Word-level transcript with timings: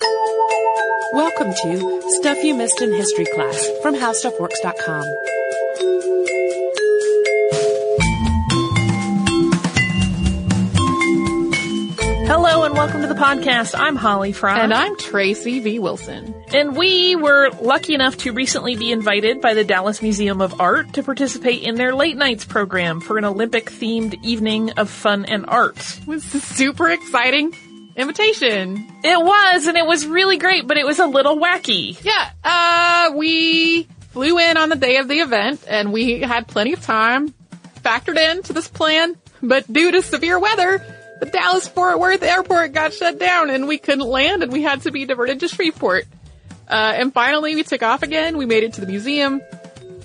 Welcome 0.00 1.54
to 1.62 2.02
Stuff 2.20 2.42
You 2.44 2.54
Missed 2.54 2.82
in 2.82 2.92
History 2.92 3.26
class 3.34 3.68
from 3.82 3.94
HowStuffWorks.com. 3.94 5.04
Hello 12.26 12.64
and 12.64 12.74
welcome 12.74 13.00
to 13.00 13.06
the 13.06 13.14
podcast. 13.14 13.78
I'm 13.78 13.96
Holly 13.96 14.32
Fry. 14.32 14.58
And 14.58 14.74
I'm 14.74 14.96
Tracy 14.98 15.60
V. 15.60 15.78
Wilson. 15.78 16.34
And 16.52 16.76
we 16.76 17.16
were 17.16 17.50
lucky 17.62 17.94
enough 17.94 18.18
to 18.18 18.32
recently 18.32 18.76
be 18.76 18.92
invited 18.92 19.40
by 19.40 19.54
the 19.54 19.64
Dallas 19.64 20.02
Museum 20.02 20.40
of 20.42 20.60
Art 20.60 20.92
to 20.94 21.02
participate 21.02 21.62
in 21.62 21.76
their 21.76 21.94
late 21.94 22.16
nights 22.16 22.44
program 22.44 23.00
for 23.00 23.16
an 23.16 23.24
Olympic 23.24 23.66
themed 23.70 24.22
evening 24.22 24.72
of 24.72 24.90
fun 24.90 25.24
and 25.24 25.46
art. 25.46 25.78
It 25.78 26.06
was 26.06 26.24
super 26.24 26.90
exciting 26.90 27.54
invitation. 27.96 28.86
It 29.02 29.18
was, 29.18 29.66
and 29.66 29.76
it 29.76 29.86
was 29.86 30.06
really 30.06 30.36
great, 30.36 30.66
but 30.66 30.76
it 30.76 30.86
was 30.86 30.98
a 30.98 31.06
little 31.06 31.38
wacky. 31.38 32.02
Yeah, 32.04 32.30
uh, 32.44 33.16
we 33.16 33.84
flew 34.10 34.38
in 34.38 34.56
on 34.56 34.68
the 34.68 34.76
day 34.76 34.96
of 34.98 35.08
the 35.08 35.16
event 35.16 35.64
and 35.68 35.92
we 35.92 36.20
had 36.20 36.46
plenty 36.46 36.72
of 36.72 36.82
time 36.82 37.34
factored 37.82 38.18
into 38.18 38.52
this 38.52 38.68
plan, 38.68 39.16
but 39.42 39.70
due 39.70 39.92
to 39.92 40.02
severe 40.02 40.38
weather, 40.38 40.82
the 41.20 41.26
Dallas 41.26 41.68
Fort 41.68 41.98
Worth 41.98 42.22
airport 42.22 42.72
got 42.72 42.92
shut 42.92 43.18
down 43.18 43.50
and 43.50 43.68
we 43.68 43.78
couldn't 43.78 44.06
land 44.06 44.42
and 44.42 44.52
we 44.52 44.62
had 44.62 44.82
to 44.82 44.90
be 44.90 45.04
diverted 45.04 45.40
to 45.40 45.48
Shreveport. 45.48 46.06
Uh, 46.68 46.92
and 46.96 47.12
finally 47.12 47.54
we 47.54 47.62
took 47.62 47.82
off 47.82 48.02
again. 48.02 48.36
We 48.36 48.46
made 48.46 48.64
it 48.64 48.74
to 48.74 48.80
the 48.80 48.86
museum. 48.86 49.40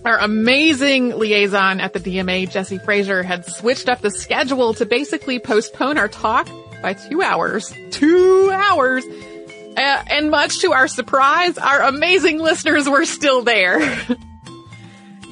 Our 0.03 0.18
amazing 0.18 1.18
liaison 1.18 1.79
at 1.79 1.94
the 1.94 2.00
DMA, 2.00 2.50
Jesse 2.50 2.79
Frazier, 2.79 3.23
had 3.23 3.46
switched 3.46 3.88
up 3.88 4.02
the 4.02 4.12
schedule 4.12 4.73
to 4.75 4.85
basically 4.85 5.40
postpone 5.40 5.97
our 5.97 6.08
talk 6.08 6.47
by 6.81 6.94
two 6.94 7.22
hours. 7.22 7.74
Two 7.92 8.52
hours! 8.53 9.06
Uh, 9.06 10.03
and 10.08 10.30
much 10.30 10.59
to 10.59 10.74
our 10.74 10.88
surprise, 10.88 11.58
our 11.58 11.81
amazing 11.84 12.40
listeners 12.40 12.90
were 12.90 13.06
still 13.06 13.42
there. 13.44 13.80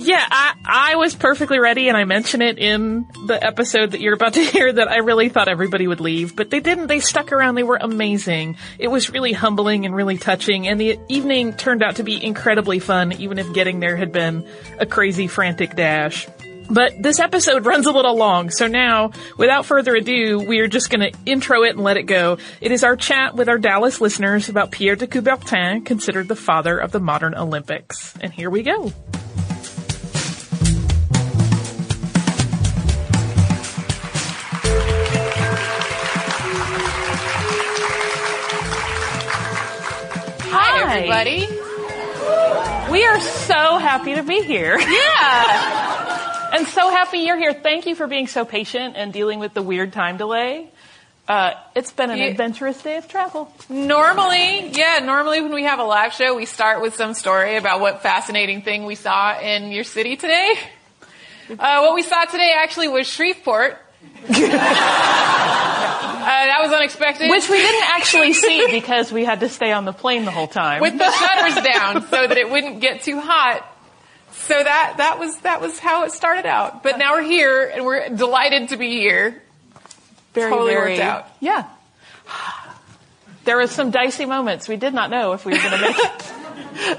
Yeah, 0.01 0.25
I, 0.31 0.53
I 0.63 0.95
was 0.95 1.13
perfectly 1.13 1.59
ready 1.59 1.89
and 1.89 1.97
I 1.97 2.05
mention 2.05 2.41
it 2.41 2.57
in 2.57 3.05
the 3.27 3.37
episode 3.43 3.91
that 3.91 3.99
you're 3.99 4.13
about 4.13 4.35
to 4.35 4.39
hear 4.45 4.71
that 4.71 4.87
I 4.87 4.99
really 4.99 5.27
thought 5.27 5.49
everybody 5.49 5.87
would 5.87 5.99
leave, 5.99 6.37
but 6.37 6.49
they 6.49 6.61
didn't. 6.61 6.87
They 6.87 7.01
stuck 7.01 7.33
around. 7.33 7.55
They 7.55 7.63
were 7.63 7.77
amazing. 7.79 8.55
It 8.77 8.87
was 8.87 9.09
really 9.09 9.33
humbling 9.33 9.85
and 9.85 9.93
really 9.93 10.17
touching 10.17 10.69
and 10.69 10.79
the 10.79 10.97
evening 11.09 11.51
turned 11.51 11.83
out 11.83 11.97
to 11.97 12.03
be 12.03 12.23
incredibly 12.23 12.79
fun 12.79 13.11
even 13.19 13.39
if 13.39 13.51
getting 13.51 13.81
there 13.81 13.97
had 13.97 14.13
been 14.13 14.47
a 14.79 14.85
crazy 14.85 15.27
frantic 15.27 15.75
dash. 15.75 16.29
But 16.69 17.01
this 17.01 17.19
episode 17.19 17.65
runs 17.65 17.87
a 17.87 17.91
little 17.91 18.15
long, 18.15 18.51
so 18.51 18.67
now, 18.67 19.11
without 19.37 19.65
further 19.65 19.95
ado, 19.95 20.39
we 20.39 20.59
are 20.59 20.67
just 20.67 20.91
gonna 20.91 21.09
intro 21.25 21.63
it 21.63 21.71
and 21.71 21.83
let 21.83 21.97
it 21.97 22.03
go. 22.03 22.37
It 22.61 22.71
is 22.71 22.83
our 22.83 22.95
chat 22.95 23.35
with 23.35 23.49
our 23.49 23.57
Dallas 23.57 23.99
listeners 23.99 24.49
about 24.49 24.69
Pierre 24.69 24.95
de 24.95 25.07
Coubertin, 25.07 25.83
considered 25.83 26.27
the 26.27 26.35
father 26.35 26.77
of 26.77 26.91
the 26.91 26.99
modern 26.99 27.33
Olympics. 27.33 28.13
And 28.21 28.31
here 28.31 28.51
we 28.51 28.61
go. 28.61 28.93
Hi, 40.51 40.97
everybody. 40.97 41.47
We 42.91 43.05
are 43.05 43.19
so 43.19 43.77
happy 43.79 44.13
to 44.13 44.23
be 44.23 44.43
here. 44.43 44.79
Yeah. 44.79 45.95
and 46.59 46.67
so 46.67 46.89
happy 46.89 47.19
you're 47.19 47.37
here. 47.37 47.53
Thank 47.53 47.85
you 47.85 47.95
for 47.95 48.07
being 48.07 48.27
so 48.27 48.43
patient 48.45 48.95
and 48.97 49.13
dealing 49.13 49.39
with 49.39 49.53
the 49.53 49.61
weird 49.61 49.93
time 49.93 50.17
delay. 50.17 50.69
Uh, 51.27 51.53
it's 51.75 51.91
been 51.91 52.09
an 52.09 52.17
Yeah. 52.17 52.25
adventurous 52.25 52.81
day 52.81 52.97
of 52.97 53.07
travel. 53.07 53.53
Normally, 53.69 54.69
yeah, 54.69 54.99
normally 55.03 55.41
when 55.41 55.53
we 55.53 55.63
have 55.63 55.79
a 55.79 55.83
live 55.83 56.13
show, 56.13 56.35
we 56.35 56.45
start 56.45 56.81
with 56.81 56.95
some 56.95 57.13
story 57.13 57.55
about 57.55 57.79
what 57.81 58.01
fascinating 58.01 58.63
thing 58.63 58.85
we 58.85 58.95
saw 58.95 59.39
in 59.39 59.71
your 59.71 59.83
city 59.83 60.15
today. 60.15 60.53
Uh, 61.51 61.79
what 61.81 61.95
we 61.95 62.03
saw 62.03 62.25
today 62.25 62.53
actually 62.55 62.87
was 62.89 63.07
Shreveport. 63.07 63.73
uh, 64.29 64.29
that 64.29 66.57
was 66.61 66.71
unexpected. 66.71 67.27
Which 67.29 67.49
we 67.49 67.57
didn't 67.57 67.89
actually 67.89 68.33
see 68.33 68.67
because 68.69 69.11
we 69.11 69.25
had 69.25 69.39
to 69.39 69.49
stay 69.49 69.71
on 69.71 69.83
the 69.85 69.91
plane 69.91 70.25
the 70.25 70.31
whole 70.31 70.47
time. 70.47 70.79
with 70.79 70.95
the 70.97 71.11
shutters 71.11 71.55
down 71.73 72.03
so 72.07 72.27
that 72.27 72.37
it 72.37 72.51
wouldn't 72.51 72.81
get 72.81 73.01
too 73.01 73.19
hot. 73.19 73.65
So 74.31 74.53
that 74.53 74.95
that 74.97 75.19
was 75.19 75.37
that 75.39 75.61
was 75.61 75.79
how 75.79 76.05
it 76.05 76.11
started 76.11 76.45
out. 76.45 76.83
But 76.83 76.97
now 76.97 77.13
we're 77.13 77.23
here 77.23 77.71
and 77.73 77.85
we're 77.85 78.09
delighted 78.09 78.69
to 78.69 78.77
be 78.77 78.89
here. 78.91 79.41
very, 80.33 80.51
totally 80.51 80.73
very, 80.73 80.91
worked 80.91 81.01
out. 81.01 81.27
Yeah. 81.39 81.67
There 83.45 83.57
was 83.57 83.71
some 83.71 83.89
dicey 83.91 84.25
moments. 84.25 84.67
We 84.67 84.77
did 84.77 84.93
not 84.93 85.09
know 85.09 85.33
if 85.33 85.45
we 85.45 85.53
were 85.53 85.59
going 85.59 85.71
to 85.71 85.81
make 85.81 85.97
it. 85.97 86.33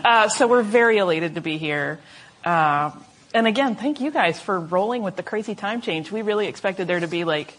Uh, 0.04 0.28
so 0.28 0.46
we're 0.46 0.62
very 0.62 0.98
elated 0.98 1.36
to 1.36 1.40
be 1.40 1.56
here. 1.56 1.98
Uh, 2.44 2.90
and 3.32 3.46
again, 3.46 3.76
thank 3.76 4.00
you 4.00 4.10
guys 4.10 4.38
for 4.38 4.58
rolling 4.60 5.02
with 5.02 5.16
the 5.16 5.22
crazy 5.22 5.54
time 5.54 5.80
change. 5.80 6.12
We 6.12 6.20
really 6.22 6.48
expected 6.48 6.86
there 6.86 7.00
to 7.00 7.06
be 7.06 7.24
like 7.24 7.56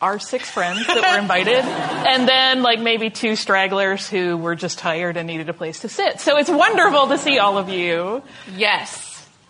our 0.00 0.18
six 0.18 0.50
friends 0.50 0.86
that 0.86 0.96
were 0.96 1.20
invited, 1.20 1.54
and 1.64 2.28
then 2.28 2.62
like 2.62 2.80
maybe 2.80 3.08
two 3.10 3.36
stragglers 3.36 4.08
who 4.08 4.36
were 4.36 4.54
just 4.54 4.78
tired 4.78 5.16
and 5.16 5.26
needed 5.26 5.48
a 5.48 5.54
place 5.54 5.80
to 5.80 5.88
sit. 5.88 6.20
So 6.20 6.36
it's 6.36 6.50
wonderful 6.50 7.08
to 7.08 7.18
see 7.18 7.38
all 7.38 7.56
of 7.56 7.68
you. 7.68 8.22
Yes. 8.54 9.03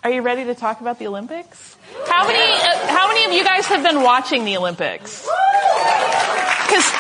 Are 0.05 0.11
you 0.11 0.21
ready 0.21 0.45
to 0.45 0.55
talk 0.55 0.83
about 0.83 0.99
the 0.99 1.07
Olympics? 1.07 1.79
How 2.07 2.27
many, 2.27 2.39
uh, 2.39 2.89
how 2.89 3.09
many 3.09 3.25
of 3.25 3.33
you 3.33 3.43
guys 3.43 3.65
have 3.69 3.83
been 3.83 4.03
watching 4.03 4.45
the 4.45 4.59
Olympics? 4.59 5.27
Because 6.67 6.93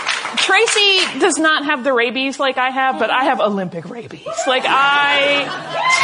Tracy 0.44 1.18
does 1.20 1.38
not 1.38 1.64
have 1.64 1.84
the 1.84 1.92
rabies 1.94 2.38
like 2.38 2.58
I 2.58 2.68
have, 2.68 2.98
but 2.98 3.08
I 3.08 3.24
have 3.24 3.40
Olympic 3.40 3.88
rabies. 3.88 4.28
Like 4.46 4.64
I 4.66 5.46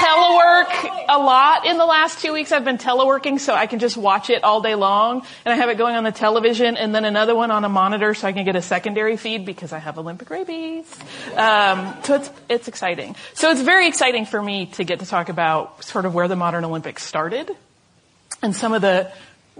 telework 0.00 1.04
a 1.10 1.18
lot 1.18 1.66
in 1.66 1.76
the 1.76 1.84
last 1.84 2.20
two 2.20 2.32
weeks. 2.32 2.50
I've 2.50 2.64
been 2.64 2.78
teleworking 2.78 3.38
so 3.38 3.54
I 3.54 3.66
can 3.66 3.80
just 3.80 3.98
watch 3.98 4.30
it 4.30 4.42
all 4.42 4.62
day 4.62 4.74
long. 4.74 5.26
And 5.44 5.52
I 5.52 5.56
have 5.56 5.68
it 5.68 5.76
going 5.76 5.94
on 5.94 6.04
the 6.04 6.10
television 6.10 6.78
and 6.78 6.94
then 6.94 7.04
another 7.04 7.34
one 7.34 7.50
on 7.50 7.66
a 7.66 7.68
monitor 7.68 8.14
so 8.14 8.28
I 8.28 8.32
can 8.32 8.46
get 8.46 8.56
a 8.56 8.62
secondary 8.62 9.18
feed 9.18 9.44
because 9.44 9.74
I 9.74 9.78
have 9.78 9.98
Olympic 9.98 10.30
rabies. 10.30 10.90
Um, 11.36 11.94
so 12.04 12.14
it's, 12.14 12.30
it's 12.48 12.68
exciting. 12.68 13.16
So 13.34 13.50
it's 13.50 13.60
very 13.60 13.88
exciting 13.88 14.24
for 14.24 14.42
me 14.42 14.66
to 14.66 14.84
get 14.84 15.00
to 15.00 15.06
talk 15.06 15.28
about 15.28 15.84
sort 15.84 16.06
of 16.06 16.14
where 16.14 16.28
the 16.28 16.36
modern 16.36 16.64
Olympics 16.64 17.04
started 17.04 17.54
and 18.40 18.56
some 18.56 18.72
of 18.72 18.80
the 18.80 19.12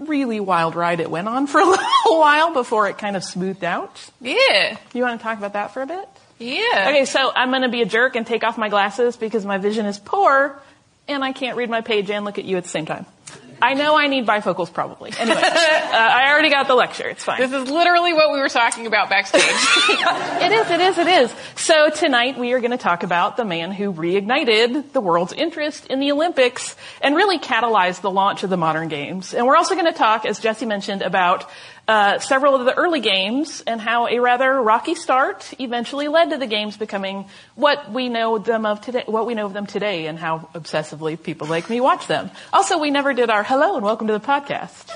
really 0.07 0.39
wild 0.39 0.75
ride 0.75 0.99
it 0.99 1.09
went 1.09 1.27
on 1.27 1.47
for 1.47 1.59
a 1.59 1.65
little 1.65 2.19
while 2.19 2.53
before 2.53 2.87
it 2.87 2.97
kind 2.97 3.15
of 3.15 3.23
smoothed 3.23 3.63
out. 3.63 4.09
Yeah. 4.19 4.77
You 4.93 5.03
want 5.03 5.19
to 5.19 5.23
talk 5.23 5.37
about 5.37 5.53
that 5.53 5.73
for 5.73 5.81
a 5.81 5.87
bit? 5.87 6.07
Yeah. 6.39 6.87
Okay, 6.89 7.05
so 7.05 7.31
I'm 7.33 7.49
going 7.49 7.61
to 7.61 7.69
be 7.69 7.81
a 7.81 7.85
jerk 7.85 8.15
and 8.15 8.25
take 8.25 8.43
off 8.43 8.57
my 8.57 8.69
glasses 8.69 9.15
because 9.15 9.45
my 9.45 9.59
vision 9.59 9.85
is 9.85 9.99
poor 9.99 10.59
and 11.07 11.23
I 11.23 11.33
can't 11.33 11.57
read 11.57 11.69
my 11.69 11.81
page 11.81 12.09
and 12.09 12.25
look 12.25 12.39
at 12.39 12.45
you 12.45 12.57
at 12.57 12.63
the 12.63 12.69
same 12.69 12.85
time. 12.85 13.05
I 13.61 13.73
know 13.73 13.97
I 13.97 14.07
need 14.07 14.25
bifocals 14.25 14.73
probably. 14.73 15.11
Anyway, 15.17 15.37
uh, 15.41 15.41
I 15.43 16.31
already 16.31 16.49
got 16.49 16.67
the 16.67 16.75
lecture. 16.75 17.07
It's 17.07 17.23
fine. 17.23 17.39
This 17.39 17.51
is 17.51 17.69
literally 17.69 18.13
what 18.13 18.31
we 18.31 18.39
were 18.39 18.49
talking 18.49 18.87
about 18.87 19.09
backstage. 19.09 19.41
it 19.43 20.51
is, 20.51 20.71
it 20.71 20.79
is, 20.79 20.97
it 20.97 21.07
is. 21.07 21.35
So 21.55 21.89
tonight 21.89 22.37
we 22.37 22.53
are 22.53 22.59
going 22.59 22.71
to 22.71 22.77
talk 22.77 23.03
about 23.03 23.37
the 23.37 23.45
man 23.45 23.71
who 23.71 23.93
reignited 23.93 24.91
the 24.91 25.01
world's 25.01 25.33
interest 25.33 25.87
in 25.87 25.99
the 25.99 26.11
Olympics 26.11 26.75
and 27.01 27.15
really 27.15 27.39
catalyzed 27.39 28.01
the 28.01 28.11
launch 28.11 28.43
of 28.43 28.49
the 28.49 28.57
modern 28.57 28.87
games. 28.87 29.33
And 29.33 29.45
we're 29.45 29.57
also 29.57 29.75
going 29.75 29.91
to 29.91 29.97
talk, 29.97 30.25
as 30.25 30.39
Jesse 30.39 30.65
mentioned, 30.65 31.01
about 31.01 31.49
uh, 31.91 32.19
several 32.19 32.55
of 32.55 32.63
the 32.63 32.73
early 32.73 33.01
games 33.01 33.61
and 33.67 33.81
how 33.81 34.07
a 34.07 34.19
rather 34.19 34.61
rocky 34.61 34.95
start 34.95 35.53
eventually 35.59 36.07
led 36.07 36.29
to 36.29 36.37
the 36.37 36.47
games 36.47 36.77
becoming 36.77 37.25
what 37.55 37.91
we 37.91 38.07
know 38.07 38.37
them 38.37 38.65
of 38.65 38.79
today, 38.79 39.03
what 39.07 39.25
we 39.25 39.33
know 39.33 39.45
of 39.45 39.51
them 39.51 39.65
today, 39.65 40.05
and 40.05 40.17
how 40.17 40.47
obsessively 40.55 41.21
people 41.21 41.47
like 41.47 41.69
me 41.69 41.81
watch 41.81 42.07
them. 42.07 42.31
Also, 42.53 42.77
we 42.77 42.91
never 42.91 43.13
did 43.13 43.29
our 43.29 43.43
hello 43.43 43.75
and 43.75 43.83
welcome 43.83 44.07
to 44.07 44.13
the 44.13 44.21
podcast. 44.21 44.89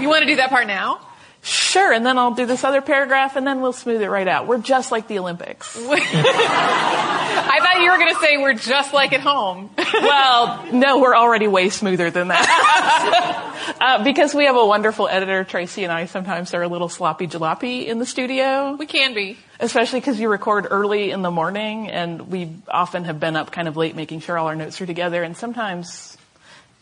you 0.00 0.08
want 0.08 0.22
to 0.22 0.26
do 0.26 0.36
that 0.36 0.48
part 0.50 0.68
now? 0.68 1.00
Sure, 1.42 1.90
and 1.92 2.04
then 2.04 2.18
I'll 2.18 2.34
do 2.34 2.44
this 2.44 2.64
other 2.64 2.82
paragraph 2.82 3.36
and 3.36 3.46
then 3.46 3.62
we'll 3.62 3.72
smooth 3.72 4.02
it 4.02 4.10
right 4.10 4.28
out. 4.28 4.46
We're 4.46 4.58
just 4.58 4.92
like 4.92 5.08
the 5.08 5.18
Olympics. 5.18 5.74
I 5.88 7.58
thought 7.62 7.80
you 7.80 7.90
were 7.90 7.96
going 7.96 8.14
to 8.14 8.20
say 8.20 8.36
we're 8.36 8.52
just 8.54 8.92
like 8.92 9.14
at 9.14 9.20
home. 9.20 9.70
well, 9.94 10.66
no, 10.72 10.98
we're 10.98 11.16
already 11.16 11.48
way 11.48 11.70
smoother 11.70 12.10
than 12.10 12.28
that. 12.28 13.76
uh, 13.80 14.04
because 14.04 14.34
we 14.34 14.44
have 14.44 14.56
a 14.56 14.66
wonderful 14.66 15.08
editor, 15.08 15.44
Tracy 15.44 15.84
and 15.84 15.92
I 15.92 16.04
sometimes 16.04 16.52
are 16.52 16.62
a 16.62 16.68
little 16.68 16.90
sloppy 16.90 17.26
jalopy 17.26 17.86
in 17.86 17.98
the 17.98 18.06
studio. 18.06 18.76
We 18.78 18.86
can 18.86 19.14
be. 19.14 19.38
Especially 19.58 20.00
because 20.00 20.20
you 20.20 20.28
record 20.28 20.66
early 20.70 21.10
in 21.10 21.22
the 21.22 21.30
morning 21.30 21.88
and 21.88 22.30
we 22.30 22.50
often 22.68 23.04
have 23.04 23.18
been 23.18 23.36
up 23.36 23.50
kind 23.50 23.66
of 23.66 23.78
late 23.78 23.96
making 23.96 24.20
sure 24.20 24.36
all 24.36 24.48
our 24.48 24.56
notes 24.56 24.78
are 24.80 24.86
together 24.86 25.22
and 25.22 25.34
sometimes 25.36 26.18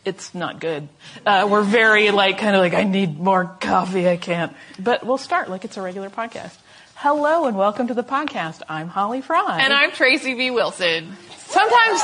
it's 0.05 0.33
not 0.33 0.59
good. 0.59 0.87
Uh, 1.25 1.47
we're 1.49 1.63
very 1.63 2.11
like, 2.11 2.37
kind 2.37 2.55
of 2.55 2.61
like, 2.61 2.73
I 2.73 2.83
need 2.83 3.19
more 3.19 3.45
coffee, 3.59 4.07
I 4.07 4.17
can't. 4.17 4.55
But 4.79 5.05
we'll 5.05 5.17
start 5.17 5.49
like 5.49 5.65
it's 5.65 5.77
a 5.77 5.81
regular 5.81 6.09
podcast. 6.09 6.55
Hello 6.95 7.45
and 7.45 7.57
welcome 7.57 7.87
to 7.87 7.93
the 7.93 8.03
podcast. 8.03 8.61
I'm 8.67 8.87
Holly 8.89 9.21
Fry. 9.21 9.59
And 9.61 9.73
I'm 9.73 9.91
Tracy 9.91 10.33
V. 10.33 10.51
Wilson. 10.51 11.15
Sometimes. 11.37 12.01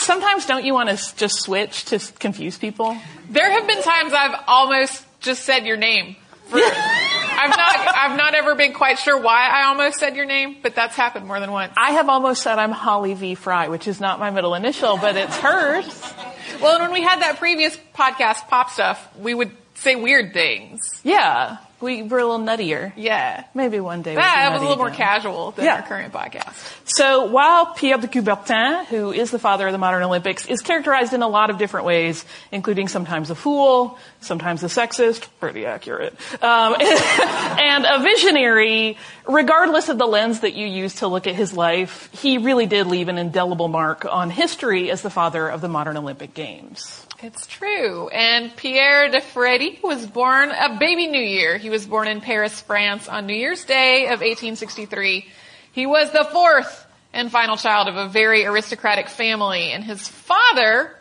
Sometimes 0.00 0.46
don't 0.46 0.64
you 0.64 0.74
want 0.74 0.88
to 0.90 1.16
just 1.16 1.40
switch 1.42 1.84
to 1.86 1.98
confuse 2.18 2.58
people? 2.58 2.96
There 3.30 3.50
have 3.50 3.66
been 3.66 3.82
times 3.82 4.12
I've 4.12 4.44
almost 4.48 5.04
just 5.20 5.44
said 5.44 5.64
your 5.64 5.76
name. 5.76 6.16
For, 6.46 6.58
I've 7.42 7.56
not, 7.56 7.96
I've 7.96 8.16
not 8.16 8.34
ever 8.34 8.54
been 8.54 8.72
quite 8.72 8.98
sure 8.98 9.20
why 9.20 9.48
I 9.48 9.64
almost 9.64 9.98
said 9.98 10.14
your 10.14 10.26
name, 10.26 10.56
but 10.62 10.74
that's 10.74 10.94
happened 10.94 11.26
more 11.26 11.40
than 11.40 11.50
once. 11.50 11.72
I 11.76 11.92
have 11.92 12.08
almost 12.08 12.42
said 12.42 12.58
I'm 12.58 12.70
Holly 12.70 13.14
V. 13.14 13.34
Fry, 13.34 13.68
which 13.68 13.88
is 13.88 14.00
not 14.00 14.20
my 14.20 14.30
middle 14.30 14.54
initial, 14.54 14.96
but 14.96 15.16
it's 15.16 15.36
hers. 15.38 16.14
Well, 16.60 16.74
and 16.74 16.82
when 16.82 16.92
we 16.92 17.02
had 17.02 17.22
that 17.22 17.38
previous 17.38 17.76
podcast, 17.94 18.46
Pop 18.48 18.70
Stuff, 18.70 19.08
we 19.18 19.34
would 19.34 19.50
say 19.74 19.96
weird 19.96 20.32
things. 20.32 21.00
Yeah. 21.02 21.56
We 21.82 22.02
were 22.04 22.18
a 22.20 22.24
little 22.24 22.38
nuttier. 22.38 22.92
Yeah. 22.96 23.44
Maybe 23.54 23.80
one 23.80 24.02
day. 24.02 24.14
That 24.14 24.44
we'll 24.44 24.52
was 24.52 24.62
a 24.62 24.68
little 24.68 24.84
more 24.84 24.90
casual 24.94 25.50
than 25.50 25.64
Yeah. 25.64 25.76
our 25.76 25.82
current 25.82 26.12
podcast. 26.12 26.54
So 26.84 27.26
while 27.26 27.74
Pierre 27.74 27.98
de 27.98 28.06
Coubertin, 28.06 28.86
who 28.86 29.12
is 29.12 29.30
the 29.30 29.38
father 29.38 29.66
of 29.66 29.72
the 29.72 29.78
modern 29.78 30.02
Olympics, 30.04 30.46
is 30.46 30.60
characterized 30.60 31.12
in 31.12 31.22
a 31.22 31.28
lot 31.28 31.50
of 31.50 31.58
different 31.58 31.84
ways, 31.86 32.24
including 32.52 32.86
sometimes 32.88 33.30
a 33.30 33.34
fool, 33.34 33.98
sometimes 34.20 34.62
a 34.62 34.66
sexist, 34.68 35.26
pretty 35.40 35.66
accurate, 35.66 36.14
um, 36.42 36.76
and 36.80 37.84
a 37.84 37.98
visionary, 38.00 38.96
regardless 39.28 39.88
of 39.88 39.98
the 39.98 40.06
lens 40.06 40.40
that 40.40 40.54
you 40.54 40.66
use 40.66 40.94
to 40.96 41.08
look 41.08 41.26
at 41.26 41.34
his 41.34 41.52
life, 41.52 42.08
he 42.12 42.38
really 42.38 42.66
did 42.66 42.86
leave 42.86 43.08
an 43.08 43.18
indelible 43.18 43.68
mark 43.68 44.04
on 44.08 44.30
history 44.30 44.90
as 44.90 45.02
the 45.02 45.10
father 45.10 45.48
of 45.48 45.60
the 45.60 45.68
modern 45.68 45.96
Olympic 45.96 46.32
Games. 46.34 47.06
It's 47.22 47.46
true. 47.46 48.08
And 48.08 48.54
Pierre 48.56 49.08
de 49.08 49.20
Frédy 49.20 49.82
was 49.82 50.06
born 50.06 50.50
a 50.50 50.76
baby 50.78 51.06
New 51.06 51.22
Year. 51.22 51.56
He 51.56 51.70
was 51.70 51.86
born 51.86 52.08
in 52.08 52.20
Paris, 52.20 52.60
France 52.60 53.08
on 53.08 53.26
New 53.26 53.36
Year's 53.36 53.64
Day 53.64 54.04
of 54.04 54.20
1863. 54.20 55.26
He 55.72 55.86
was 55.86 56.10
the 56.12 56.24
fourth 56.32 56.86
and 57.12 57.30
final 57.30 57.56
child 57.56 57.88
of 57.88 57.96
a 57.96 58.08
very 58.08 58.44
aristocratic 58.44 59.08
family 59.08 59.70
and 59.72 59.84
his 59.84 60.08
father 60.08 60.96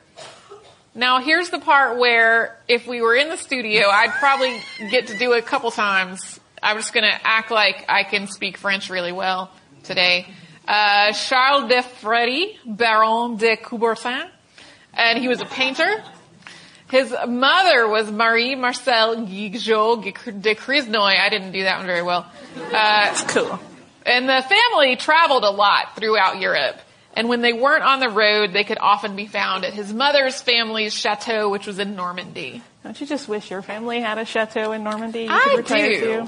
now 0.94 1.22
here's 1.22 1.50
the 1.50 1.60
part 1.60 2.00
where 2.00 2.60
if 2.68 2.86
we 2.86 3.02
were 3.02 3.16
in 3.16 3.30
the 3.30 3.38
studio, 3.38 3.88
I'd 3.88 4.12
probably 4.12 4.60
get 4.90 5.08
to 5.08 5.18
do 5.18 5.34
it 5.34 5.40
a 5.40 5.42
couple 5.42 5.72
times. 5.72 6.40
I'm 6.62 6.76
just 6.78 6.94
gonna 6.94 7.18
act 7.24 7.50
like 7.50 7.86
I 7.88 8.04
can 8.04 8.28
speak 8.28 8.58
French 8.58 8.90
really 8.90 9.14
well 9.14 9.52
today. 9.84 10.28
Uh, 10.68 11.14
Charles 11.14 11.70
de 11.70 11.82
Frédy, 11.82 12.58
Baron 12.66 13.38
de 13.38 13.56
Coubertin, 13.56 14.30
and 14.94 15.20
he 15.20 15.28
was 15.28 15.42
a 15.42 15.46
painter. 15.46 16.04
His 16.90 17.16
mother 17.28 17.88
was 17.88 18.12
Marie 18.12 18.56
Marcel 18.56 19.26
Guigot 19.26 20.42
de 20.42 20.56
Crisnoy. 20.56 21.18
I 21.18 21.30
didn't 21.30 21.54
do 21.54 21.64
that 21.64 21.78
one 21.78 21.86
very 21.86 22.02
well. 22.02 22.30
Uh, 22.74 23.16
Cool. 23.30 23.60
and 24.06 24.28
the 24.28 24.42
family 24.48 24.98
traveled 24.98 25.44
a 25.46 25.50
lot 25.52 25.96
throughout 25.96 26.40
Europe. 26.40 26.77
And 27.13 27.27
when 27.27 27.42
they 27.42 27.51
weren't 27.54 27.84
on 27.84 28.00
the 28.00 28.10
road, 28.10 28.54
they 28.54 28.63
could 28.63 28.77
often 28.80 29.15
be 29.18 29.25
found 29.27 29.65
at 29.65 29.74
his 29.74 29.94
mother's 29.94 30.42
family's 30.42 30.94
chateau, 30.94 31.50
which 31.50 31.68
was 31.68 31.77
in 31.80 31.96
Normandy. 31.96 32.62
Don't 32.84 33.00
you 33.00 33.06
just 33.06 33.27
wish 33.27 33.51
your 33.51 33.62
family 33.62 34.00
had 34.00 34.18
a 34.18 34.25
chateau 34.25 34.72
in 34.72 34.84
Normandy? 34.84 35.24
You 35.24 35.30
I 35.30 35.56
retire 35.58 35.89
do. 35.89 36.00
to? 36.00 36.22
Uh, 36.22 36.27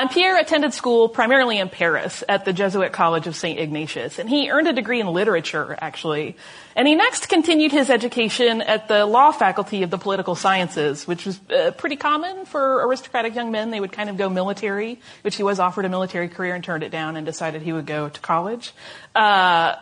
and 0.00 0.10
Pierre 0.10 0.38
attended 0.38 0.72
school 0.72 1.08
primarily 1.10 1.58
in 1.58 1.68
Paris 1.68 2.24
at 2.28 2.44
the 2.46 2.52
Jesuit 2.54 2.92
College 2.92 3.26
of 3.26 3.36
St. 3.36 3.58
Ignatius, 3.58 4.18
and 4.18 4.28
he 4.28 4.50
earned 4.50 4.68
a 4.68 4.72
degree 4.72 5.00
in 5.00 5.06
literature, 5.06 5.76
actually. 5.80 6.36
And 6.76 6.86
he 6.86 6.94
next 6.94 7.30
continued 7.30 7.72
his 7.72 7.88
education 7.88 8.60
at 8.60 8.86
the 8.86 9.06
law 9.06 9.32
faculty 9.32 9.82
of 9.82 9.88
the 9.88 9.96
political 9.96 10.34
sciences, 10.34 11.06
which 11.06 11.24
was 11.24 11.40
uh, 11.50 11.70
pretty 11.70 11.96
common 11.96 12.44
for 12.44 12.86
aristocratic 12.86 13.34
young 13.34 13.50
men. 13.50 13.70
They 13.70 13.80
would 13.80 13.92
kind 13.92 14.10
of 14.10 14.18
go 14.18 14.28
military, 14.28 15.00
which 15.22 15.36
he 15.36 15.42
was 15.42 15.58
offered 15.58 15.86
a 15.86 15.88
military 15.88 16.28
career 16.28 16.54
and 16.54 16.62
turned 16.62 16.82
it 16.82 16.90
down 16.90 17.16
and 17.16 17.24
decided 17.24 17.62
he 17.62 17.72
would 17.72 17.86
go 17.86 18.10
to 18.10 18.20
college. 18.20 18.74
Uh, 19.14 19.76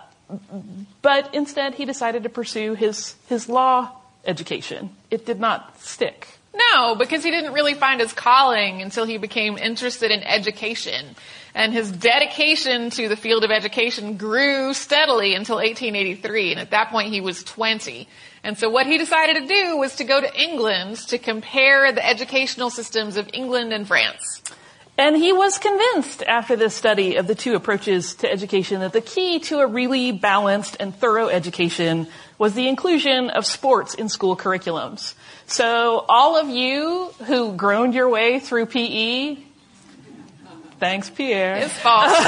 but 1.03 1.35
instead, 1.35 1.75
he 1.75 1.85
decided 1.85 2.23
to 2.23 2.29
pursue 2.29 2.75
his, 2.75 3.17
his 3.29 3.49
law 3.49 3.91
education. 4.25 4.91
It 5.11 5.27
did 5.27 5.41
not 5.41 5.81
stick. 5.83 6.29
No, 6.55 6.95
because 6.95 7.25
he 7.25 7.33
didn't 7.33 7.55
really 7.55 7.75
find 7.75 8.01
his 8.01 8.13
calling 8.13 8.83
until 8.83 9.05
he 9.05 9.19
became 9.19 9.59
interested 9.59 10.13
in 10.13 10.23
education. 10.23 11.17
And 11.55 11.73
his 11.73 11.93
dedication 11.93 12.91
to 12.91 13.09
the 13.09 13.17
field 13.17 13.45
of 13.45 13.53
education 13.53 14.17
grew 14.17 14.75
steadily 14.75 15.35
until 15.35 15.57
1883. 15.57 16.51
And 16.51 16.61
at 16.61 16.71
that 16.71 16.91
point, 16.91 17.13
he 17.13 17.21
was 17.21 17.45
20. 17.45 18.09
And 18.43 18.59
so 18.59 18.69
what 18.69 18.87
he 18.87 18.99
decided 18.99 19.41
to 19.41 19.47
do 19.47 19.77
was 19.77 19.97
to 19.97 20.05
go 20.05 20.21
to 20.21 20.41
England 20.41 20.97
to 21.09 21.19
compare 21.19 21.93
the 21.93 22.05
educational 22.05 22.71
systems 22.71 23.17
of 23.17 23.31
England 23.33 23.73
and 23.73 23.87
France. 23.87 24.43
And 24.97 25.17
he 25.17 25.33
was 25.33 25.59
convinced 25.59 26.23
after 26.23 26.55
this 26.55 26.75
study 26.75 27.17
of 27.17 27.27
the 27.27 27.35
two 27.35 27.55
approaches 27.55 28.15
to 28.17 28.31
education 28.31 28.81
that 28.81 28.93
the 28.93 29.01
key 29.01 29.41
to 29.41 29.59
a 29.59 29.67
really 29.67 30.13
balanced 30.13 30.77
and 30.79 30.95
thorough 30.95 31.29
education 31.29 32.07
was 32.39 32.55
the 32.55 32.69
inclusion 32.69 33.31
of 33.31 33.45
sports 33.45 33.95
in 33.95 34.09
school 34.09 34.37
curriculums. 34.37 35.15
So 35.47 36.05
all 36.09 36.37
of 36.37 36.49
you 36.49 37.13
who 37.27 37.55
groaned 37.57 37.95
your 37.95 38.09
way 38.09 38.39
through 38.39 38.67
PE, 38.67 39.39
thanks 40.78 41.11
Pierre. 41.11 41.57
His 41.57 41.73
fault. 41.73 42.11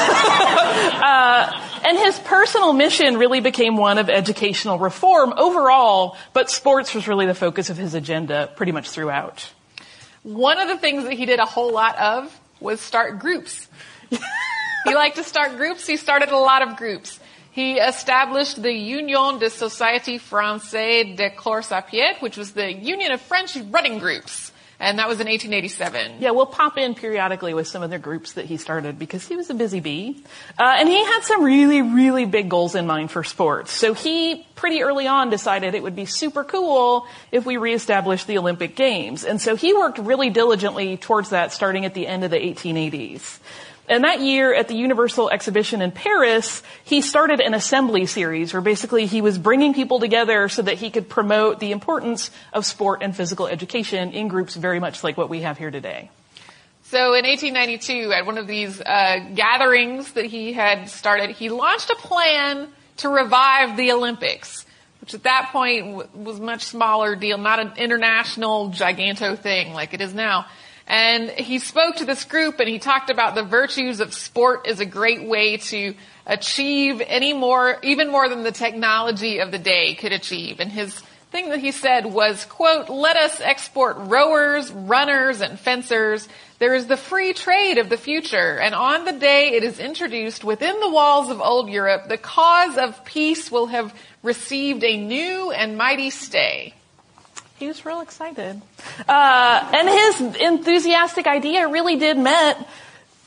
Uh, 0.97 1.81
and 1.85 1.99
his 1.99 2.19
personal 2.21 2.73
mission 2.73 3.17
really 3.17 3.41
became 3.41 3.77
one 3.77 3.99
of 3.99 4.09
educational 4.09 4.79
reform 4.79 5.33
overall, 5.37 6.17
but 6.33 6.51
sports 6.51 6.95
was 6.95 7.07
really 7.07 7.27
the 7.27 7.35
focus 7.35 7.71
of 7.71 7.77
his 7.77 7.95
agenda 7.95 8.51
pretty 8.57 8.73
much 8.73 8.91
throughout. 8.91 9.53
One 10.23 10.59
of 10.59 10.69
the 10.69 10.77
things 10.77 11.05
that 11.05 11.13
he 11.13 11.27
did 11.27 11.39
a 11.39 11.45
whole 11.45 11.73
lot 11.73 11.97
of 11.99 12.41
was 12.61 12.81
start 12.81 13.19
groups. 13.19 13.69
he 14.11 14.95
liked 14.95 15.17
to 15.17 15.25
start 15.25 15.57
groups. 15.57 15.87
He 15.87 15.97
started 15.97 16.31
a 16.31 16.37
lot 16.37 16.63
of 16.63 16.77
groups. 16.77 17.21
He 17.53 17.79
established 17.79 18.61
the 18.61 18.73
Union 18.73 19.39
des 19.39 19.51
Sociétés 19.51 20.21
Françaises 20.21 21.17
de 21.17 21.31
Course 21.31 21.71
à 21.71 21.87
Pied, 21.87 22.17
which 22.21 22.37
was 22.37 22.53
the 22.53 22.73
Union 22.73 23.13
of 23.13 23.21
French 23.21 23.57
Running 23.57 23.99
Groups. 23.99 24.53
And 24.79 24.99
that 24.99 25.09
was 25.09 25.21
in 25.21 25.27
1887. 25.27 26.17
Yeah, 26.21 26.33
we'll 26.33 26.45
pop 26.45 26.77
in 26.77 26.95
periodically 26.95 27.55
with 27.55 27.67
some 27.67 27.83
of 27.83 27.91
the 27.91 27.99
groups 27.99 28.35
that 28.35 28.45
he 28.45 28.59
started 28.59 28.99
because 28.99 29.27
he 29.27 29.35
was 29.35 29.49
a 29.49 29.55
busy 29.55 29.81
bee. 29.81 30.23
Uh, 30.59 30.77
and 30.79 30.89
he 30.89 31.03
had 31.03 31.21
some 31.23 31.43
really, 31.43 31.81
really 31.81 32.27
big 32.27 32.51
goals 32.51 32.75
in 32.75 32.87
mind 32.87 33.11
for 33.11 33.25
sports. 33.25 33.73
So 33.73 33.95
he 33.95 34.47
pretty 34.55 34.83
early 34.83 35.07
on 35.07 35.31
decided 35.31 35.75
it 35.75 35.83
would 35.83 35.97
be 35.97 36.05
super 36.05 36.45
cool 36.45 37.07
if 37.33 37.47
we 37.47 37.57
reestablished 37.57 38.27
the 38.27 38.37
Olympic 38.37 38.77
Games. 38.77 39.25
And 39.25 39.41
so 39.41 39.57
he 39.57 39.73
worked 39.73 39.99
really 39.99 40.29
diligently 40.29 40.99
towards 40.99 41.31
that 41.31 41.53
starting 41.53 41.87
at 41.87 41.95
the 41.95 42.07
end 42.07 42.25
of 42.25 42.31
the 42.31 42.39
1880s. 42.39 43.39
And 43.89 44.03
that 44.03 44.21
year 44.21 44.53
at 44.53 44.67
the 44.67 44.75
Universal 44.75 45.31
Exhibition 45.31 45.81
in 45.81 45.93
Paris, 45.93 46.63
he 46.85 47.01
started 47.01 47.41
an 47.41 47.55
assembly 47.55 48.07
series 48.07 48.53
where 48.53 48.61
basically 48.61 49.07
he 49.07 49.21
was 49.21 49.39
bringing 49.39 49.75
people 49.75 50.01
together 50.01 50.49
so 50.49 50.63
that 50.63 50.75
he 50.75 50.91
could 50.91 51.09
promote 51.09 51.61
the 51.61 51.71
importance 51.71 52.31
of 52.53 52.67
sport 52.67 53.03
and 53.03 53.15
physical 53.15 53.47
education 53.47 54.13
in 54.13 54.27
groups 54.27 54.57
very 54.57 54.81
much 54.81 55.05
like 55.05 55.17
what 55.17 55.29
we 55.29 55.43
have 55.43 55.57
here 55.57 55.71
today. 55.71 56.11
So 56.85 57.15
in 57.15 57.25
1892, 57.25 58.13
at 58.13 58.27
one 58.27 58.39
of 58.39 58.47
these 58.47 58.81
uh, 58.81 59.31
gatherings 59.35 60.13
that 60.13 60.27
he 60.27 60.53
had 60.53 60.89
started, 60.89 61.31
he 61.31 61.49
launched 61.49 61.91
a 61.91 61.97
plan 61.97 62.69
to 62.99 63.09
revive 63.09 63.77
the 63.77 63.93
Olympics, 63.93 64.65
which 65.01 65.15
at 65.15 65.25
that 65.25 65.51
point 65.53 65.85
w- 65.85 66.09
was 66.15 66.41
much 66.41 66.63
smaller 66.63 67.17
deal, 67.17 67.39
not 67.39 67.59
an 67.59 67.73
international 67.77 68.71
giganto 68.71 69.37
thing 69.37 69.73
like 69.73 69.95
it 69.95 70.01
is 70.01 70.15
now. 70.15 70.47
And 70.87 71.31
he 71.31 71.59
spoke 71.59 71.97
to 71.97 72.05
this 72.05 72.25
group 72.25 72.61
and 72.61 72.69
he 72.69 72.79
talked 72.79 73.11
about 73.11 73.35
the 73.35 73.43
virtues 73.43 74.01
of 74.01 74.15
sport 74.15 74.67
as 74.69 74.79
a 74.79 74.87
great 74.87 75.25
way 75.25 75.57
to 75.57 75.95
achieve 76.27 77.03
any 77.05 77.33
more, 77.33 77.79
even 77.83 78.11
more 78.11 78.29
than 78.29 78.45
the 78.45 78.53
technology 78.53 79.39
of 79.39 79.51
the 79.51 79.59
day 79.59 79.95
could 79.95 80.13
achieve. 80.13 80.61
And 80.61 80.71
his 80.71 81.03
thing 81.33 81.49
that 81.51 81.59
he 81.59 81.73
said 81.73 82.07
was, 82.07 82.45
quote, 82.45 82.89
let 82.89 83.17
us 83.17 83.41
export 83.41 83.97
rowers, 83.99 84.71
runners, 84.71 85.41
and 85.41 85.59
fencers. 85.59 86.29
There 86.61 86.75
is 86.75 86.87
the 86.87 86.97
free 86.97 87.33
trade 87.33 87.79
of 87.79 87.89
the 87.89 87.97
future. 87.97 88.59
And 88.61 88.73
on 88.73 89.05
the 89.05 89.13
day 89.13 89.55
it 89.55 89.65
is 89.65 89.81
introduced 89.81 90.45
within 90.45 90.79
the 90.79 90.91
walls 90.91 91.31
of 91.31 91.41
old 91.41 91.69
Europe, 91.69 92.09
the 92.09 92.17
cause 92.17 92.79
of 92.79 93.05
peace 93.05 93.51
will 93.51 93.67
have 93.67 93.93
received 94.23 94.85
a 94.85 94.97
new 94.97 95.51
and 95.51 95.77
mighty 95.77 96.11
stay. 96.11 96.75
He 97.59 97.69
was 97.69 97.87
real 97.87 98.01
excited. 98.01 98.61
Uh, 99.09 99.71
and 99.73 99.89
his 99.89 100.41
enthusiastic 100.41 101.27
idea 101.27 101.69
really 101.69 101.97
did 101.97 102.19
met, 102.19 102.69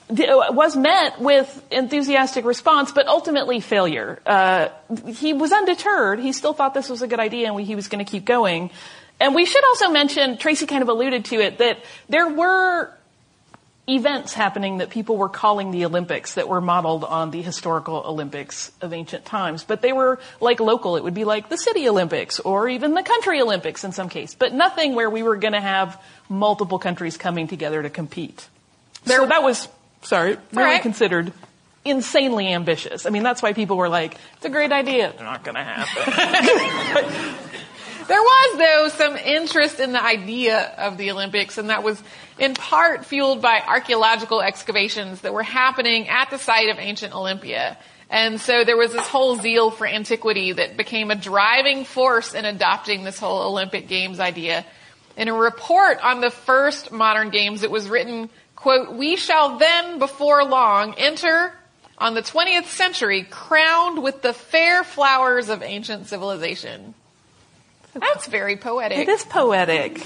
was 0.10 0.76
met 0.76 1.20
with 1.20 1.66
enthusiastic 1.72 2.46
response, 2.46 2.92
but 2.92 3.08
ultimately 3.08 3.60
failure. 3.60 4.20
Uh, 4.26 4.70
he 5.08 5.34
was 5.34 5.52
undeterred. 5.52 6.20
He 6.20 6.32
still 6.32 6.54
thought 6.54 6.76
this 6.76 6.90
was 6.90 7.02
a 7.02 7.08
good 7.08 7.20
idea 7.20 7.52
and 7.52 7.60
he 7.60 7.76
was 7.76 7.88
going 7.88 8.06
to 8.06 8.10
keep 8.10 8.26
going. 8.26 8.70
And 9.20 9.34
we 9.34 9.46
should 9.46 9.64
also 9.66 9.90
mention, 9.90 10.38
Tracy 10.38 10.66
kind 10.66 10.82
of 10.82 10.90
alluded 10.90 11.26
to 11.26 11.36
it, 11.36 11.58
that 11.58 11.84
there 12.08 12.28
were 12.28 12.94
events 13.96 14.34
happening 14.34 14.78
that 14.78 14.90
people 14.90 15.18
were 15.18 15.30
calling 15.30 15.72
the 15.72 15.86
Olympics 15.86 16.36
that 16.36 16.48
were 16.48 16.62
modeled 16.62 17.04
on 17.04 17.32
the 17.32 17.42
historical 17.42 18.04
Olympics 18.06 18.72
of 18.82 18.94
ancient 18.94 19.26
times. 19.26 19.64
But 19.64 19.82
they 19.82 19.94
were 19.94 20.20
like 20.40 20.60
local. 20.60 20.96
It 20.96 21.04
would 21.04 21.14
be 21.14 21.26
like 21.26 21.50
the 21.50 21.58
city 21.58 21.88
Olympics 21.90 22.40
or 22.40 22.70
even 22.70 22.94
the 22.94 23.04
country 23.04 23.42
Olympics 23.42 23.84
in 23.84 23.92
some 23.92 24.10
case, 24.10 24.36
but 24.36 24.54
nothing 24.54 24.96
where 24.96 25.10
we 25.10 25.24
were 25.24 25.38
going 25.38 25.54
to 25.54 25.62
have 25.62 26.02
multiple 26.28 26.80
countries 26.80 27.18
coming 27.18 27.48
together 27.48 27.82
to 27.82 27.90
compete. 27.90 28.48
There, 29.06 29.20
so 29.20 29.26
that 29.28 29.44
was, 29.44 29.68
sorry, 30.04 30.38
really 30.54 30.72
right. 30.72 30.82
considered 30.82 31.34
insanely 31.86 32.48
ambitious. 32.54 33.06
I 33.06 33.10
mean, 33.10 33.24
that's 33.24 33.42
why 33.42 33.54
people 33.54 33.78
were 33.78 33.90
like, 33.90 34.16
it's 34.36 34.46
a 34.46 34.50
great 34.50 34.72
idea. 34.72 35.14
They're 35.16 35.26
not 35.26 35.44
going 35.44 35.56
to 35.56 35.64
happen. 35.64 37.36
There 38.10 38.20
was, 38.20 38.58
though, 38.58 38.88
some 39.06 39.18
interest 39.18 39.80
in 39.80 39.92
the 39.92 40.04
idea 40.04 40.62
of 40.80 40.98
the 40.98 41.12
Olympics, 41.12 41.60
and 41.60 41.70
that 41.70 41.84
was 41.84 42.02
in 42.40 42.54
part 42.54 43.06
fueled 43.06 43.42
by 43.42 43.62
archaeological 43.68 44.42
excavations 44.42 45.22
that 45.22 45.34
were 45.34 45.44
happening 45.44 46.08
at 46.08 46.30
the 46.30 46.38
site 46.38 46.70
of 46.70 46.78
ancient 46.80 47.14
Olympia. 47.14 47.78
And 48.10 48.42
so 48.42 48.64
there 48.64 48.78
was 48.78 48.92
this 48.92 49.08
whole 49.08 49.36
zeal 49.36 49.70
for 49.70 49.86
antiquity 49.86 50.54
that 50.54 50.78
became 50.78 51.12
a 51.12 51.16
driving 51.16 51.86
force 51.86 52.34
in 52.34 52.46
adopting 52.46 53.04
this 53.04 53.20
whole 53.20 53.42
Olympic 53.42 53.88
Games 53.88 54.20
idea. 54.20 54.66
In 55.16 55.28
a 55.28 55.34
report 55.34 56.04
on 56.04 56.22
the 56.22 56.32
first 56.32 56.92
modern 56.92 57.30
games, 57.30 57.62
it 57.62 57.70
was 57.70 57.90
written, 57.90 58.30
quote, 58.56 58.94
we 58.94 59.16
shall 59.16 59.60
then 59.60 60.00
before 60.00 60.44
long 60.44 60.96
enter 60.98 61.54
on 61.98 62.14
the 62.14 62.22
20th 62.22 62.66
century 62.66 63.24
crowned 63.24 64.02
with 64.02 64.22
the 64.22 64.34
fair 64.34 64.84
flowers 64.84 65.50
of 65.50 65.62
ancient 65.62 66.08
civilization. 66.08 66.96
That's 67.94 68.28
very 68.28 68.56
poetic. 68.56 69.00
It 69.00 69.10
is 69.10 69.24
poetic. 69.24 70.00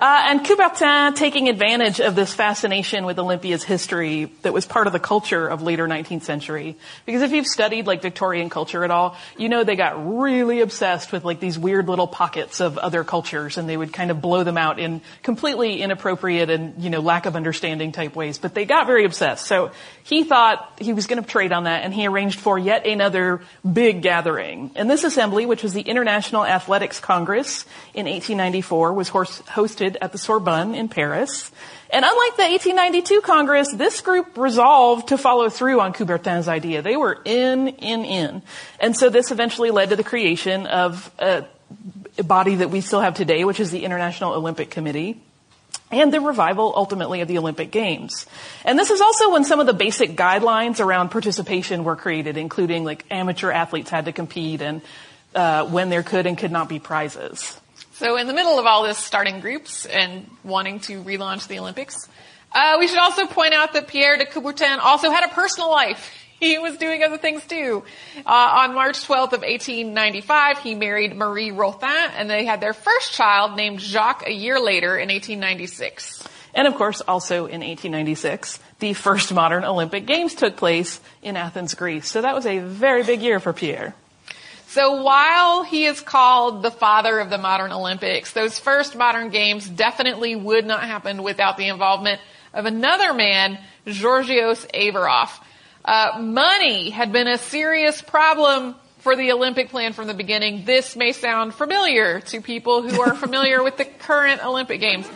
Uh, 0.00 0.24
and 0.26 0.40
Coubertin, 0.44 1.14
taking 1.14 1.48
advantage 1.48 2.00
of 2.00 2.16
this 2.16 2.34
fascination 2.34 3.06
with 3.06 3.18
Olympia's 3.18 3.62
history 3.62 4.32
that 4.42 4.52
was 4.52 4.66
part 4.66 4.88
of 4.88 4.92
the 4.92 4.98
culture 4.98 5.46
of 5.46 5.62
later 5.62 5.86
19th 5.86 6.22
century, 6.22 6.76
because 7.06 7.22
if 7.22 7.30
you've 7.30 7.46
studied 7.46 7.86
like 7.86 8.02
Victorian 8.02 8.50
culture 8.50 8.82
at 8.82 8.90
all, 8.90 9.16
you 9.36 9.48
know 9.48 9.62
they 9.62 9.76
got 9.76 10.18
really 10.18 10.60
obsessed 10.60 11.12
with 11.12 11.24
like 11.24 11.38
these 11.38 11.56
weird 11.56 11.88
little 11.88 12.08
pockets 12.08 12.60
of 12.60 12.76
other 12.76 13.04
cultures, 13.04 13.56
and 13.56 13.68
they 13.68 13.76
would 13.76 13.92
kind 13.92 14.10
of 14.10 14.20
blow 14.20 14.42
them 14.42 14.58
out 14.58 14.80
in 14.80 15.00
completely 15.22 15.80
inappropriate 15.80 16.50
and 16.50 16.82
you 16.82 16.90
know 16.90 17.00
lack 17.00 17.26
of 17.26 17.36
understanding 17.36 17.92
type 17.92 18.16
ways. 18.16 18.38
But 18.38 18.54
they 18.54 18.64
got 18.64 18.88
very 18.88 19.04
obsessed. 19.04 19.46
So 19.46 19.70
he 20.02 20.24
thought 20.24 20.78
he 20.80 20.92
was 20.92 21.06
going 21.06 21.22
to 21.22 21.28
trade 21.28 21.52
on 21.52 21.64
that, 21.64 21.84
and 21.84 21.94
he 21.94 22.06
arranged 22.06 22.40
for 22.40 22.58
yet 22.58 22.84
another 22.84 23.42
big 23.70 24.02
gathering. 24.02 24.72
And 24.74 24.90
this 24.90 25.04
assembly, 25.04 25.46
which 25.46 25.62
was 25.62 25.72
the 25.72 25.82
International 25.82 26.44
Athletics 26.44 26.98
Congress 26.98 27.28
Congress 27.38 27.64
in 27.94 28.06
1894 28.06 28.92
was 28.94 29.10
hosted 29.10 29.96
at 30.00 30.10
the 30.10 30.18
Sorbonne 30.18 30.74
in 30.74 30.88
Paris. 30.88 31.52
And 31.88 32.04
unlike 32.04 32.36
the 32.36 32.42
1892 32.42 33.20
Congress, 33.20 33.72
this 33.72 34.00
group 34.00 34.36
resolved 34.36 35.08
to 35.08 35.18
follow 35.18 35.48
through 35.48 35.80
on 35.80 35.92
Coubertin's 35.92 36.48
idea. 36.48 36.82
They 36.82 36.96
were 36.96 37.16
in, 37.24 37.68
in, 37.68 38.04
in. 38.04 38.42
And 38.80 38.96
so 38.96 39.08
this 39.08 39.30
eventually 39.30 39.70
led 39.70 39.90
to 39.90 39.96
the 39.96 40.02
creation 40.02 40.66
of 40.66 41.12
a 41.20 41.46
body 42.24 42.56
that 42.56 42.70
we 42.70 42.80
still 42.80 43.00
have 43.00 43.14
today, 43.14 43.44
which 43.44 43.60
is 43.60 43.70
the 43.70 43.84
International 43.84 44.32
Olympic 44.32 44.70
Committee 44.70 45.20
and 45.90 46.12
the 46.12 46.20
revival 46.20 46.72
ultimately 46.76 47.20
of 47.20 47.28
the 47.28 47.38
Olympic 47.38 47.70
Games. 47.70 48.26
And 48.64 48.78
this 48.78 48.90
is 48.90 49.00
also 49.00 49.30
when 49.30 49.44
some 49.44 49.60
of 49.60 49.66
the 49.66 49.72
basic 49.72 50.16
guidelines 50.16 50.80
around 50.80 51.10
participation 51.10 51.84
were 51.84 51.96
created, 51.96 52.36
including 52.36 52.84
like 52.84 53.04
amateur 53.10 53.50
athletes 53.50 53.90
had 53.90 54.06
to 54.06 54.12
compete 54.12 54.60
and 54.60 54.82
uh, 55.34 55.66
when 55.66 55.90
there 55.90 56.02
could 56.02 56.26
and 56.26 56.36
could 56.36 56.52
not 56.52 56.68
be 56.68 56.78
prizes. 56.78 57.60
So 57.92 58.16
in 58.16 58.26
the 58.26 58.34
middle 58.34 58.58
of 58.58 58.66
all 58.66 58.84
this 58.84 58.98
starting 58.98 59.40
groups 59.40 59.84
and 59.84 60.30
wanting 60.44 60.80
to 60.80 61.02
relaunch 61.02 61.48
the 61.48 61.58
Olympics, 61.58 62.08
uh, 62.52 62.76
we 62.78 62.86
should 62.88 62.98
also 62.98 63.26
point 63.26 63.54
out 63.54 63.72
that 63.72 63.88
Pierre 63.88 64.16
de 64.16 64.24
Coubertin 64.24 64.78
also 64.78 65.10
had 65.10 65.24
a 65.24 65.34
personal 65.34 65.70
life. 65.70 66.14
He 66.40 66.56
was 66.56 66.76
doing 66.76 67.02
other 67.02 67.18
things 67.18 67.44
too. 67.44 67.82
Uh, 68.24 68.30
on 68.30 68.72
March 68.72 69.00
12th 69.08 69.32
of 69.32 69.40
1895, 69.40 70.60
he 70.60 70.76
married 70.76 71.16
Marie 71.16 71.50
Rothan, 71.50 72.12
and 72.14 72.30
they 72.30 72.44
had 72.44 72.60
their 72.60 72.72
first 72.72 73.12
child 73.12 73.56
named 73.56 73.80
Jacques 73.80 74.22
a 74.24 74.32
year 74.32 74.60
later 74.60 74.96
in 74.96 75.08
1896. 75.08 76.22
And 76.54 76.68
of 76.68 76.76
course, 76.76 77.00
also 77.00 77.46
in 77.46 77.60
1896, 77.62 78.60
the 78.78 78.92
first 78.92 79.34
modern 79.34 79.64
Olympic 79.64 80.06
Games 80.06 80.36
took 80.36 80.56
place 80.56 81.00
in 81.22 81.36
Athens, 81.36 81.74
Greece. 81.74 82.08
So 82.08 82.22
that 82.22 82.36
was 82.36 82.46
a 82.46 82.60
very 82.60 83.02
big 83.02 83.20
year 83.20 83.40
for 83.40 83.52
Pierre. 83.52 83.96
So 84.68 85.02
while 85.02 85.62
he 85.62 85.86
is 85.86 86.02
called 86.02 86.62
the 86.62 86.70
father 86.70 87.20
of 87.20 87.30
the 87.30 87.38
modern 87.38 87.72
Olympics, 87.72 88.34
those 88.34 88.58
first 88.58 88.94
modern 88.94 89.30
games 89.30 89.66
definitely 89.66 90.36
would 90.36 90.66
not 90.66 90.82
happen 90.82 91.22
without 91.22 91.56
the 91.56 91.68
involvement 91.68 92.20
of 92.52 92.66
another 92.66 93.14
man, 93.14 93.58
Georgios 93.86 94.66
Averoff. 94.74 95.30
Uh, 95.86 96.18
money 96.20 96.90
had 96.90 97.12
been 97.12 97.28
a 97.28 97.38
serious 97.38 98.02
problem 98.02 98.74
for 98.98 99.16
the 99.16 99.32
Olympic 99.32 99.70
plan 99.70 99.94
from 99.94 100.06
the 100.06 100.12
beginning. 100.12 100.66
This 100.66 100.96
may 100.96 101.12
sound 101.12 101.54
familiar 101.54 102.20
to 102.20 102.42
people 102.42 102.82
who 102.82 103.00
are 103.00 103.14
familiar 103.26 103.62
with 103.62 103.78
the 103.78 103.86
current 103.86 104.44
Olympic 104.44 104.80
Games. 104.80 105.08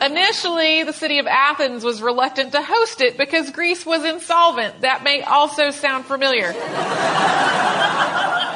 Initially, 0.00 0.84
the 0.84 0.92
city 0.92 1.18
of 1.18 1.26
Athens 1.26 1.82
was 1.82 2.00
reluctant 2.00 2.52
to 2.52 2.62
host 2.62 3.00
it 3.00 3.18
because 3.18 3.50
Greece 3.50 3.84
was 3.84 4.04
insolvent. 4.04 4.82
That 4.82 5.02
may 5.02 5.22
also 5.22 5.70
sound 5.70 6.04
familiar. 6.04 6.54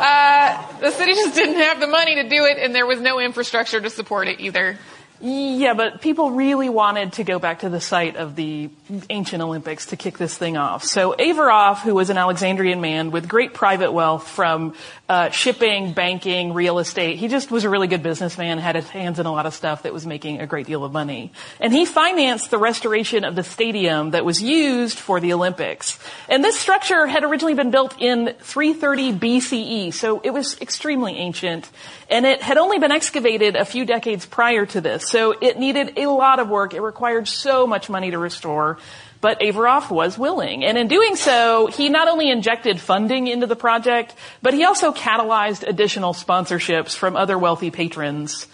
Uh, 0.01 0.81
the 0.81 0.91
city 0.93 1.13
just 1.13 1.35
didn't 1.35 1.57
have 1.57 1.79
the 1.79 1.87
money 1.87 2.15
to 2.15 2.29
do 2.29 2.47
it, 2.47 2.57
and 2.59 2.75
there 2.75 2.87
was 2.87 3.01
no 3.01 3.21
infrastructure 3.21 3.79
to 3.79 3.91
support 3.91 4.29
it 4.29 4.41
either. 4.41 4.79
Yeah, 5.21 5.75
but 5.75 6.01
people 6.01 6.31
really 6.31 6.71
wanted 6.71 7.13
to 7.15 7.25
go 7.25 7.39
back 7.39 7.61
to 7.61 7.69
the 7.69 7.83
site 7.83 8.17
of 8.17 8.35
the 8.35 8.71
ancient 9.09 9.43
Olympics 9.43 9.87
to 9.87 9.97
kick 9.97 10.19
this 10.19 10.37
thing 10.37 10.57
off. 10.57 10.85
So 10.85 11.15
Averoff, 11.19 11.79
who 11.79 11.95
was 11.95 12.11
an 12.11 12.19
Alexandrian 12.19 12.81
man 12.81 13.11
with 13.11 13.29
great 13.29 13.55
private 13.55 13.93
wealth 13.93 14.29
from 14.29 14.75
uh, 15.09 15.31
shipping, 15.31 15.93
banking, 15.93 16.53
real 16.53 16.79
estate, 16.79 17.19
he 17.19 17.29
just 17.29 17.51
was 17.51 17.65
a 17.65 17.69
really 17.69 17.87
good 17.87 18.03
businessman, 18.03 18.59
had 18.59 18.77
his 18.77 18.89
hands 18.89 19.19
in 19.19 19.27
a 19.27 19.33
lot 19.33 19.47
of 19.47 19.55
stuff 19.55 19.83
that 19.83 19.93
was 19.93 20.07
making 20.07 20.41
a 20.41 20.47
great 20.47 20.67
deal 20.67 20.85
of 20.85 20.93
money. 20.93 21.33
And 21.61 21.73
he 21.73 21.85
financed 21.85 22.51
the 22.51 22.59
restoration 22.59 23.25
of 23.25 23.35
the 23.35 23.43
stadium 23.43 24.11
that 24.13 24.25
was 24.25 24.43
used 24.43 24.99
for 24.99 25.21
the 25.21 25.33
Olympics. 25.33 25.99
And 26.29 26.45
this 26.45 26.59
structure 26.59 27.07
had 27.07 27.25
originally 27.25 27.55
been 27.55 27.71
built 27.71 27.95
in 27.99 28.35
330 28.41 29.13
BCE, 29.13 29.95
so 29.95 30.21
it 30.21 30.31
was 30.31 30.61
extremely 30.61 31.17
ancient. 31.17 31.71
And 32.09 32.27
it 32.27 32.43
had 32.43 32.59
only 32.59 32.79
been 32.81 32.91
excavated 32.91 33.55
a 33.55 33.65
few 33.65 33.85
decades 33.85 34.27
prior 34.27 34.67
to 34.67 34.81
this. 34.81 35.09
So 35.09 35.33
it 35.41 35.59
needed 35.59 35.97
a 35.97 36.07
lot 36.07 36.41
of 36.41 36.49
work. 36.49 36.75
It 36.75 36.81
required 36.81 37.29
so 37.29 37.67
much 37.69 37.89
money 37.89 38.11
to 38.11 38.19
restore. 38.19 38.79
But 39.21 39.41
Averoff 39.41 39.91
was 39.91 40.17
willing. 40.17 40.65
And 40.65 40.79
in 40.79 40.89
doing 40.89 41.15
so, 41.15 41.67
he 41.67 41.89
not 41.91 42.09
only 42.09 42.31
injected 42.31 42.81
funding 42.81 43.27
into 43.27 43.47
the 43.47 43.57
project, 43.57 44.15
but 44.41 44.55
he 44.55 44.65
also 44.65 44.93
catalyzed 44.93 45.67
additional 45.67 46.15
sponsorships 46.15 46.95
from 46.95 47.17
other 47.17 47.37
wealthy 47.37 47.71
patrons, 47.71 48.47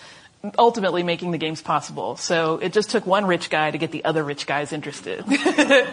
ultimately 0.58 1.04
making 1.04 1.30
the 1.30 1.38
games 1.38 1.62
possible. 1.62 2.16
So 2.16 2.58
it 2.58 2.72
just 2.72 2.90
took 2.90 3.06
one 3.06 3.26
rich 3.26 3.48
guy 3.48 3.70
to 3.70 3.78
get 3.78 3.92
the 3.92 4.04
other 4.04 4.24
rich 4.24 4.46
guys 4.46 4.72
interested. 4.72 5.24
it 5.28 5.88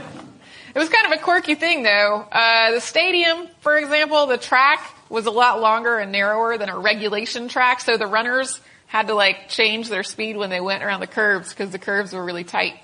was 0.76 0.90
kind 0.90 1.14
of 1.14 1.20
a 1.20 1.22
quirky 1.22 1.56
thing 1.56 1.84
though. 1.84 2.26
Uh, 2.32 2.72
the 2.72 2.82
stadium, 2.82 3.48
for 3.62 3.78
example, 3.78 4.26
the 4.26 4.38
track 4.38 4.96
was 5.10 5.28
a 5.28 5.32
lot 5.32 5.62
longer 5.62 6.00
and 6.00 6.12
narrower 6.12 6.58
than 6.58 6.70
a 6.70 6.78
regulation 6.78 7.48
track, 7.48 7.80
so 7.80 7.98
the 7.98 8.08
runners 8.08 8.60
had 8.88 9.08
to 9.08 9.14
like 9.14 9.50
change 9.50 9.90
their 9.90 10.04
speed 10.04 10.38
when 10.38 10.50
they 10.50 10.62
went 10.62 10.84
around 10.84 11.00
the 11.00 11.08
curves 11.08 11.50
because 11.50 11.72
the 11.72 11.80
curves 11.80 12.14
were 12.14 12.24
really 12.24 12.44
tight. 12.44 12.76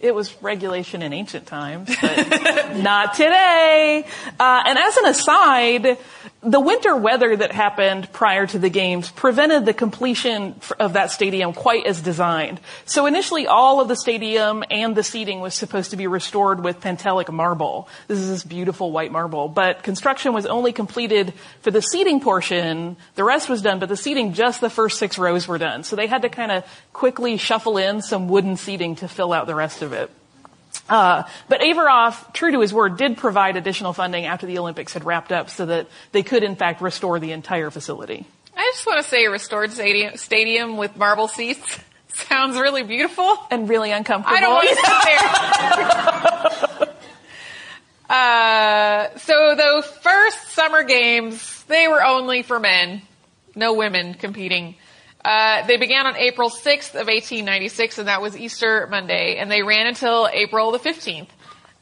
It 0.00 0.14
was 0.14 0.34
regulation 0.42 1.02
in 1.02 1.12
ancient 1.12 1.46
times, 1.46 1.94
but 2.00 2.76
not 2.76 3.14
today. 3.14 4.04
Uh, 4.38 4.62
and 4.66 4.78
as 4.78 4.96
an 4.98 5.06
aside, 5.06 5.98
the 6.42 6.60
winter 6.60 6.94
weather 6.94 7.34
that 7.34 7.50
happened 7.50 8.12
prior 8.12 8.46
to 8.46 8.58
the 8.58 8.68
games 8.68 9.10
prevented 9.10 9.64
the 9.64 9.72
completion 9.72 10.54
of 10.78 10.92
that 10.92 11.10
stadium 11.10 11.52
quite 11.52 11.86
as 11.86 12.00
designed. 12.00 12.60
So 12.84 13.06
initially 13.06 13.46
all 13.46 13.80
of 13.80 13.88
the 13.88 13.96
stadium 13.96 14.62
and 14.70 14.94
the 14.94 15.02
seating 15.02 15.40
was 15.40 15.54
supposed 15.54 15.90
to 15.90 15.96
be 15.96 16.06
restored 16.06 16.62
with 16.62 16.80
Pentelic 16.80 17.32
marble. 17.32 17.88
This 18.06 18.18
is 18.18 18.28
this 18.28 18.44
beautiful 18.44 18.92
white 18.92 19.10
marble. 19.10 19.48
But 19.48 19.82
construction 19.82 20.34
was 20.34 20.46
only 20.46 20.72
completed 20.72 21.32
for 21.62 21.70
the 21.70 21.82
seating 21.82 22.20
portion. 22.20 22.96
The 23.14 23.24
rest 23.24 23.48
was 23.48 23.62
done, 23.62 23.78
but 23.78 23.88
the 23.88 23.96
seating, 23.96 24.34
just 24.34 24.60
the 24.60 24.70
first 24.70 24.98
six 24.98 25.18
rows 25.18 25.48
were 25.48 25.58
done. 25.58 25.84
So 25.84 25.96
they 25.96 26.06
had 26.06 26.22
to 26.22 26.28
kind 26.28 26.52
of 26.52 26.64
quickly 26.92 27.38
shuffle 27.38 27.78
in 27.78 28.02
some 28.02 28.28
wooden 28.28 28.56
seating 28.56 28.96
to 28.96 29.08
fill 29.08 29.32
out 29.32 29.46
the 29.46 29.54
rest 29.54 29.82
of 29.82 29.92
it. 29.92 30.10
Uh, 30.88 31.24
but 31.48 31.60
Averoff, 31.60 32.32
true 32.32 32.52
to 32.52 32.60
his 32.60 32.72
word, 32.72 32.96
did 32.96 33.16
provide 33.16 33.56
additional 33.56 33.92
funding 33.92 34.24
after 34.26 34.46
the 34.46 34.58
Olympics 34.58 34.92
had 34.92 35.04
wrapped 35.04 35.32
up 35.32 35.50
so 35.50 35.66
that 35.66 35.88
they 36.12 36.22
could 36.22 36.42
in 36.42 36.56
fact 36.56 36.80
restore 36.80 37.18
the 37.18 37.32
entire 37.32 37.70
facility. 37.70 38.26
I 38.56 38.70
just 38.74 38.86
want 38.86 39.02
to 39.02 39.08
say 39.08 39.24
a 39.24 39.30
restored 39.30 39.72
stadium, 39.72 40.16
stadium 40.16 40.76
with 40.76 40.96
marble 40.96 41.28
seats 41.28 41.78
sounds 42.14 42.58
really 42.58 42.82
beautiful. 42.82 43.36
And 43.50 43.68
really 43.68 43.90
uncomfortable. 43.92 44.36
I 44.36 44.40
don't 44.40 44.54
want 44.54 44.68
to 44.68 44.76
sit 46.78 46.88
there. 48.08 48.16
uh, 48.16 49.18
so 49.18 49.54
the 49.56 49.82
first 50.02 50.48
summer 50.52 50.84
games, 50.84 51.64
they 51.64 51.88
were 51.88 52.02
only 52.02 52.42
for 52.42 52.58
men. 52.58 53.02
No 53.54 53.74
women 53.74 54.14
competing. 54.14 54.76
Uh, 55.26 55.66
they 55.66 55.76
began 55.76 56.06
on 56.06 56.14
April 56.16 56.48
6th 56.48 56.90
of 56.90 57.08
1896, 57.08 57.98
and 57.98 58.06
that 58.06 58.22
was 58.22 58.36
Easter 58.36 58.86
Monday, 58.88 59.38
and 59.38 59.50
they 59.50 59.60
ran 59.60 59.88
until 59.88 60.28
April 60.32 60.70
the 60.70 60.78
15th. 60.78 61.26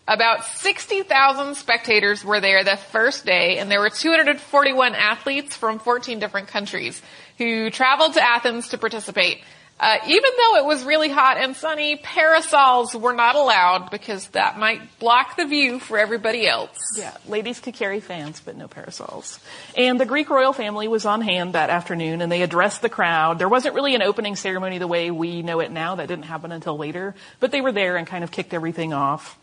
About 0.09 0.47
60,000 0.47 1.55
spectators 1.55 2.25
were 2.25 2.41
there 2.41 2.65
the 2.65 2.79
first 2.79 3.27
day, 3.27 3.59
and 3.59 3.71
there 3.71 3.81
were 3.81 3.91
241 3.91 4.95
athletes 4.95 5.57
from 5.57 5.79
14 5.79 6.19
different 6.19 6.49
countries 6.49 7.03
who 7.37 7.69
traveled 7.69 8.15
to 8.15 8.23
Athens 8.23 8.69
to 8.71 8.79
participate. 8.79 9.43
Uh, 9.79 9.97
even 10.07 10.31
though 10.37 10.57
it 10.57 10.65
was 10.65 10.85
really 10.85 11.09
hot 11.09 11.37
and 11.37 11.57
sunny, 11.57 11.97
parasols 11.97 12.95
were 12.95 13.13
not 13.13 13.35
allowed 13.35 13.91
because 13.91 14.29
that 14.29 14.57
might 14.57 14.99
block 15.01 15.37
the 15.37 15.45
view 15.47 15.81
for 15.81 15.99
everybody 15.99 16.47
else. 16.47 16.79
Yeah, 16.97 17.15
ladies 17.27 17.59
could 17.59 17.75
carry 17.75 17.99
fans, 17.99 18.41
but 18.41 18.57
no 18.57 18.69
parasols. 18.69 19.41
And 19.77 19.99
the 19.99 20.07
Greek 20.07 20.31
royal 20.31 20.53
family 20.53 20.87
was 20.87 21.05
on 21.05 21.23
hand 21.23 21.55
that 21.55 21.71
afternoon 21.71 22.23
and 22.23 22.31
they 22.31 22.43
addressed 22.43 22.83
the 22.83 22.89
crowd. 22.89 23.41
There 23.41 23.49
wasn't 23.49 23.75
really 23.75 23.97
an 23.97 24.03
opening 24.03 24.37
ceremony 24.37 24.79
the 24.79 24.87
way 24.87 25.11
we 25.11 25.43
know 25.43 25.59
it 25.59 25.73
now. 25.73 25.97
That 25.97 26.07
didn't 26.07 26.27
happen 26.27 26.53
until 26.53 26.79
later, 26.79 27.15
but 27.41 27.51
they 27.51 27.61
were 27.61 27.73
there 27.73 27.97
and 27.97 28.07
kind 28.07 28.23
of 28.23 28.31
kicked 28.31 28.55
everything 28.55 28.93
off. 28.93 29.37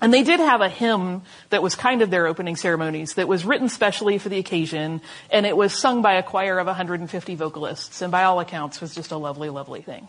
And 0.00 0.14
they 0.14 0.22
did 0.22 0.40
have 0.40 0.60
a 0.60 0.68
hymn 0.68 1.22
that 1.50 1.62
was 1.62 1.74
kind 1.74 2.00
of 2.00 2.10
their 2.10 2.26
opening 2.26 2.56
ceremonies 2.56 3.14
that 3.14 3.28
was 3.28 3.44
written 3.44 3.68
specially 3.68 4.18
for 4.18 4.30
the 4.30 4.38
occasion, 4.38 5.02
and 5.30 5.44
it 5.44 5.56
was 5.56 5.74
sung 5.74 6.00
by 6.00 6.14
a 6.14 6.22
choir 6.22 6.58
of 6.58 6.66
150 6.66 7.34
vocalists, 7.34 8.00
and 8.00 8.10
by 8.10 8.24
all 8.24 8.40
accounts 8.40 8.80
was 8.80 8.94
just 8.94 9.10
a 9.10 9.16
lovely, 9.16 9.50
lovely 9.50 9.82
thing. 9.82 10.08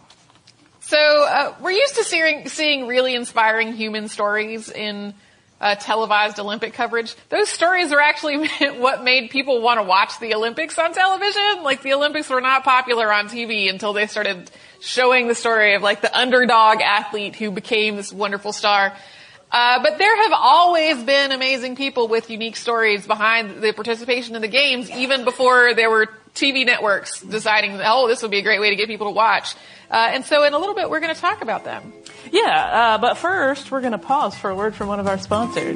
So 0.80 0.98
uh, 0.98 1.56
we're 1.62 1.72
used 1.72 1.96
to 1.96 2.04
seeing, 2.04 2.48
seeing 2.48 2.88
really 2.88 3.16
inspiring 3.16 3.74
human 3.74 4.08
stories 4.08 4.70
in 4.70 5.14
uh, 5.62 5.76
televised 5.76 6.40
Olympic 6.40 6.74
coverage. 6.74 7.16
Those 7.30 7.48
stories 7.48 7.92
are 7.92 8.00
actually 8.00 8.48
what 8.78 9.04
made 9.04 9.30
people 9.30 9.62
want 9.62 9.80
to 9.80 9.84
watch 9.84 10.20
the 10.20 10.34
Olympics 10.34 10.78
on 10.80 10.94
television. 10.94 11.64
Like 11.64 11.84
the 11.84 11.94
Olympics 11.94 12.30
were 12.30 12.42
not 12.42 12.64
popular 12.64 13.14
on 13.14 13.28
TV 13.28 13.70
until 13.70 13.94
they 13.94 14.08
started 14.08 14.50
showing 14.80 15.28
the 15.28 15.36
story 15.36 15.76
of 15.76 15.84
like 15.84 16.02
the 16.02 16.18
underdog 16.18 16.82
athlete 16.82 17.36
who 17.36 17.52
became 17.52 17.96
this 17.96 18.12
wonderful 18.12 18.52
star. 18.52 18.94
Uh, 19.52 19.84
but 19.84 19.98
there 19.98 20.16
have 20.24 20.32
always 20.34 21.04
been 21.04 21.32
amazing 21.32 21.76
people 21.76 22.08
with 22.08 22.30
unique 22.30 22.56
stories 22.56 23.06
behind 23.06 23.62
the 23.62 23.74
participation 23.74 24.36
in 24.36 24.42
the 24.42 24.48
games, 24.48 24.90
even 24.92 25.26
before 25.26 25.74
there 25.74 25.90
were 25.90 26.08
TV 26.34 26.66
networks 26.66 27.22
deciding, 27.22 27.80
oh, 27.84 28.08
this 28.08 28.22
would 28.22 28.32
be 28.32 28.40
a 28.40 28.44
great 28.44 28.62
way 28.62 28.70
to 28.70 28.76
get 28.78 28.88
people 28.88 29.08
to 29.08 29.14
watch. 29.14 29.56
Uh, 29.90 30.12
and 30.14 30.26
so 30.26 30.44
in 30.46 30.54
a 30.54 30.58
little 30.58 30.76
bit, 30.76 30.90
we're 30.90 31.02
going 31.02 31.14
to 31.14 31.20
talk 31.20 31.42
about 31.42 31.66
them. 31.66 31.92
Yeah, 32.32 32.96
uh, 32.96 32.98
but 32.98 33.18
first, 33.18 33.72
we're 33.72 33.82
going 33.82 33.92
to 33.92 33.98
pause 33.98 34.36
for 34.36 34.50
a 34.50 34.56
word 34.56 34.74
from 34.74 34.88
one 34.88 35.02
of 35.02 35.08
our 35.08 35.18
sponsors. 35.18 35.76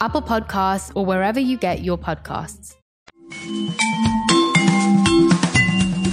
Apple 0.00 0.22
Podcasts, 0.22 0.92
or 0.94 1.04
wherever 1.04 1.38
you 1.38 1.58
get 1.58 1.82
your 1.82 1.98
podcasts. 1.98 2.74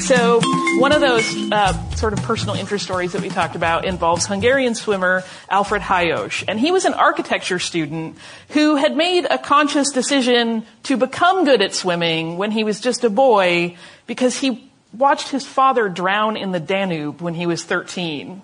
So, 0.07 0.39
one 0.79 0.91
of 0.91 1.01
those 1.01 1.51
uh, 1.51 1.89
sort 1.95 2.13
of 2.13 2.21
personal 2.23 2.55
interest 2.55 2.85
stories 2.85 3.13
that 3.13 3.21
we 3.21 3.29
talked 3.29 3.55
about 3.55 3.85
involves 3.85 4.25
Hungarian 4.25 4.75
swimmer 4.75 5.23
Alfred 5.49 5.81
Hajós. 5.81 6.43
And 6.47 6.59
he 6.59 6.71
was 6.71 6.85
an 6.85 6.93
architecture 6.93 7.59
student 7.59 8.17
who 8.49 8.75
had 8.75 8.95
made 8.95 9.25
a 9.29 9.37
conscious 9.37 9.91
decision 9.91 10.65
to 10.83 10.97
become 10.97 11.45
good 11.45 11.61
at 11.61 11.73
swimming 11.73 12.37
when 12.37 12.51
he 12.51 12.63
was 12.63 12.79
just 12.79 13.03
a 13.03 13.09
boy 13.09 13.75
because 14.05 14.37
he 14.37 14.69
watched 14.93 15.29
his 15.29 15.45
father 15.45 15.89
drown 15.89 16.37
in 16.37 16.51
the 16.51 16.59
Danube 16.59 17.21
when 17.21 17.33
he 17.33 17.45
was 17.45 17.63
13. 17.63 18.41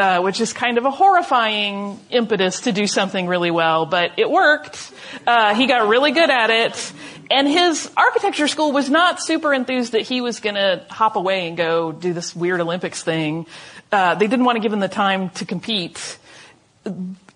Uh, 0.00 0.22
which 0.22 0.40
is 0.40 0.54
kind 0.54 0.78
of 0.78 0.86
a 0.86 0.90
horrifying 0.90 2.00
impetus 2.08 2.62
to 2.62 2.72
do 2.72 2.86
something 2.86 3.26
really 3.26 3.50
well, 3.50 3.84
but 3.84 4.12
it 4.16 4.30
worked. 4.30 4.92
Uh, 5.26 5.54
he 5.54 5.66
got 5.66 5.88
really 5.88 6.10
good 6.10 6.30
at 6.30 6.48
it, 6.48 6.92
and 7.30 7.46
his 7.46 7.90
architecture 7.98 8.48
school 8.48 8.72
was 8.72 8.88
not 8.88 9.20
super 9.20 9.52
enthused 9.52 9.92
that 9.92 10.00
he 10.00 10.22
was 10.22 10.40
going 10.40 10.54
to 10.54 10.82
hop 10.88 11.16
away 11.16 11.48
and 11.48 11.56
go 11.58 11.92
do 11.92 12.14
this 12.14 12.34
weird 12.34 12.62
Olympics 12.62 13.02
thing. 13.02 13.44
Uh, 13.92 14.14
they 14.14 14.26
didn't 14.26 14.46
want 14.46 14.56
to 14.56 14.62
give 14.62 14.72
him 14.72 14.80
the 14.80 14.88
time 14.88 15.28
to 15.28 15.44
compete, 15.44 16.16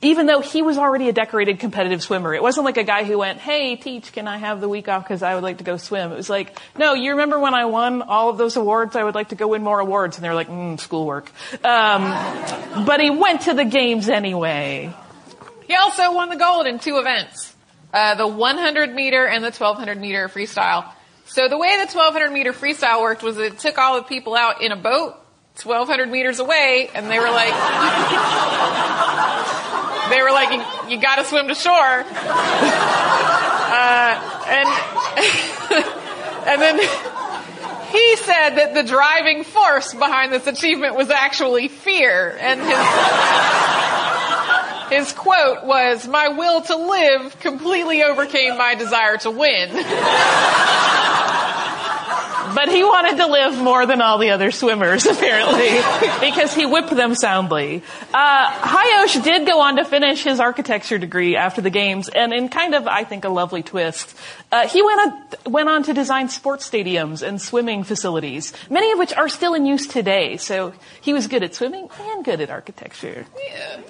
even 0.07 0.27
though 0.27 0.41
he 0.41 0.63
was 0.63 0.79
already 0.79 1.09
a 1.09 1.13
decorated 1.13 1.59
competitive 1.59 2.03
swimmer. 2.03 2.35
It 2.35 2.43
wasn't 2.43 2.65
like 2.65 2.77
a 2.77 2.85
guy 2.85 3.05
who 3.05 3.19
went, 3.19 3.39
"Hey, 3.39 3.77
teach, 3.77 4.13
can 4.13 4.29
I 4.29 4.39
have 4.39 4.61
the 4.61 4.69
week 4.69 4.89
off 4.89 5.05
because 5.05 5.23
I 5.23 5.35
would 5.35 5.43
like 5.43 5.59
to 5.59 5.65
go 5.65 5.77
swim?" 5.77 6.13
It 6.13 6.17
was 6.17 6.31
like, 6.31 6.59
"No, 6.77 6.95
you 6.95 7.13
remember 7.13 7.39
when 7.39 7.55
I 7.55 7.67
won 7.67 8.03
all 8.03 8.31
of 8.31 8.39
those 8.39 8.57
awards? 8.57 8.97
I 8.97 9.05
would 9.05 9.15
like 9.15 9.29
to 9.29 9.35
go 9.35 9.49
win 9.49 9.63
more 9.63 9.81
awards." 9.81 10.17
And 10.17 10.25
they're 10.25 10.35
like, 10.35 10.49
mm, 10.49 10.79
"Schoolwork," 10.81 11.31
um, 11.65 12.85
but 12.85 13.01
he 13.01 13.11
went 13.11 13.43
to 13.43 13.55
the 13.55 13.65
games 13.65 14.09
anyway. 14.09 14.93
He 15.67 15.75
also 15.75 16.15
won 16.15 16.29
the 16.29 16.37
gold 16.37 16.67
in 16.67 16.79
two 16.79 16.99
events 16.99 17.55
uh, 17.95 18.17
the 18.17 18.27
100 18.27 18.93
meter 18.93 19.25
and 19.25 19.43
the 19.43 19.53
1200 19.53 19.99
meter 19.99 20.29
freestyle. 20.29 20.91
So 21.27 21.49
the 21.49 21.57
way 21.57 21.77
the 21.77 21.87
1200 21.87 22.31
meter 22.31 22.53
freestyle 22.53 23.01
worked 23.01 23.23
was 23.23 23.39
it 23.39 23.59
took 23.61 23.79
all 23.79 23.97
the 23.97 24.03
people 24.03 24.35
out 24.35 24.61
in 24.61 24.73
a 24.73 24.77
boat 24.77 25.15
1200 25.63 26.11
meters 26.11 26.41
away 26.41 26.91
and 26.95 27.09
they 27.09 27.21
were 27.21 27.31
like, 27.31 27.55
they 30.11 30.23
were 30.23 30.31
like, 30.31 30.53
you, 30.53 30.63
you 30.95 31.01
gotta 31.01 31.25
swim 31.25 31.49
to 31.49 31.55
shore. 31.55 32.05
Uh, 33.77 34.45
and, 34.49 34.69
and 36.47 36.63
then 36.63 36.79
he 37.91 38.17
said 38.17 38.57
that 38.57 38.75
the 38.75 38.83
driving 38.83 39.45
force 39.45 39.95
behind 39.95 40.33
this 40.33 40.47
achievement 40.47 40.97
was 40.97 41.11
actually 41.11 41.69
fear 41.69 42.37
and 42.41 42.61
his, 44.91 45.09
his 45.09 45.13
quote 45.13 45.65
was, 45.65 46.07
my 46.07 46.29
will 46.29 46.61
to 46.63 46.77
live 46.77 47.39
completely 47.41 48.03
overcame 48.03 48.59
my 48.59 48.75
desire 48.75 49.17
to 49.19 49.31
win. 49.31 49.71
but 52.55 52.69
he 52.69 52.83
wanted 52.83 53.17
to 53.19 53.27
live 53.27 53.57
more 53.59 53.87
than 53.87 54.01
all 54.01 54.19
the 54.19 54.31
other 54.31 54.51
swimmers, 54.51 55.07
apparently, 55.15 55.71
because 56.21 56.55
he 56.55 56.67
whipped 56.67 56.91
them 56.91 57.15
soundly. 57.15 57.83
Uh, 58.13 58.51
Hajós 58.51 59.23
did 59.23 59.47
go 59.47 59.61
on 59.61 59.77
to 59.77 59.85
finish 59.85 60.25
his 60.25 60.41
architecture 60.41 60.99
degree 60.99 61.37
after 61.37 61.61
the 61.61 61.71
games, 61.71 62.09
and 62.09 62.33
in 62.33 62.49
kind 62.49 62.75
of, 62.75 62.87
I 62.87 63.05
think, 63.05 63.25
a 63.25 63.29
lovely 63.29 63.63
twist, 63.63 64.15
uh, 64.53 64.69
he 64.69 64.83
went 64.83 65.01
on, 65.01 65.53
went 65.53 65.69
on 65.69 65.83
to 65.85 65.95
design 65.95 66.29
sports 66.29 66.69
stadiums 66.69 67.27
and 67.27 67.41
swimming 67.41 67.85
facilities, 67.85 68.53
many 68.69 68.93
of 68.93 68.99
which 68.99 69.13
are 69.13 69.29
still 69.29 69.55
in 69.55 69.67
use 69.67 69.87
today. 69.87 70.37
So 70.37 70.75
he 71.01 71.13
was 71.13 71.27
good 71.27 71.43
at 71.43 71.55
swimming 71.55 71.89
and 72.01 72.25
good 72.25 72.41
at 72.41 72.51
architecture. 72.51 73.27
Yeah. 73.49 73.81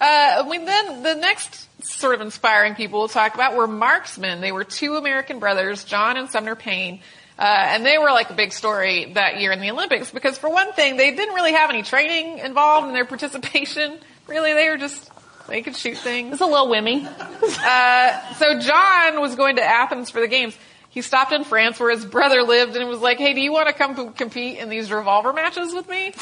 Uh, 0.00 0.44
then 0.44 1.02
the 1.02 1.14
next 1.14 1.68
sort 1.84 2.14
of 2.14 2.20
inspiring 2.20 2.74
people 2.74 3.00
we'll 3.00 3.08
talk 3.08 3.34
about 3.34 3.56
were 3.56 3.66
marksmen. 3.66 4.40
They 4.40 4.52
were 4.52 4.64
two 4.64 4.96
American 4.96 5.38
brothers, 5.38 5.84
John 5.84 6.16
and 6.16 6.30
Sumner 6.30 6.54
Paine. 6.54 7.00
Uh, 7.38 7.42
and 7.42 7.86
they 7.86 7.98
were 7.98 8.10
like 8.10 8.30
a 8.30 8.34
big 8.34 8.52
story 8.52 9.12
that 9.12 9.38
year 9.40 9.52
in 9.52 9.60
the 9.60 9.70
Olympics 9.70 10.10
because 10.10 10.36
for 10.36 10.50
one 10.50 10.72
thing, 10.72 10.96
they 10.96 11.14
didn't 11.14 11.34
really 11.34 11.52
have 11.52 11.70
any 11.70 11.82
training 11.82 12.38
involved 12.38 12.88
in 12.88 12.94
their 12.94 13.04
participation. 13.04 13.98
Really, 14.28 14.52
they 14.52 14.68
were 14.68 14.76
just, 14.76 15.10
they 15.48 15.62
could 15.62 15.74
shoot 15.74 15.96
things. 15.96 16.34
It's 16.34 16.42
a 16.42 16.44
little 16.44 16.66
wimmy. 16.66 17.06
uh, 17.06 18.34
so 18.34 18.60
John 18.60 19.22
was 19.22 19.36
going 19.36 19.56
to 19.56 19.62
Athens 19.62 20.10
for 20.10 20.20
the 20.20 20.28
games. 20.28 20.54
He 20.90 21.00
stopped 21.00 21.32
in 21.32 21.44
France 21.44 21.80
where 21.80 21.90
his 21.90 22.04
brother 22.04 22.42
lived 22.42 22.76
and 22.76 22.86
was 22.90 23.00
like, 23.00 23.16
hey, 23.16 23.32
do 23.32 23.40
you 23.40 23.52
want 23.52 23.68
to 23.68 23.72
come 23.72 24.12
compete 24.12 24.58
in 24.58 24.68
these 24.68 24.92
revolver 24.92 25.32
matches 25.32 25.72
with 25.72 25.88
me? 25.88 26.12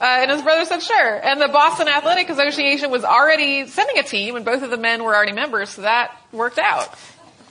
Uh, 0.00 0.04
and 0.04 0.30
his 0.30 0.40
brother 0.42 0.64
said, 0.64 0.82
sure. 0.82 1.24
And 1.24 1.40
the 1.40 1.48
Boston 1.48 1.88
Athletic 1.88 2.30
Association 2.30 2.90
was 2.90 3.04
already 3.04 3.66
sending 3.66 3.98
a 3.98 4.02
team, 4.02 4.36
and 4.36 4.44
both 4.44 4.62
of 4.62 4.70
the 4.70 4.78
men 4.78 5.04
were 5.04 5.14
already 5.14 5.32
members, 5.32 5.70
so 5.70 5.82
that 5.82 6.14
worked 6.32 6.58
out. 6.58 6.94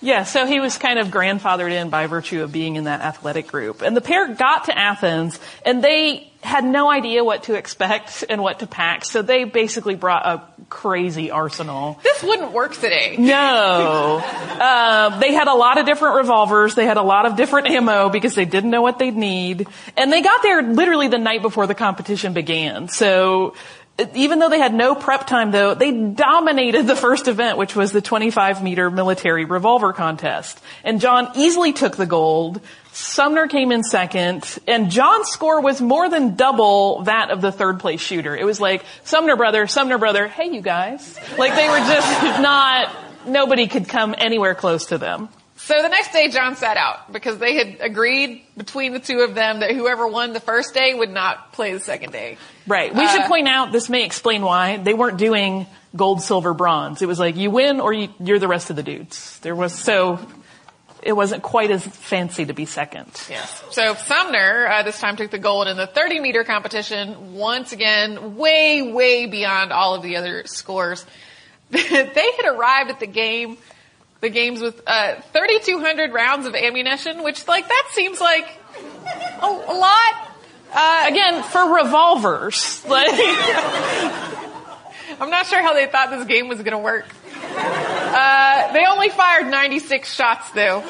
Yeah, 0.01 0.23
so 0.23 0.45
he 0.45 0.59
was 0.59 0.77
kind 0.77 0.97
of 0.97 1.09
grandfathered 1.09 1.71
in 1.71 1.89
by 1.89 2.07
virtue 2.07 2.43
of 2.43 2.51
being 2.51 2.77
in 2.77 2.85
that 2.85 3.01
athletic 3.01 3.47
group. 3.47 3.81
And 3.81 3.97
the 3.97 4.01
pair 4.01 4.33
got 4.33 4.65
to 4.65 4.77
Athens, 4.77 5.39
and 5.65 5.83
they 5.83 6.31
had 6.41 6.63
no 6.63 6.89
idea 6.89 7.21
what 7.21 7.43
to 7.43 7.55
expect 7.55 8.23
and 8.29 8.41
what 8.41 8.59
to 8.59 8.67
pack, 8.67 9.03
so 9.03 9.21
they 9.21 9.43
basically 9.43 9.95
brought 9.95 10.25
a 10.25 10.41
crazy 10.69 11.31
arsenal. 11.31 11.99
This 12.01 12.23
wouldn't 12.23 12.53
work 12.53 12.73
today. 12.75 13.17
No. 13.19 14.21
Uh, 14.23 15.19
they 15.19 15.33
had 15.33 15.49
a 15.49 15.53
lot 15.53 15.77
of 15.77 15.85
different 15.85 16.15
revolvers, 16.15 16.75
they 16.75 16.85
had 16.85 16.95
a 16.95 17.01
lot 17.01 17.25
of 17.25 17.35
different 17.35 17.67
ammo 17.67 18.09
because 18.09 18.35
they 18.35 18.45
didn't 18.45 18.69
know 18.69 18.81
what 18.81 18.99
they'd 18.99 19.17
need, 19.17 19.67
and 19.97 20.13
they 20.13 20.21
got 20.21 20.41
there 20.41 20.61
literally 20.61 21.09
the 21.09 21.17
night 21.17 21.41
before 21.41 21.67
the 21.67 21.75
competition 21.75 22.31
began. 22.31 22.87
So 22.87 23.55
even 24.13 24.39
though 24.39 24.49
they 24.49 24.59
had 24.59 24.73
no 24.73 24.95
prep 24.95 25.27
time 25.27 25.51
though, 25.51 25.73
they 25.73 25.91
dominated 25.91 26.87
the 26.87 26.95
first 26.95 27.27
event, 27.27 27.57
which 27.57 27.75
was 27.75 27.91
the 27.91 28.01
25 28.01 28.63
meter 28.63 28.89
military 28.89 29.45
revolver 29.45 29.93
contest. 29.93 30.59
And 30.83 31.01
John 31.01 31.31
easily 31.35 31.73
took 31.73 31.95
the 31.95 32.05
gold. 32.05 32.61
Sumner 32.91 33.47
came 33.47 33.71
in 33.71 33.83
second, 33.83 34.43
and 34.67 34.89
John's 34.89 35.29
score 35.29 35.61
was 35.61 35.79
more 35.79 36.09
than 36.09 36.35
double 36.35 37.03
that 37.03 37.29
of 37.29 37.41
the 37.41 37.51
third 37.51 37.79
place 37.79 38.01
shooter. 38.01 38.35
It 38.35 38.45
was 38.45 38.59
like, 38.59 38.83
Sumner 39.03 39.35
brother, 39.35 39.67
Sumner 39.67 39.97
brother, 39.97 40.27
hey 40.27 40.51
you 40.51 40.61
guys. 40.61 41.17
Like 41.37 41.55
they 41.55 41.69
were 41.69 41.77
just 41.77 42.41
not, 42.41 42.95
nobody 43.27 43.67
could 43.67 43.87
come 43.87 44.15
anywhere 44.17 44.55
close 44.55 44.87
to 44.87 44.97
them. 44.97 45.29
So 45.69 45.83
the 45.83 45.87
next 45.87 46.11
day, 46.13 46.29
John 46.29 46.55
sat 46.55 46.77
out 46.77 47.13
because 47.13 47.37
they 47.37 47.53
had 47.53 47.77
agreed 47.81 48.41
between 48.57 48.91
the 48.91 48.99
two 48.99 49.19
of 49.19 49.35
them 49.35 49.59
that 49.59 49.69
whoever 49.69 50.07
won 50.07 50.33
the 50.33 50.39
first 50.39 50.73
day 50.73 50.95
would 50.95 51.11
not 51.11 51.53
play 51.53 51.73
the 51.73 51.79
second 51.79 52.11
day. 52.11 52.39
Right. 52.65 52.91
We 52.91 53.03
uh, 53.03 53.07
should 53.07 53.25
point 53.25 53.47
out 53.47 53.71
this 53.71 53.87
may 53.87 54.03
explain 54.03 54.41
why 54.41 54.77
they 54.77 54.95
weren't 54.95 55.19
doing 55.19 55.67
gold, 55.95 56.23
silver, 56.23 56.55
bronze. 56.55 57.03
It 57.03 57.05
was 57.07 57.19
like 57.19 57.35
you 57.35 57.51
win 57.51 57.81
or 57.81 57.93
you, 57.93 58.09
are 58.29 58.39
the 58.39 58.47
rest 58.47 58.71
of 58.71 58.77
the 58.77 58.81
dudes. 58.81 59.37
There 59.41 59.55
was 59.55 59.71
so 59.71 60.17
it 61.03 61.13
wasn't 61.13 61.43
quite 61.43 61.69
as 61.69 61.85
fancy 61.85 62.45
to 62.45 62.53
be 62.53 62.65
second. 62.65 63.05
Yes. 63.29 63.63
So 63.69 63.93
Sumner 63.93 64.67
uh, 64.67 64.81
this 64.81 64.99
time 64.99 65.17
took 65.17 65.29
the 65.29 65.37
gold 65.37 65.67
in 65.67 65.77
the 65.77 65.85
30 65.85 66.19
meter 66.19 66.43
competition. 66.43 67.35
Once 67.35 67.73
again, 67.73 68.37
way, 68.37 68.91
way 68.91 69.27
beyond 69.27 69.71
all 69.71 69.93
of 69.93 70.01
the 70.01 70.15
other 70.15 70.45
scores. 70.47 71.05
they 71.69 71.83
had 71.83 72.45
arrived 72.47 72.89
at 72.89 72.99
the 72.99 73.05
game 73.05 73.59
the 74.21 74.29
games 74.29 74.61
with 74.61 74.81
uh, 74.85 75.15
3,200 75.33 76.13
rounds 76.13 76.45
of 76.45 76.55
ammunition, 76.55 77.23
which 77.23 77.47
like 77.47 77.67
that 77.67 77.87
seems 77.91 78.19
like 78.19 78.47
a, 79.41 79.45
a 79.45 79.73
lot. 79.73 80.25
Uh, 80.71 81.05
Again, 81.07 81.43
for 81.43 81.75
revolvers. 81.83 82.83
Like, 82.89 83.09
I'm 85.19 85.29
not 85.29 85.47
sure 85.47 85.61
how 85.61 85.73
they 85.73 85.87
thought 85.87 86.11
this 86.11 86.25
game 86.25 86.47
was 86.47 86.59
going 86.59 86.71
to 86.71 86.77
work. 86.77 87.05
Uh, 87.55 88.73
they 88.73 88.85
only 88.85 89.09
fired 89.09 89.47
96 89.47 90.13
shots 90.13 90.51
though. 90.51 90.81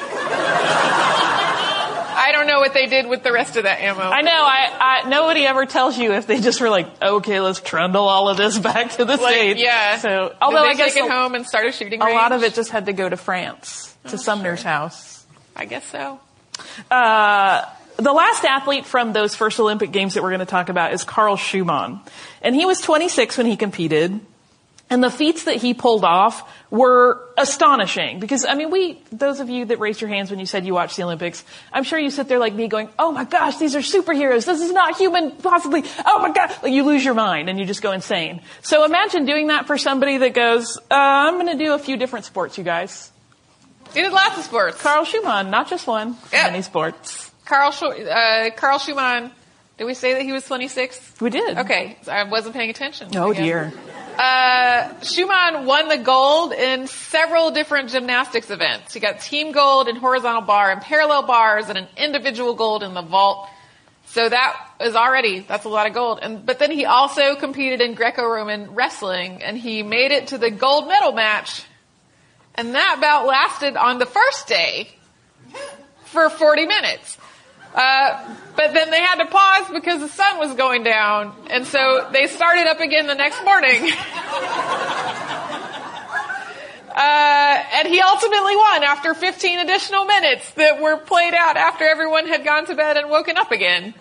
I 2.20 2.32
don't 2.32 2.46
know 2.46 2.58
what 2.58 2.74
they 2.74 2.86
did 2.86 3.06
with 3.06 3.22
the 3.22 3.32
rest 3.32 3.56
of 3.56 3.64
that 3.64 3.80
ammo. 3.80 4.02
I 4.02 4.20
know. 4.20 4.30
I, 4.30 5.02
I 5.04 5.08
nobody 5.08 5.46
ever 5.46 5.64
tells 5.64 5.96
you 5.96 6.12
if 6.12 6.26
they 6.26 6.40
just 6.40 6.60
were 6.60 6.68
like, 6.68 6.86
okay, 7.00 7.40
let's 7.40 7.60
trundle 7.60 8.04
all 8.04 8.28
of 8.28 8.36
this 8.36 8.58
back 8.58 8.92
to 8.92 9.06
the 9.06 9.16
like, 9.16 9.34
stage. 9.34 9.56
Yeah. 9.58 9.96
So, 9.98 10.34
although 10.40 10.58
I 10.58 10.74
guess 10.74 10.94
take 10.94 11.04
it 11.04 11.10
home 11.10 11.34
and 11.34 11.46
start 11.46 11.66
a 11.66 11.72
shooting. 11.72 12.02
A 12.02 12.04
range? 12.04 12.16
lot 12.16 12.32
of 12.32 12.42
it 12.42 12.52
just 12.54 12.70
had 12.70 12.86
to 12.86 12.92
go 12.92 13.08
to 13.08 13.16
France 13.16 13.96
to 14.08 14.14
oh, 14.14 14.16
Sumner's 14.16 14.60
sure. 14.60 14.70
house. 14.70 15.24
I 15.56 15.64
guess 15.64 15.84
so. 15.86 16.20
Uh, 16.90 17.64
the 17.96 18.12
last 18.12 18.44
athlete 18.44 18.86
from 18.86 19.12
those 19.12 19.34
first 19.34 19.58
Olympic 19.58 19.90
Games 19.90 20.14
that 20.14 20.22
we're 20.22 20.30
going 20.30 20.40
to 20.40 20.46
talk 20.46 20.68
about 20.68 20.92
is 20.92 21.04
Carl 21.04 21.36
Schuhmann. 21.36 22.00
And 22.42 22.54
he 22.54 22.66
was 22.66 22.80
26 22.80 23.38
when 23.38 23.46
he 23.46 23.56
competed. 23.56 24.20
And 24.90 25.04
the 25.04 25.10
feats 25.10 25.44
that 25.44 25.54
he 25.54 25.72
pulled 25.72 26.04
off 26.04 26.52
were 26.68 27.22
astonishing 27.38 28.18
because, 28.18 28.44
I 28.44 28.54
mean, 28.54 28.72
we, 28.72 29.00
those 29.12 29.38
of 29.38 29.48
you 29.48 29.64
that 29.66 29.78
raised 29.78 30.00
your 30.00 30.10
hands 30.10 30.30
when 30.30 30.40
you 30.40 30.46
said 30.46 30.66
you 30.66 30.74
watched 30.74 30.96
the 30.96 31.04
Olympics, 31.04 31.44
I'm 31.72 31.84
sure 31.84 31.96
you 31.96 32.10
sit 32.10 32.26
there 32.26 32.40
like 32.40 32.54
me 32.54 32.66
going, 32.66 32.88
oh 32.98 33.12
my 33.12 33.22
gosh, 33.22 33.56
these 33.58 33.76
are 33.76 33.80
superheroes. 33.80 34.46
This 34.46 34.60
is 34.60 34.72
not 34.72 34.96
human, 34.96 35.30
possibly. 35.30 35.84
Oh 36.04 36.18
my 36.20 36.32
god. 36.32 36.52
Like 36.60 36.72
you 36.72 36.82
lose 36.82 37.04
your 37.04 37.14
mind 37.14 37.48
and 37.48 37.56
you 37.56 37.66
just 37.66 37.82
go 37.82 37.92
insane. 37.92 38.42
So 38.62 38.84
imagine 38.84 39.26
doing 39.26 39.46
that 39.46 39.68
for 39.68 39.78
somebody 39.78 40.18
that 40.18 40.34
goes, 40.34 40.76
uh, 40.76 40.80
I'm 40.90 41.34
going 41.34 41.56
to 41.56 41.64
do 41.64 41.72
a 41.74 41.78
few 41.78 41.96
different 41.96 42.24
sports, 42.24 42.58
you 42.58 42.64
guys. 42.64 43.12
He 43.94 44.00
did 44.00 44.12
lots 44.12 44.38
of 44.38 44.44
sports. 44.44 44.80
Carl 44.82 45.04
Schuhmann, 45.04 45.50
not 45.50 45.70
just 45.70 45.86
one, 45.86 46.16
yep. 46.32 46.50
many 46.50 46.62
sports. 46.62 47.30
Carl, 47.44 47.72
uh, 47.80 48.50
Carl 48.56 48.78
Schuhmann, 48.80 49.30
did 49.78 49.84
we 49.84 49.94
say 49.94 50.14
that 50.14 50.22
he 50.22 50.32
was 50.32 50.44
26? 50.44 51.20
We 51.20 51.30
did. 51.30 51.58
Okay, 51.58 51.96
so 52.02 52.12
I 52.12 52.24
wasn't 52.24 52.54
paying 52.54 52.70
attention. 52.70 53.16
Oh 53.16 53.32
dear. 53.32 53.72
Uh, 54.20 55.00
Schuhmann 55.00 55.64
won 55.64 55.88
the 55.88 55.96
gold 55.96 56.52
in 56.52 56.86
several 56.88 57.52
different 57.52 57.88
gymnastics 57.88 58.50
events. 58.50 58.92
He 58.92 59.00
got 59.00 59.20
team 59.20 59.50
gold 59.50 59.88
in 59.88 59.96
horizontal 59.96 60.42
bar 60.42 60.70
and 60.70 60.82
parallel 60.82 61.22
bars 61.22 61.70
and 61.70 61.78
an 61.78 61.88
individual 61.96 62.52
gold 62.52 62.82
in 62.82 62.92
the 62.92 63.00
vault. 63.00 63.48
So 64.08 64.28
that 64.28 64.60
is 64.78 64.94
already, 64.94 65.40
that's 65.40 65.64
a 65.64 65.70
lot 65.70 65.86
of 65.86 65.94
gold. 65.94 66.18
And, 66.20 66.44
but 66.44 66.58
then 66.58 66.70
he 66.70 66.84
also 66.84 67.34
competed 67.34 67.80
in 67.80 67.94
Greco-Roman 67.94 68.74
wrestling 68.74 69.42
and 69.42 69.56
he 69.56 69.82
made 69.82 70.12
it 70.12 70.26
to 70.28 70.36
the 70.36 70.50
gold 70.50 70.86
medal 70.86 71.12
match. 71.12 71.62
And 72.56 72.74
that 72.74 72.98
bout 73.00 73.26
lasted 73.26 73.74
on 73.74 73.98
the 73.98 74.04
first 74.04 74.46
day 74.46 74.90
for 76.04 76.28
40 76.28 76.66
minutes. 76.66 77.16
Uh, 77.74 78.36
but 78.56 78.74
then 78.74 78.90
they 78.90 79.00
had 79.00 79.16
to 79.16 79.26
pause 79.26 79.70
because 79.72 80.00
the 80.00 80.08
sun 80.08 80.38
was 80.38 80.54
going 80.54 80.82
down, 80.82 81.34
and 81.48 81.66
so 81.66 82.08
they 82.12 82.26
started 82.26 82.66
up 82.66 82.80
again 82.80 83.06
the 83.06 83.14
next 83.14 83.44
morning. 83.44 83.92
Uh, 86.92 87.62
and 87.74 87.88
he 87.88 88.00
ultimately 88.00 88.56
won 88.56 88.82
after 88.82 89.14
15 89.14 89.60
additional 89.60 90.04
minutes 90.04 90.50
that 90.54 90.82
were 90.82 90.96
played 90.96 91.34
out 91.34 91.56
after 91.56 91.84
everyone 91.84 92.26
had 92.26 92.44
gone 92.44 92.66
to 92.66 92.74
bed 92.74 92.96
and 92.96 93.08
woken 93.08 93.36
up 93.36 93.52
again. 93.52 93.94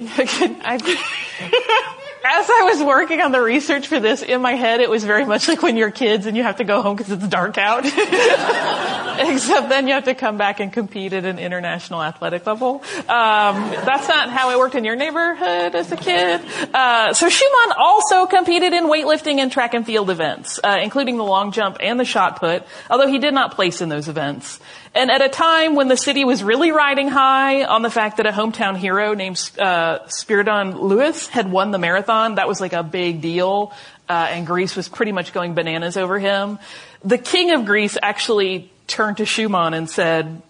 as 2.28 2.48
I 2.48 2.62
was 2.72 2.82
working 2.82 3.20
on 3.20 3.32
the 3.32 3.40
research 3.40 3.86
for 3.86 4.00
this, 4.00 4.22
in 4.22 4.42
my 4.42 4.52
head, 4.52 4.80
it 4.80 4.90
was 4.90 5.04
very 5.04 5.24
much 5.24 5.48
like 5.48 5.62
when 5.62 5.76
you're 5.76 5.90
kids 5.90 6.26
and 6.26 6.36
you 6.36 6.42
have 6.42 6.56
to 6.56 6.64
go 6.64 6.82
home 6.82 6.96
because 6.96 7.12
it's 7.12 7.26
dark 7.28 7.58
out. 7.58 7.84
Except 9.20 9.68
then 9.68 9.88
you 9.88 9.94
have 9.94 10.04
to 10.04 10.14
come 10.14 10.36
back 10.38 10.60
and 10.60 10.72
compete 10.72 11.12
at 11.12 11.24
an 11.24 11.38
international 11.38 12.02
athletic 12.02 12.46
level. 12.46 12.82
Um, 12.96 13.70
that's 13.84 14.08
not 14.08 14.30
how 14.30 14.50
it 14.50 14.58
worked 14.58 14.74
in 14.74 14.84
your 14.84 14.96
neighborhood 14.96 15.74
as 15.74 15.90
a 15.90 15.96
kid. 15.96 16.40
Uh, 16.72 17.12
so 17.12 17.28
Schuhmann 17.28 17.76
also 17.76 18.26
competed 18.26 18.72
in 18.72 18.84
weightlifting 18.84 19.38
and 19.38 19.50
track 19.50 19.74
and 19.74 19.84
field 19.84 20.10
events, 20.10 20.60
uh, 20.62 20.78
including 20.80 21.16
the 21.16 21.24
long 21.24 21.50
jump 21.52 21.78
and 21.80 21.98
the 21.98 22.04
shot 22.04 22.38
put, 22.38 22.64
although 22.90 23.08
he 23.08 23.18
did 23.18 23.34
not 23.34 23.54
place 23.54 23.80
in 23.80 23.88
those 23.88 24.08
events. 24.08 24.60
And 24.94 25.10
at 25.10 25.22
a 25.22 25.28
time 25.28 25.74
when 25.74 25.88
the 25.88 25.96
city 25.96 26.24
was 26.24 26.42
really 26.42 26.72
riding 26.72 27.08
high 27.08 27.64
on 27.64 27.82
the 27.82 27.90
fact 27.90 28.16
that 28.16 28.26
a 28.26 28.32
hometown 28.32 28.76
hero 28.76 29.14
named 29.14 29.36
uh, 29.58 30.00
Spiridon 30.06 30.80
Louis 30.80 31.26
had 31.28 31.50
won 31.50 31.70
the 31.70 31.78
marathon, 31.78 32.36
that 32.36 32.48
was 32.48 32.60
like 32.60 32.72
a 32.72 32.82
big 32.82 33.20
deal. 33.20 33.72
Uh, 34.08 34.28
and 34.30 34.46
Greece 34.46 34.74
was 34.74 34.88
pretty 34.88 35.12
much 35.12 35.32
going 35.32 35.54
bananas 35.54 35.96
over 35.96 36.18
him. 36.18 36.58
The 37.04 37.18
king 37.18 37.50
of 37.50 37.66
Greece 37.66 37.98
actually 38.02 38.70
turned 38.86 39.18
to 39.18 39.26
Schuhmann 39.26 39.74
and 39.74 39.88
said, 39.88 40.42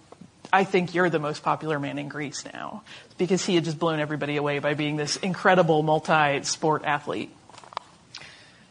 I 0.51 0.63
think 0.63 0.95
you're 0.95 1.09
the 1.09 1.19
most 1.19 1.43
popular 1.43 1.79
man 1.79 1.99
in 1.99 2.07
Greece 2.07 2.45
now. 2.51 2.83
Because 3.17 3.45
he 3.45 3.55
had 3.55 3.65
just 3.65 3.77
blown 3.77 3.99
everybody 3.99 4.37
away 4.37 4.59
by 4.59 4.73
being 4.73 4.95
this 4.95 5.17
incredible 5.17 5.83
multi-sport 5.83 6.83
athlete. 6.85 7.31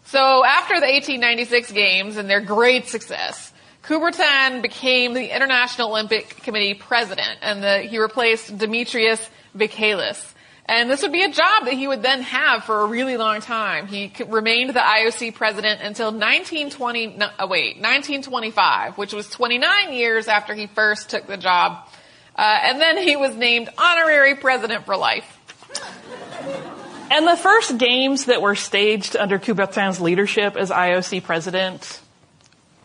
So 0.07 0.43
after 0.43 0.81
the 0.81 0.87
1896 0.87 1.71
games 1.73 2.17
and 2.17 2.31
their 2.31 2.41
great 2.41 2.89
success, 2.89 3.48
Coubertin 3.89 4.61
became 4.61 5.15
the 5.15 5.35
International 5.35 5.89
Olympic 5.89 6.43
Committee 6.43 6.75
president, 6.75 7.39
and 7.41 7.63
the, 7.63 7.79
he 7.79 7.99
replaced 7.99 8.59
Demetrius 8.59 9.31
Vikelas. 9.57 10.35
And 10.67 10.91
this 10.91 11.01
would 11.01 11.13
be 11.13 11.25
a 11.25 11.33
job 11.33 11.65
that 11.65 11.73
he 11.73 11.89
would 11.89 12.03
then 12.03 12.21
have 12.21 12.65
for 12.65 12.83
a 12.83 12.87
really 12.87 13.17
long 13.17 13.41
time. 13.41 13.87
He 13.87 14.13
remained 14.27 14.69
the 14.75 14.81
IOC 14.81 15.35
president 15.35 15.81
until 15.81 16.09
1920, 16.09 17.07
no, 17.17 17.31
oh 17.39 17.47
wait, 17.47 17.77
1925, 17.77 18.99
which 18.99 19.15
was 19.15 19.31
29 19.31 19.95
years 19.95 20.29
after 20.29 20.55
he 20.55 20.67
first 20.67 21.09
took 21.09 21.27
the 21.27 21.39
job. 21.39 21.89
Uh, 22.37 22.43
and 22.43 22.79
then 22.83 22.99
he 22.99 23.17
was 23.17 23.35
named 23.37 23.71
honorary 23.79 24.35
president 24.35 24.85
for 24.85 24.99
life. 24.99 25.25
And 27.11 27.27
the 27.27 27.39
first 27.39 27.79
games 27.79 28.27
that 28.27 28.43
were 28.43 28.55
staged 28.55 29.17
under 29.17 29.39
Coubertin's 29.39 29.99
leadership 29.99 30.59
as 30.59 30.71
IOC 30.71 31.25
president, 31.25 32.03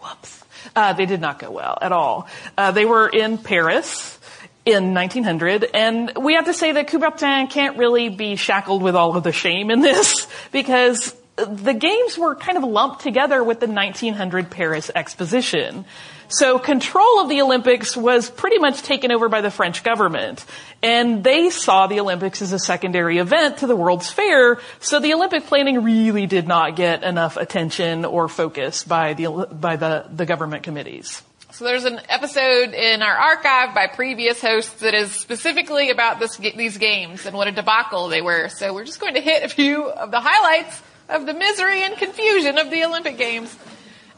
whoops, 0.01 0.42
uh, 0.75 0.93
they 0.93 1.05
did 1.05 1.21
not 1.21 1.39
go 1.39 1.51
well 1.51 1.77
at 1.81 1.91
all. 1.91 2.27
Uh, 2.57 2.71
they 2.71 2.85
were 2.85 3.07
in 3.07 3.37
Paris 3.37 4.19
in 4.65 4.93
1900, 4.93 5.69
and 5.73 6.11
we 6.17 6.35
have 6.35 6.45
to 6.45 6.53
say 6.53 6.71
that 6.71 6.87
Coubertin 6.87 7.49
can't 7.49 7.77
really 7.77 8.09
be 8.09 8.35
shackled 8.35 8.81
with 8.81 8.95
all 8.95 9.15
of 9.15 9.23
the 9.23 9.31
shame 9.31 9.71
in 9.71 9.81
this 9.81 10.27
because 10.51 11.13
the 11.35 11.73
games 11.73 12.17
were 12.17 12.35
kind 12.35 12.57
of 12.57 12.63
lumped 12.63 13.01
together 13.01 13.43
with 13.43 13.59
the 13.59 13.67
1900 13.67 14.51
Paris 14.51 14.91
Exposition. 14.93 15.85
So 16.27 16.57
control 16.59 17.21
of 17.21 17.29
the 17.29 17.41
Olympics 17.41 17.97
was 17.97 18.29
pretty 18.29 18.59
much 18.59 18.81
taken 18.81 19.11
over 19.11 19.29
by 19.29 19.41
the 19.41 19.51
French 19.51 19.83
government. 19.83 20.45
And 20.81 21.23
they 21.23 21.49
saw 21.49 21.87
the 21.87 21.99
Olympics 21.99 22.41
as 22.41 22.53
a 22.53 22.59
secondary 22.59 23.17
event 23.17 23.57
to 23.57 23.67
the 23.67 23.75
World's 23.75 24.09
Fair, 24.09 24.59
so 24.79 24.99
the 24.99 25.13
Olympic 25.13 25.45
planning 25.45 25.83
really 25.83 26.25
did 26.25 26.47
not 26.47 26.75
get 26.75 27.03
enough 27.03 27.37
attention 27.37 28.05
or 28.05 28.27
focus 28.27 28.83
by 28.83 29.13
the, 29.13 29.47
by 29.51 29.75
the, 29.75 30.05
the 30.11 30.25
government 30.25 30.63
committees. 30.63 31.21
So 31.51 31.65
there's 31.65 31.85
an 31.85 31.99
episode 32.09 32.73
in 32.73 33.03
our 33.03 33.15
archive 33.15 33.75
by 33.75 33.85
previous 33.87 34.41
hosts 34.41 34.81
that 34.81 34.95
is 34.95 35.11
specifically 35.11 35.91
about 35.91 36.19
this, 36.19 36.37
these 36.37 36.79
games 36.79 37.27
and 37.27 37.35
what 37.35 37.47
a 37.47 37.51
debacle 37.51 38.07
they 38.07 38.23
were. 38.23 38.49
So 38.49 38.73
we're 38.73 38.85
just 38.85 38.99
going 38.99 39.13
to 39.13 39.21
hit 39.21 39.43
a 39.43 39.49
few 39.49 39.87
of 39.87 40.09
the 40.09 40.19
highlights 40.19 40.81
of 41.09 41.25
the 41.25 41.33
misery 41.33 41.83
and 41.83 41.97
confusion 41.97 42.57
of 42.57 42.69
the 42.69 42.83
Olympic 42.83 43.17
Games. 43.17 43.55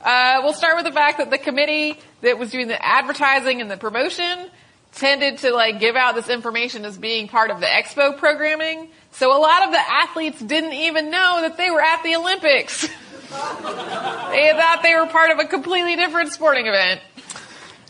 Uh, 0.04 0.42
we'll 0.44 0.54
start 0.54 0.76
with 0.76 0.86
the 0.86 0.92
fact 0.92 1.18
that 1.18 1.32
the 1.32 1.38
committee 1.38 2.00
that 2.22 2.38
was 2.38 2.52
doing 2.52 2.68
the 2.68 2.86
advertising 2.86 3.62
and 3.62 3.72
the 3.72 3.78
promotion 3.78 4.50
tended 4.94 5.40
to 5.40 5.52
like 5.52 5.80
give 5.80 5.96
out 5.96 6.16
this 6.16 6.30
information 6.30 6.86
as 6.86 6.98
being 6.98 7.28
part 7.28 7.52
of 7.52 7.60
the 7.60 7.66
expo 7.66 8.18
programming. 8.18 8.90
So 9.12 9.36
a 9.36 9.40
lot 9.40 9.66
of 9.66 9.72
the 9.72 9.80
athletes 9.80 10.40
didn't 10.40 10.74
even 10.74 11.12
know 11.12 11.42
that 11.42 11.58
they 11.58 11.70
were 11.70 11.82
at 11.82 12.04
the 12.04 12.16
Olympics. 12.16 12.82
they 13.30 14.52
thought 14.54 14.80
they 14.84 14.96
were 14.96 15.08
part 15.08 15.32
of 15.32 15.40
a 15.40 15.46
completely 15.46 15.96
different 15.96 16.32
sporting 16.32 16.68
event. 16.68 17.02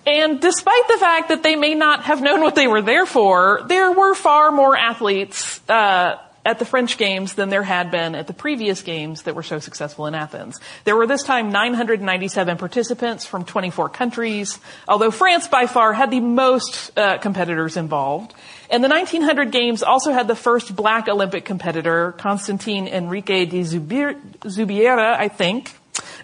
And 0.07 0.39
despite 0.39 0.87
the 0.87 0.97
fact 0.97 1.29
that 1.29 1.41
they 1.41 1.55
may 1.55 1.73
not 1.73 2.03
have 2.03 2.21
known 2.21 2.41
what 2.41 2.55
they 2.55 2.67
were 2.67 2.81
there 2.81 3.05
for, 3.05 3.63
there 3.67 3.91
were 3.91 4.13
far 4.13 4.51
more 4.51 4.77
athletes 4.77 5.67
uh, 5.67 6.17
at 6.45 6.59
the 6.59 6.65
French 6.65 6.97
Games 6.97 7.33
than 7.33 7.49
there 7.49 7.63
had 7.63 7.89
been 7.89 8.13
at 8.13 8.27
the 8.27 8.33
previous 8.33 8.83
games 8.83 9.23
that 9.23 9.33
were 9.33 9.43
so 9.43 9.57
successful 9.57 10.05
in 10.05 10.13
Athens. 10.13 10.59
There 10.83 10.95
were 10.95 11.07
this 11.07 11.23
time 11.23 11.51
997 11.51 12.57
participants 12.57 13.25
from 13.25 13.43
24 13.43 13.89
countries, 13.89 14.59
although 14.87 15.09
France 15.09 15.47
by 15.47 15.65
far 15.65 15.93
had 15.93 16.11
the 16.11 16.19
most 16.19 16.97
uh, 16.97 17.17
competitors 17.17 17.77
involved. 17.77 18.33
And 18.69 18.83
the 18.83 18.89
1900 18.89 19.51
Games 19.51 19.81
also 19.81 20.11
had 20.11 20.27
the 20.27 20.35
first 20.35 20.75
black 20.75 21.07
Olympic 21.07 21.45
competitor, 21.45 22.11
Constantine 22.13 22.87
Enrique 22.87 23.45
de 23.45 23.61
Zubiera, 23.61 25.17
I 25.17 25.27
think, 25.27 25.73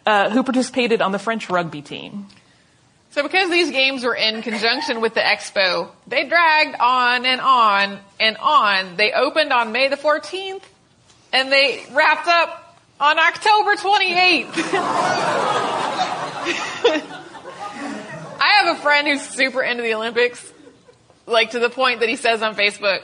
uh, 0.05 0.29
who 0.29 0.43
participated 0.43 1.01
on 1.01 1.12
the 1.12 1.19
French 1.19 1.49
rugby 1.49 1.81
team. 1.81 2.27
So 3.12 3.24
because 3.24 3.50
these 3.50 3.71
games 3.71 4.06
were 4.06 4.15
in 4.15 4.41
conjunction 4.41 5.02
with 5.02 5.13
the 5.13 5.19
expo, 5.19 5.91
they 6.08 6.28
dragged 6.28 6.78
on 6.80 7.26
and 7.26 7.41
on 7.41 8.00
and 8.21 8.38
on. 8.38 8.95
They 8.95 9.12
opened 9.12 9.52
on 9.52 9.74
May 9.74 9.89
the 9.89 9.97
14th 9.97 10.62
and 11.34 11.52
they 11.52 11.84
wrapped 11.91 12.28
up 12.28 12.78
on 13.02 13.19
October 13.19 13.76
28th. 13.76 14.56
I 18.39 18.63
have 18.63 18.78
a 18.78 18.82
friend 18.82 19.08
who's 19.08 19.21
super 19.21 19.62
into 19.62 19.84
the 19.84 19.93
Olympics, 19.93 20.52
like 21.28 21.52
to 21.52 21.60
the 21.60 21.69
point 21.69 22.00
that 22.00 22.08
he 22.08 22.15
says 22.15 22.41
on 22.41 22.56
Facebook, 22.56 23.02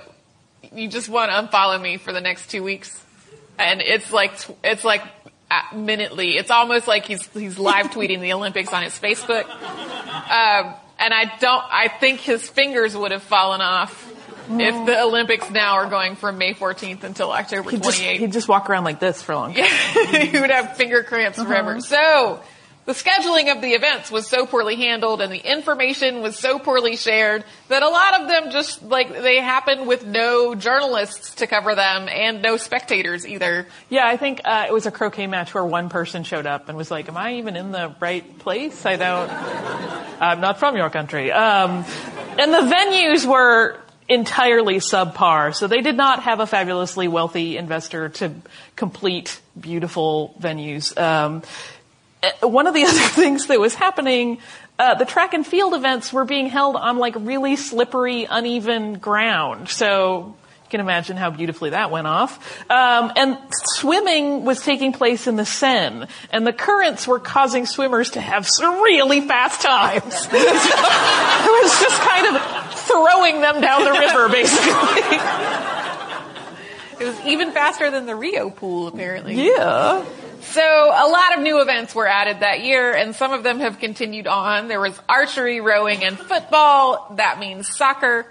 you 0.72 0.88
just 0.88 1.10
want 1.10 1.32
to 1.32 1.38
unfollow 1.38 1.82
me 1.82 1.98
for 1.98 2.14
the 2.14 2.22
next 2.22 2.50
two 2.50 2.64
weeks. 2.64 3.04
And 3.60 3.82
it's 3.82 4.14
like, 4.14 4.32
it's 4.64 4.86
like 4.86 5.02
minutely. 5.76 6.38
It's 6.38 6.52
almost 6.52 6.88
like 6.88 7.06
he's 7.06 7.26
he's 7.28 7.58
live 7.60 7.88
tweeting 7.88 8.22
the 8.22 8.34
Olympics 8.34 8.74
on 8.74 8.84
his 8.84 8.98
Facebook. 8.98 9.46
Um, 9.50 10.76
and 11.00 11.14
I 11.14 11.32
don't. 11.40 11.64
I 11.70 11.88
think 11.88 12.20
his 12.20 12.48
fingers 12.48 12.96
would 12.96 13.12
have 13.12 13.24
fallen 13.24 13.62
off 13.62 14.14
if 14.50 14.86
the 14.86 15.02
Olympics 15.02 15.50
now 15.50 15.74
are 15.76 15.90
going 15.90 16.16
from 16.16 16.38
May 16.38 16.54
14th 16.54 17.04
until 17.04 17.32
October 17.32 17.72
28th. 17.72 17.94
He'd, 17.94 18.20
he'd 18.20 18.32
just, 18.32 18.48
walk 18.48 18.70
around 18.70 18.86
like 18.86 19.00
this 19.00 19.22
for 19.22 19.34
a 19.34 19.36
long 19.36 19.54
time. 19.54 19.66
Yeah, 19.96 20.20
he 20.20 20.40
would 20.40 20.52
have 20.52 20.78
finger 20.78 21.04
cramps 21.04 21.38
uh-huh. 21.38 21.48
forever. 21.48 21.82
So 21.82 22.42
the 22.88 22.94
scheduling 22.94 23.54
of 23.54 23.62
the 23.62 23.72
events 23.72 24.10
was 24.10 24.28
so 24.28 24.46
poorly 24.46 24.78
handled 24.78 25.22
and 25.22 25.30
the 25.32 25.38
information 25.38 26.22
was 26.22 26.40
so 26.40 26.58
poorly 26.58 26.96
shared 26.96 27.44
that 27.68 27.84
a 27.84 27.90
lot 27.90 28.22
of 28.22 28.30
them 28.30 28.50
just 28.50 28.82
like 28.82 29.12
they 29.12 29.42
happened 29.42 29.86
with 29.86 30.06
no 30.06 30.56
journalists 30.56 31.36
to 31.36 31.48
cover 31.48 31.76
them 31.76 32.08
and 32.08 32.42
no 32.42 32.56
spectators 32.56 33.28
either. 33.28 33.68
Yeah, 33.90 34.08
I 34.08 34.16
think 34.16 34.40
uh, 34.46 34.68
it 34.70 34.74
was 34.74 34.86
a 34.86 34.92
croquet 34.92 35.28
match 35.28 35.54
where 35.54 35.66
one 35.66 35.90
person 35.90 36.24
showed 36.24 36.46
up 36.46 36.70
and 36.70 36.78
was 36.78 36.90
like, 36.90 37.10
"Am 37.10 37.18
I 37.18 37.34
even 37.36 37.58
in 37.58 37.74
the 37.74 37.94
right 38.00 38.40
place? 38.40 38.86
I 38.86 38.96
don't. 38.96 39.30
I'm 40.22 40.40
not 40.40 40.58
from 40.58 40.78
your 40.78 40.90
country." 40.90 41.30
Um, 41.30 41.84
and 42.40 42.54
the 42.54 42.74
venues 42.74 43.26
were 43.26 43.82
entirely 44.08 44.76
subpar. 44.76 45.54
So 45.54 45.68
they 45.68 45.82
did 45.82 45.98
not 45.98 46.24
have 46.24 46.40
a 46.40 46.48
fabulously 46.48 47.10
wealthy 47.10 47.58
investor 47.58 48.08
to 48.10 48.32
complete 48.78 49.42
beautiful 49.60 50.36
venues. 50.40 50.98
Um, 50.98 51.44
one 52.42 52.68
of 52.68 52.74
the 52.74 52.84
other 52.86 53.00
things 53.00 53.48
that 53.48 53.60
was 53.60 53.76
happening, 53.76 54.40
uh, 54.80 54.96
the 54.96 55.06
track 55.06 55.34
and 55.34 55.46
field 55.46 55.74
events 55.74 56.14
were 56.14 56.26
being 56.26 56.48
held 56.48 56.76
on 56.76 56.98
like 56.98 57.16
really 57.18 57.56
slippery, 57.56 58.28
uneven 58.30 59.00
ground. 59.00 59.70
So 59.70 60.36
you 60.68 60.70
can 60.70 60.82
imagine 60.82 61.18
how 61.18 61.30
beautifully 61.30 61.70
that 61.72 61.92
went 61.92 62.08
off. 62.08 62.38
Um, 62.70 63.14
and 63.16 63.38
swimming 63.78 64.44
was 64.44 64.62
taking 64.62 64.92
place 64.92 65.26
in 65.26 65.36
the 65.36 65.46
Seine, 65.46 66.08
and 66.30 66.46
the 66.46 66.54
currents 66.54 67.08
were 67.08 67.20
causing 67.20 67.66
swimmers 67.66 68.12
to 68.12 68.22
have 68.22 68.48
really 68.60 69.22
fast 69.22 69.62
times. 69.62 70.04
it 70.32 71.64
was 71.64 71.80
just 71.80 72.02
kind 72.02 72.36
of 72.36 72.74
throwing 72.74 73.42
them 73.42 73.62
down 73.62 73.86
the 73.86 73.92
river, 73.92 74.30
basically. 74.32 75.18
It 77.00 77.06
was 77.06 77.26
even 77.26 77.52
faster 77.52 77.90
than 77.90 78.06
the 78.06 78.16
Rio 78.16 78.50
pool, 78.50 78.88
apparently. 78.88 79.36
Yeah. 79.36 80.04
So 80.42 80.62
a 80.62 81.08
lot 81.10 81.38
of 81.38 81.44
new 81.44 81.62
events 81.62 81.94
were 81.94 82.08
added 82.08 82.40
that 82.40 82.64
year, 82.64 82.94
and 82.94 83.16
some 83.16 83.34
of 83.34 83.44
them 83.44 83.60
have 83.60 83.80
continued 83.80 84.28
on. 84.28 84.68
There 84.68 84.80
was 84.80 85.00
archery, 85.08 85.62
rowing, 85.62 86.04
and 86.04 86.18
football. 86.18 87.14
That 87.18 87.40
means 87.40 87.68
soccer. 87.68 88.26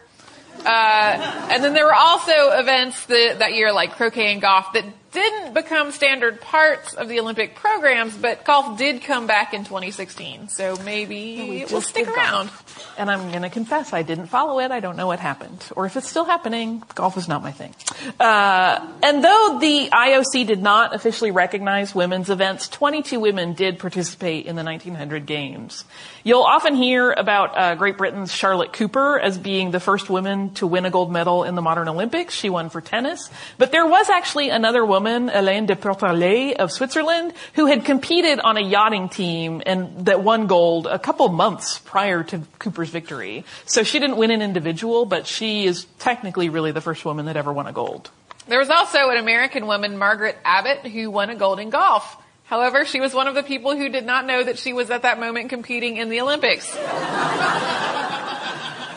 Uh, 0.65 1.49
and 1.51 1.63
then 1.63 1.75
there 1.75 1.85
were 1.85 1.95
also 1.95 2.33
events 2.59 3.07
that, 3.07 3.41
that 3.41 3.55
year, 3.55 3.73
like 3.73 3.93
croquet 3.93 4.33
and 4.33 4.41
golf, 4.41 4.73
that 4.73 4.85
didn't 5.17 5.55
become 5.55 5.93
standard 5.93 6.43
parts 6.43 6.93
of 6.93 7.09
the 7.09 7.21
Olympic 7.21 7.55
programs, 7.55 8.15
but 8.15 8.45
golf 8.45 8.77
did 8.77 9.01
come 9.01 9.27
back 9.27 9.55
in 9.55 9.65
2016. 9.65 10.49
So 10.51 10.77
maybe 10.85 11.63
it 11.63 11.73
will 11.73 11.81
stick 11.81 12.07
around. 12.07 12.49
Golf. 12.49 12.95
And 12.99 13.11
I'm 13.11 13.31
going 13.31 13.43
to 13.43 13.49
confess, 13.49 13.95
I 13.95 14.03
didn't 14.03 14.27
follow 14.27 14.61
it. 14.61 14.71
I 14.71 14.81
don't 14.81 14.97
know 14.97 15.07
what 15.07 15.19
happened. 15.19 15.65
Or 15.75 15.87
if 15.87 15.97
it's 15.97 16.09
still 16.09 16.27
happening, 16.27 16.83
golf 16.95 17.17
is 17.17 17.29
not 17.29 17.43
my 17.43 17.51
thing. 17.51 17.75
Uh, 18.21 18.87
and 19.03 19.25
though 19.25 19.59
the 19.59 19.89
IOC 19.91 20.47
did 20.47 20.63
not 20.63 20.95
officially 20.95 21.31
recognize 21.31 21.95
women's 21.95 22.29
events, 22.29 22.69
22 22.69 23.19
women 23.19 23.55
did 23.55 23.79
participate 23.79 24.45
in 24.45 24.55
the 24.55 24.65
1900 24.65 25.25
games. 25.25 25.85
You'll 26.25 26.43
often 26.43 26.75
hear 26.75 27.13
about 27.13 27.57
uh, 27.57 27.75
Great 27.77 27.97
Britain's 27.97 28.33
Charlotte 28.33 28.73
Cooper 28.73 29.19
as 29.19 29.39
being 29.39 29.71
the 29.71 29.81
first 29.81 30.11
woman 30.11 30.51
to 30.55 30.67
win 30.67 30.85
a 30.85 30.91
gold 30.91 31.11
medal 31.11 31.45
in 31.45 31.55
the 31.55 31.63
modern 31.63 31.89
Olympics. 31.89 32.35
She 32.35 32.51
won 32.51 32.69
for 32.69 32.81
tennis. 32.81 33.31
But 33.59 33.73
there 33.73 33.87
was 33.87 34.11
actually 34.11 34.51
another 34.51 34.85
woman, 34.85 35.06
Hélène 35.07 35.67
de 35.67 35.75
Pourtalès 35.75 36.55
of 36.57 36.71
Switzerland, 36.71 37.33
who 37.55 37.67
had 37.67 37.85
competed 37.85 38.41
on 38.41 38.57
a 38.57 38.61
yachting 38.61 39.09
team 39.09 39.63
and 39.65 40.07
that 40.07 40.23
won 40.23 40.47
gold 40.47 40.87
a 40.87 40.99
couple 40.99 41.29
months 41.29 41.79
prior 41.79 42.23
to 42.25 42.43
Cooper's 42.59 42.91
victory. 42.91 43.45
So 43.65 43.83
she 43.83 43.99
didn't 43.99 44.17
win 44.17 44.31
an 44.31 44.43
individual, 44.43 45.07
but 45.07 45.27
she 45.27 45.67
is 45.67 45.87
technically 45.99 46.49
really 46.49 46.73
the 46.73 46.81
first 46.81 47.05
woman 47.05 47.27
that 47.27 47.37
ever 47.37 47.53
won 47.53 47.67
a 47.67 47.73
gold. 47.73 48.11
There 48.49 48.59
was 48.59 48.71
also 48.71 49.11
an 49.11 49.17
American 49.17 49.67
woman, 49.67 49.97
Margaret 49.99 50.37
Abbott, 50.45 50.87
who 50.87 51.11
won 51.11 51.31
a 51.31 51.37
gold 51.37 51.59
in 51.59 51.71
golf. 51.71 52.17
However, 52.45 52.85
she 52.85 53.01
was 53.01 53.13
one 53.13 53.27
of 53.27 53.35
the 53.35 53.43
people 53.43 53.77
who 53.77 53.89
did 53.89 54.07
not 54.07 54.25
know 54.25 54.45
that 54.45 54.59
she 54.59 54.73
was 54.73 54.91
at 54.91 55.03
that 55.03 55.19
moment 55.19 55.51
competing 55.51 55.97
in 55.97 56.11
the 56.11 56.21
Olympics. 56.21 56.73
uh, 56.77 56.81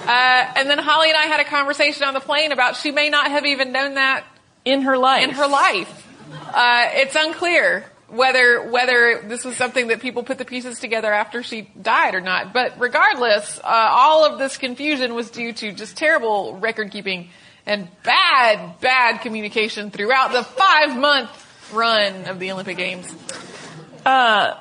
and 0.07 0.69
then 0.69 0.77
Holly 0.77 1.09
and 1.09 1.17
I 1.17 1.25
had 1.25 1.39
a 1.39 1.45
conversation 1.45 2.03
on 2.03 2.13
the 2.13 2.19
plane 2.19 2.51
about 2.51 2.75
she 2.75 2.91
may 2.91 3.09
not 3.09 3.31
have 3.31 3.47
even 3.47 3.71
known 3.71 3.95
that 3.95 4.23
in 4.71 4.81
her 4.83 4.97
life. 4.97 5.23
In 5.23 5.31
her 5.31 5.47
life. 5.47 6.07
Uh, 6.53 6.89
it's 6.93 7.15
unclear. 7.15 7.85
whether 8.09 8.61
whether 8.69 9.21
this 9.27 9.45
was 9.45 9.55
something 9.55 9.87
that 9.87 9.99
people 10.01 10.23
put 10.23 10.37
the 10.37 10.45
pieces 10.45 10.79
together 10.79 11.11
after 11.13 11.43
she 11.43 11.69
died 11.79 12.15
or 12.15 12.21
not. 12.21 12.53
But 12.53 12.79
regardless, 12.79 13.59
uh, 13.59 13.63
all 13.65 14.25
of 14.25 14.39
this 14.39 14.57
confusion 14.57 15.13
was 15.13 15.29
due 15.29 15.53
to 15.53 15.71
just 15.71 15.95
terrible 15.97 16.57
record 16.57 16.91
keeping 16.91 17.29
and 17.65 17.87
bad 18.03 18.79
bad 18.81 19.21
communication 19.21 19.91
throughout 19.91 20.31
the 20.31 20.43
five 20.43 20.97
month 20.97 21.29
run 21.73 22.25
of 22.25 22.39
the 22.39 22.51
Olympic 22.51 22.77
Games. 22.77 23.13
Uh, 24.05 24.55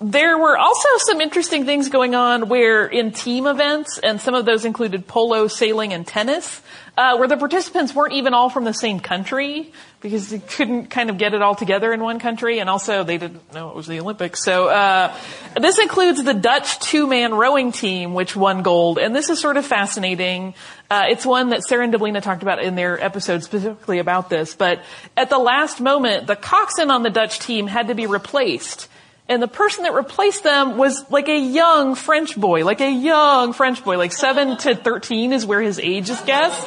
there 0.00 0.38
were 0.38 0.56
also 0.56 0.88
some 0.98 1.20
interesting 1.20 1.64
things 1.64 1.88
going 1.88 2.14
on 2.14 2.48
where 2.48 2.86
in 2.86 3.10
team 3.12 3.46
events, 3.46 3.98
and 3.98 4.20
some 4.20 4.34
of 4.34 4.44
those 4.44 4.64
included 4.64 5.08
polo, 5.08 5.48
sailing, 5.48 5.92
and 5.92 6.06
tennis, 6.06 6.60
uh, 6.98 7.16
where 7.16 7.28
the 7.28 7.36
participants 7.36 7.94
weren't 7.94 8.14
even 8.14 8.34
all 8.34 8.50
from 8.50 8.64
the 8.64 8.74
same 8.74 8.98
country 8.98 9.72
because 10.00 10.30
they 10.30 10.40
couldn't 10.40 10.88
kind 10.88 11.10
of 11.10 11.16
get 11.16 11.32
it 11.32 11.40
all 11.40 11.54
together 11.54 11.92
in 11.92 12.00
one 12.00 12.18
country, 12.18 12.58
and 12.58 12.68
also 12.68 13.04
they 13.04 13.18
didn't 13.18 13.54
know 13.54 13.70
it 13.70 13.76
was 13.76 13.86
the 13.86 14.00
Olympics. 14.00 14.42
So 14.42 14.66
uh, 14.66 15.16
this 15.60 15.78
includes 15.78 16.24
the 16.24 16.34
Dutch 16.34 16.80
two-man 16.80 17.34
rowing 17.34 17.70
team, 17.70 18.14
which 18.14 18.34
won 18.34 18.62
gold, 18.62 18.98
and 18.98 19.14
this 19.14 19.30
is 19.30 19.38
sort 19.40 19.56
of 19.56 19.64
fascinating. 19.64 20.54
Uh, 20.90 21.04
it's 21.08 21.24
one 21.24 21.50
that 21.50 21.62
Sarah 21.62 21.84
and 21.84 21.94
Deblina 21.94 22.20
talked 22.20 22.42
about 22.42 22.60
in 22.60 22.74
their 22.74 23.00
episode 23.00 23.44
specifically 23.44 24.00
about 24.00 24.28
this. 24.28 24.56
But 24.56 24.82
at 25.16 25.30
the 25.30 25.38
last 25.38 25.80
moment, 25.80 26.26
the 26.26 26.34
coxswain 26.34 26.90
on 26.90 27.04
the 27.04 27.10
Dutch 27.10 27.38
team 27.38 27.68
had 27.68 27.88
to 27.88 27.94
be 27.94 28.06
replaced 28.06 28.88
and 29.28 29.42
the 29.42 29.48
person 29.48 29.82
that 29.82 29.92
replaced 29.92 30.42
them 30.42 30.78
was 30.78 31.04
like 31.10 31.28
a 31.28 31.38
young 31.38 31.94
French 31.94 32.34
boy, 32.34 32.64
like 32.64 32.80
a 32.80 32.90
young 32.90 33.52
French 33.52 33.84
boy, 33.84 33.98
like 33.98 34.12
7 34.12 34.56
to 34.58 34.74
13 34.74 35.34
is 35.34 35.44
where 35.44 35.60
his 35.60 35.78
age 35.78 36.08
is 36.08 36.20
guessed. 36.22 36.66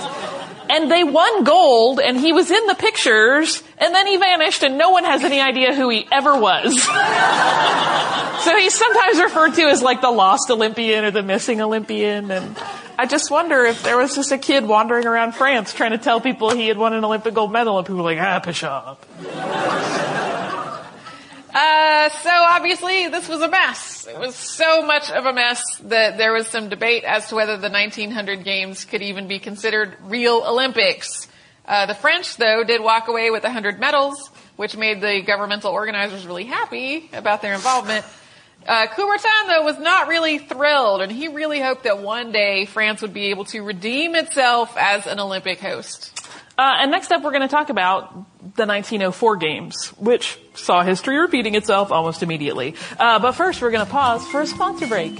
And 0.70 0.90
they 0.90 1.04
won 1.04 1.44
gold 1.44 2.00
and 2.00 2.18
he 2.18 2.32
was 2.32 2.50
in 2.50 2.68
the 2.68 2.76
pictures 2.76 3.62
and 3.78 3.94
then 3.94 4.08
he 4.08 4.16
vanished 4.18 4.64
and 4.64 4.78
no 4.78 4.92
one 4.92 5.04
has 5.04 5.24
any 5.24 5.42
idea 5.42 5.74
who 5.74 5.90
he 5.90 6.08
ever 6.12 6.40
was. 6.40 6.82
so 8.44 8.58
he's 8.58 8.76
sometimes 8.76 9.20
referred 9.20 9.56
to 9.56 9.64
as 9.64 9.82
like 9.82 10.02
the 10.02 10.12
lost 10.12 10.50
Olympian 10.50 11.04
or 11.04 11.12
the 11.12 11.24
missing 11.24 11.62
Olympian 11.62 12.32
and 12.32 12.56
I 12.98 13.08
just 13.08 13.32
wonder 13.32 13.66
if 13.66 13.82
there 13.84 13.98
was 13.98 14.16
just 14.16 14.32
a 14.32 14.38
kid 14.38 14.66
wandering 14.66 15.08
around 15.08 15.34
France 15.34 15.74
trying 15.74 15.92
to 15.92 15.98
tell 15.98 16.22
people 16.22 16.52
he 16.52 16.68
had 16.68 16.78
won 16.78 16.94
an 16.94 17.04
Olympic 17.04 17.34
gold 17.34 17.52
medal 17.52 17.80
and 17.80 17.88
people 17.88 18.04
were 18.04 18.14
like, 18.14 18.20
ah, 18.22 18.40
Bishop. 18.40 20.20
Uh, 21.54 22.10
so 22.10 22.30
obviously 22.30 23.10
this 23.10 23.28
was 23.28 23.42
a 23.42 23.50
mess. 23.50 24.08
It 24.08 24.18
was 24.18 24.36
so 24.36 24.84
much 24.84 25.12
of 25.12 25.26
a 25.26 25.34
mess 25.34 25.62
that 25.84 26.18
there 26.18 26.32
was 26.32 26.48
some 26.48 26.70
debate 26.70 27.04
as 27.04 27.28
to 27.28 27.36
whether 27.36 27.58
the 27.58 27.70
1900 27.70 28.46
games 28.46 28.86
could 28.86 29.02
even 29.02 29.28
be 29.28 29.40
considered 29.40 29.98
real 30.04 30.44
Olympics. 30.46 31.28
Uh, 31.66 31.86
the 31.86 31.96
French, 31.96 32.38
though, 32.38 32.64
did 32.64 32.82
walk 32.82 33.10
away 33.10 33.32
with 33.32 33.44
100 33.44 33.80
medals, 33.80 34.30
which 34.56 34.78
made 34.78 35.02
the 35.02 35.22
governmental 35.22 35.72
organizers 35.72 36.26
really 36.26 36.46
happy 36.46 37.10
about 37.12 37.42
their 37.42 37.54
involvement. 37.54 38.06
Uh, 38.66 38.88
Coubertin, 38.88 39.48
though, 39.48 39.64
was 39.64 39.80
not 39.80 40.08
really 40.08 40.38
thrilled, 40.38 41.02
and 41.02 41.12
he 41.12 41.28
really 41.28 41.60
hoped 41.60 41.84
that 41.84 42.00
one 42.00 42.32
day 42.32 42.66
France 42.66 43.02
would 43.02 43.14
be 43.14 43.26
able 43.26 43.46
to 43.46 43.62
redeem 43.62 44.16
itself 44.16 44.76
as 44.78 45.08
an 45.08 45.20
Olympic 45.20 45.60
host. 45.60 46.21
Uh, 46.62 46.78
and 46.82 46.92
next 46.92 47.12
up, 47.12 47.24
we're 47.24 47.32
going 47.32 47.42
to 47.42 47.48
talk 47.48 47.72
about 47.72 48.14
the 48.56 48.68
1904 48.68 49.38
games, 49.38 49.88
which 49.98 50.38
saw 50.54 50.84
history 50.84 51.18
repeating 51.18 51.56
itself 51.56 51.92
almost 51.92 52.22
immediately. 52.22 52.76
Uh, 53.00 53.18
but 53.18 53.32
first, 53.32 53.64
we're 53.64 53.72
going 53.72 53.84
to 53.84 53.92
pause 53.92 54.28
for 54.28 54.42
a 54.42 54.46
sponsor 54.46 54.86
break. 54.86 55.20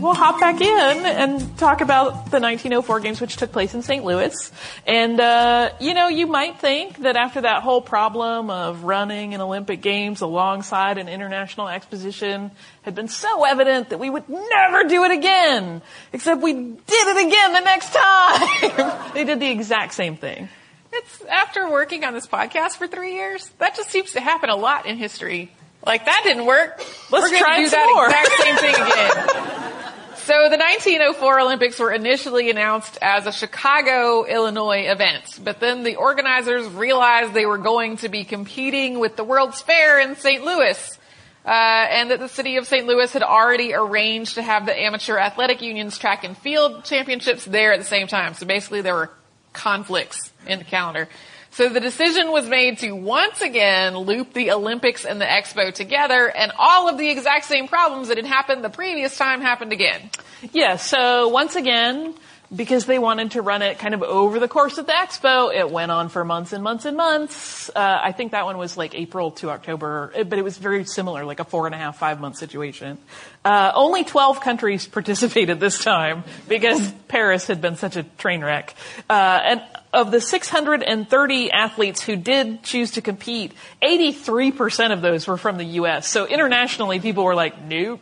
We'll 0.00 0.14
hop 0.14 0.40
back 0.40 0.60
in 0.60 1.06
and 1.06 1.58
talk 1.58 1.80
about 1.80 2.30
the 2.30 2.40
1904 2.40 3.00
games, 3.00 3.20
which 3.20 3.36
took 3.36 3.52
place 3.52 3.74
in 3.74 3.82
St. 3.82 4.04
Louis. 4.04 4.52
And, 4.86 5.20
uh, 5.20 5.72
you 5.80 5.94
know, 5.94 6.08
you 6.08 6.26
might 6.26 6.58
think 6.58 6.98
that 6.98 7.16
after 7.16 7.42
that 7.42 7.62
whole 7.62 7.80
problem 7.80 8.50
of 8.50 8.84
running 8.84 9.34
an 9.34 9.40
Olympic 9.40 9.80
Games 9.80 10.20
alongside 10.20 10.98
an 10.98 11.08
international 11.08 11.68
exposition 11.68 12.50
had 12.82 12.94
been 12.94 13.08
so 13.08 13.44
evident 13.44 13.90
that 13.90 13.98
we 13.98 14.10
would 14.10 14.28
never 14.28 14.84
do 14.88 15.04
it 15.04 15.10
again. 15.10 15.82
Except 16.12 16.40
we 16.42 16.52
did 16.52 16.78
it 16.88 17.26
again 17.26 17.52
the 17.52 17.60
next 17.60 17.92
time. 17.92 19.10
they 19.14 19.24
did 19.24 19.40
the 19.40 19.50
exact 19.50 19.94
same 19.94 20.16
thing. 20.16 20.48
It's 20.92 21.24
after 21.26 21.68
working 21.68 22.04
on 22.04 22.14
this 22.14 22.26
podcast 22.26 22.76
for 22.76 22.86
three 22.86 23.14
years. 23.14 23.50
That 23.58 23.76
just 23.76 23.90
seems 23.90 24.12
to 24.12 24.20
happen 24.20 24.48
a 24.50 24.56
lot 24.56 24.86
in 24.86 24.96
history. 24.96 25.52
Like 25.84 26.04
that 26.04 26.22
didn't 26.24 26.46
work. 26.46 26.78
Let's 27.12 27.30
We're 27.30 27.38
try 27.38 27.58
do 27.58 27.70
that 27.70 27.92
more. 27.94 28.06
exact 28.06 28.32
same 28.42 28.56
thing 28.56 28.74
again. 28.74 29.82
So 30.26 30.32
the 30.50 30.56
1904 30.56 31.38
Olympics 31.38 31.78
were 31.78 31.92
initially 31.92 32.50
announced 32.50 32.98
as 33.00 33.28
a 33.28 33.32
Chicago, 33.32 34.24
Illinois 34.24 34.90
event, 34.90 35.38
but 35.44 35.60
then 35.60 35.84
the 35.84 35.94
organizers 35.94 36.66
realized 36.66 37.32
they 37.32 37.46
were 37.46 37.58
going 37.58 37.98
to 37.98 38.08
be 38.08 38.24
competing 38.24 38.98
with 38.98 39.14
the 39.14 39.22
World's 39.22 39.60
Fair 39.60 40.00
in 40.00 40.16
St. 40.16 40.44
Louis. 40.44 40.98
Uh, 41.44 41.50
and 41.50 42.10
that 42.10 42.18
the 42.18 42.28
city 42.28 42.56
of 42.56 42.66
St. 42.66 42.88
Louis 42.88 43.12
had 43.12 43.22
already 43.22 43.72
arranged 43.72 44.34
to 44.34 44.42
have 44.42 44.66
the 44.66 44.76
amateur 44.76 45.16
athletic 45.16 45.62
union's 45.62 45.96
track 45.96 46.24
and 46.24 46.36
field 46.36 46.84
championships 46.84 47.44
there 47.44 47.72
at 47.72 47.78
the 47.78 47.84
same 47.84 48.08
time. 48.08 48.34
So 48.34 48.46
basically 48.46 48.80
there 48.80 48.96
were 48.96 49.12
conflicts 49.52 50.32
in 50.44 50.58
the 50.58 50.64
calendar. 50.64 51.08
So 51.56 51.70
the 51.70 51.80
decision 51.80 52.32
was 52.32 52.46
made 52.46 52.80
to 52.80 52.92
once 52.92 53.40
again 53.40 53.96
loop 53.96 54.34
the 54.34 54.50
Olympics 54.50 55.06
and 55.06 55.18
the 55.18 55.24
Expo 55.24 55.72
together 55.72 56.28
and 56.28 56.52
all 56.58 56.90
of 56.90 56.98
the 56.98 57.08
exact 57.08 57.46
same 57.46 57.66
problems 57.66 58.08
that 58.08 58.18
had 58.18 58.26
happened 58.26 58.62
the 58.62 58.68
previous 58.68 59.16
time 59.16 59.40
happened 59.40 59.72
again. 59.72 60.10
Yeah, 60.52 60.76
so 60.76 61.28
once 61.28 61.56
again, 61.56 62.14
because 62.54 62.84
they 62.84 62.98
wanted 62.98 63.30
to 63.32 63.40
run 63.42 63.62
it 63.62 63.78
kind 63.78 63.94
of 63.94 64.02
over 64.02 64.38
the 64.38 64.48
course 64.48 64.76
of 64.76 64.86
the 64.86 64.92
expo. 64.92 65.50
It 65.52 65.70
went 65.70 65.90
on 65.90 66.10
for 66.10 66.24
months 66.24 66.52
and 66.52 66.62
months 66.62 66.84
and 66.84 66.96
months. 66.96 67.70
Uh, 67.70 68.00
I 68.02 68.12
think 68.12 68.32
that 68.32 68.44
one 68.44 68.58
was 68.58 68.76
like 68.76 68.94
April 68.94 69.30
to 69.32 69.50
October, 69.50 70.12
but 70.14 70.38
it 70.38 70.42
was 70.42 70.58
very 70.58 70.84
similar, 70.84 71.24
like 71.24 71.40
a 71.40 71.44
four 71.44 71.66
and 71.66 71.74
a 71.74 71.78
half, 71.78 71.98
five 71.98 72.20
month 72.20 72.36
situation. 72.36 72.98
Uh, 73.46 73.70
only 73.76 74.02
12 74.02 74.40
countries 74.40 74.86
participated 74.98 75.60
this 75.60 75.78
time 75.78 76.24
because 76.48 76.90
Paris 77.06 77.46
had 77.46 77.60
been 77.60 77.76
such 77.76 77.94
a 77.94 78.02
train 78.02 78.42
wreck. 78.42 78.74
Uh, 79.08 79.12
and 79.44 79.62
of 79.92 80.10
the 80.10 80.20
630 80.20 81.52
athletes 81.52 82.02
who 82.02 82.16
did 82.16 82.64
choose 82.64 82.90
to 82.92 83.00
compete, 83.00 83.52
83% 83.80 84.92
of 84.92 85.00
those 85.00 85.28
were 85.28 85.36
from 85.36 85.58
the 85.58 85.64
U.S. 85.64 86.08
So 86.08 86.26
internationally, 86.26 86.98
people 86.98 87.22
were 87.22 87.36
like, 87.36 87.62
nope. 87.62 88.00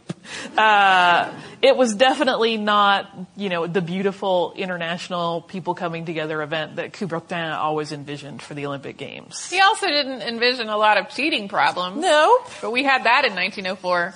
Uh, 0.57 1.30
it 1.61 1.76
was 1.76 1.95
definitely 1.95 2.57
not, 2.57 3.14
you 3.36 3.51
know, 3.51 3.66
the 3.66 3.82
beautiful 3.82 4.55
international 4.57 5.42
people 5.42 5.74
coming 5.74 6.07
together 6.07 6.40
event 6.40 6.76
that 6.76 6.95
Coubertin 6.95 7.55
always 7.55 7.92
envisioned 7.92 8.40
for 8.40 8.55
the 8.55 8.64
Olympic 8.64 8.97
Games. 8.97 9.51
He 9.51 9.61
also 9.61 9.88
didn't 9.88 10.22
envision 10.22 10.70
a 10.70 10.76
lot 10.78 10.97
of 10.97 11.11
cheating 11.11 11.49
problems. 11.49 12.01
No. 12.01 12.38
But 12.62 12.72
we 12.72 12.82
had 12.82 13.05
that 13.05 13.26
in 13.26 13.34
1904. 13.34 14.14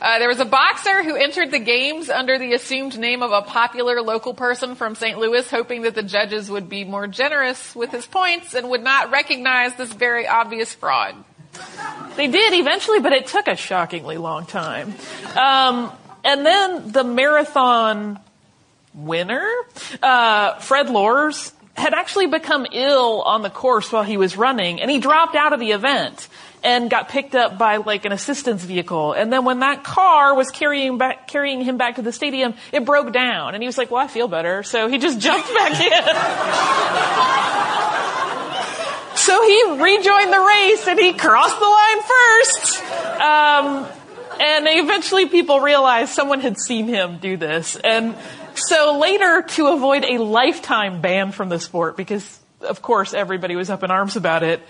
Uh, 0.00 0.18
there 0.18 0.28
was 0.28 0.40
a 0.40 0.44
boxer 0.44 1.02
who 1.02 1.14
entered 1.14 1.50
the 1.50 1.58
games 1.58 2.10
under 2.10 2.38
the 2.38 2.52
assumed 2.52 2.98
name 2.98 3.22
of 3.22 3.32
a 3.32 3.42
popular 3.42 4.02
local 4.02 4.34
person 4.34 4.74
from 4.74 4.94
St. 4.94 5.18
Louis, 5.18 5.48
hoping 5.50 5.82
that 5.82 5.94
the 5.94 6.02
judges 6.02 6.50
would 6.50 6.68
be 6.68 6.84
more 6.84 7.06
generous 7.06 7.74
with 7.74 7.90
his 7.90 8.06
points 8.06 8.54
and 8.54 8.68
would 8.68 8.82
not 8.82 9.10
recognize 9.10 9.74
this 9.76 9.92
very 9.92 10.26
obvious 10.26 10.74
fraud. 10.74 11.14
They 12.16 12.28
did 12.28 12.54
eventually, 12.54 13.00
but 13.00 13.12
it 13.12 13.26
took 13.26 13.48
a 13.48 13.56
shockingly 13.56 14.18
long 14.18 14.44
time. 14.44 14.94
Um, 15.34 15.90
and 16.24 16.44
then 16.44 16.92
the 16.92 17.04
marathon 17.04 18.20
winner, 18.94 19.48
uh, 20.02 20.58
Fred 20.58 20.90
Lorz, 20.90 21.52
had 21.74 21.94
actually 21.94 22.26
become 22.26 22.66
ill 22.72 23.22
on 23.22 23.42
the 23.42 23.50
course 23.50 23.92
while 23.92 24.02
he 24.02 24.16
was 24.16 24.36
running, 24.36 24.80
and 24.80 24.90
he 24.90 24.98
dropped 24.98 25.36
out 25.36 25.52
of 25.52 25.60
the 25.60 25.72
event 25.72 26.28
and 26.66 26.90
got 26.90 27.08
picked 27.08 27.36
up 27.36 27.56
by 27.56 27.76
like 27.76 28.04
an 28.06 28.12
assistance 28.12 28.64
vehicle. 28.64 29.12
And 29.12 29.32
then 29.32 29.44
when 29.44 29.60
that 29.60 29.84
car 29.84 30.34
was 30.34 30.50
carrying 30.50 30.98
back, 30.98 31.28
carrying 31.28 31.60
him 31.60 31.76
back 31.76 31.94
to 31.94 32.02
the 32.02 32.10
stadium, 32.10 32.54
it 32.72 32.84
broke 32.84 33.12
down. 33.12 33.54
And 33.54 33.62
he 33.62 33.68
was 33.68 33.78
like, 33.78 33.92
well, 33.92 34.02
I 34.02 34.08
feel 34.08 34.26
better. 34.26 34.64
So 34.64 34.88
he 34.88 34.98
just 34.98 35.20
jumped 35.26 35.46
back 35.54 35.80
in. 35.80 36.02
so 39.16 39.42
he 39.44 39.62
rejoined 39.80 40.32
the 40.32 40.40
race 40.40 40.88
and 40.88 40.98
he 40.98 41.12
crossed 41.12 41.56
the 41.56 41.66
line 41.66 42.02
first. 42.02 42.82
Um, 43.20 43.86
and 44.40 44.66
eventually 44.68 45.26
people 45.26 45.60
realized 45.60 46.14
someone 46.14 46.40
had 46.40 46.58
seen 46.58 46.88
him 46.88 47.18
do 47.18 47.36
this. 47.36 47.76
And 47.76 48.16
so 48.54 48.98
later, 48.98 49.42
to 49.42 49.68
avoid 49.68 50.04
a 50.04 50.18
lifetime 50.18 51.00
ban 51.00 51.30
from 51.30 51.48
the 51.48 51.60
sport, 51.60 51.96
because 51.96 52.40
of 52.60 52.82
course 52.82 53.14
everybody 53.14 53.54
was 53.54 53.70
up 53.70 53.84
in 53.84 53.92
arms 53.92 54.16
about 54.16 54.42
it, 54.42 54.60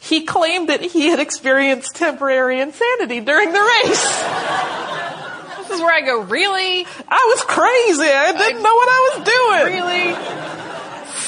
he 0.00 0.24
claimed 0.24 0.70
that 0.70 0.80
he 0.80 1.08
had 1.08 1.20
experienced 1.20 1.94
temporary 1.94 2.60
insanity 2.60 3.20
during 3.20 3.52
the 3.52 3.60
race. 3.60 4.02
this 5.58 5.70
is 5.70 5.80
where 5.80 5.92
I 5.92 6.00
go, 6.04 6.22
really? 6.22 6.86
I 7.08 7.34
was 7.34 7.42
crazy. 7.44 8.10
I 8.10 8.32
didn't 8.32 8.58
I, 8.58 8.62
know 8.62 8.74
what 8.74 8.88
I 8.88 9.00
was 9.08 9.24
doing. 9.24 9.66
Really? 9.76 10.14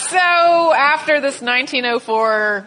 So 0.09 0.73
after 0.73 1.21
this 1.21 1.41
1904, 1.41 2.67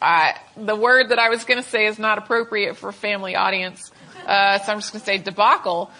uh, 0.00 0.32
the 0.56 0.76
word 0.76 1.08
that 1.08 1.18
I 1.18 1.30
was 1.30 1.44
going 1.44 1.62
to 1.62 1.68
say 1.68 1.86
is 1.86 1.98
not 1.98 2.18
appropriate 2.18 2.76
for 2.76 2.90
a 2.90 2.92
family 2.92 3.34
audience. 3.34 3.90
Uh, 4.26 4.58
so 4.58 4.72
I'm 4.72 4.78
just 4.78 4.92
going 4.92 5.00
to 5.00 5.06
say 5.06 5.18
debacle. 5.18 5.90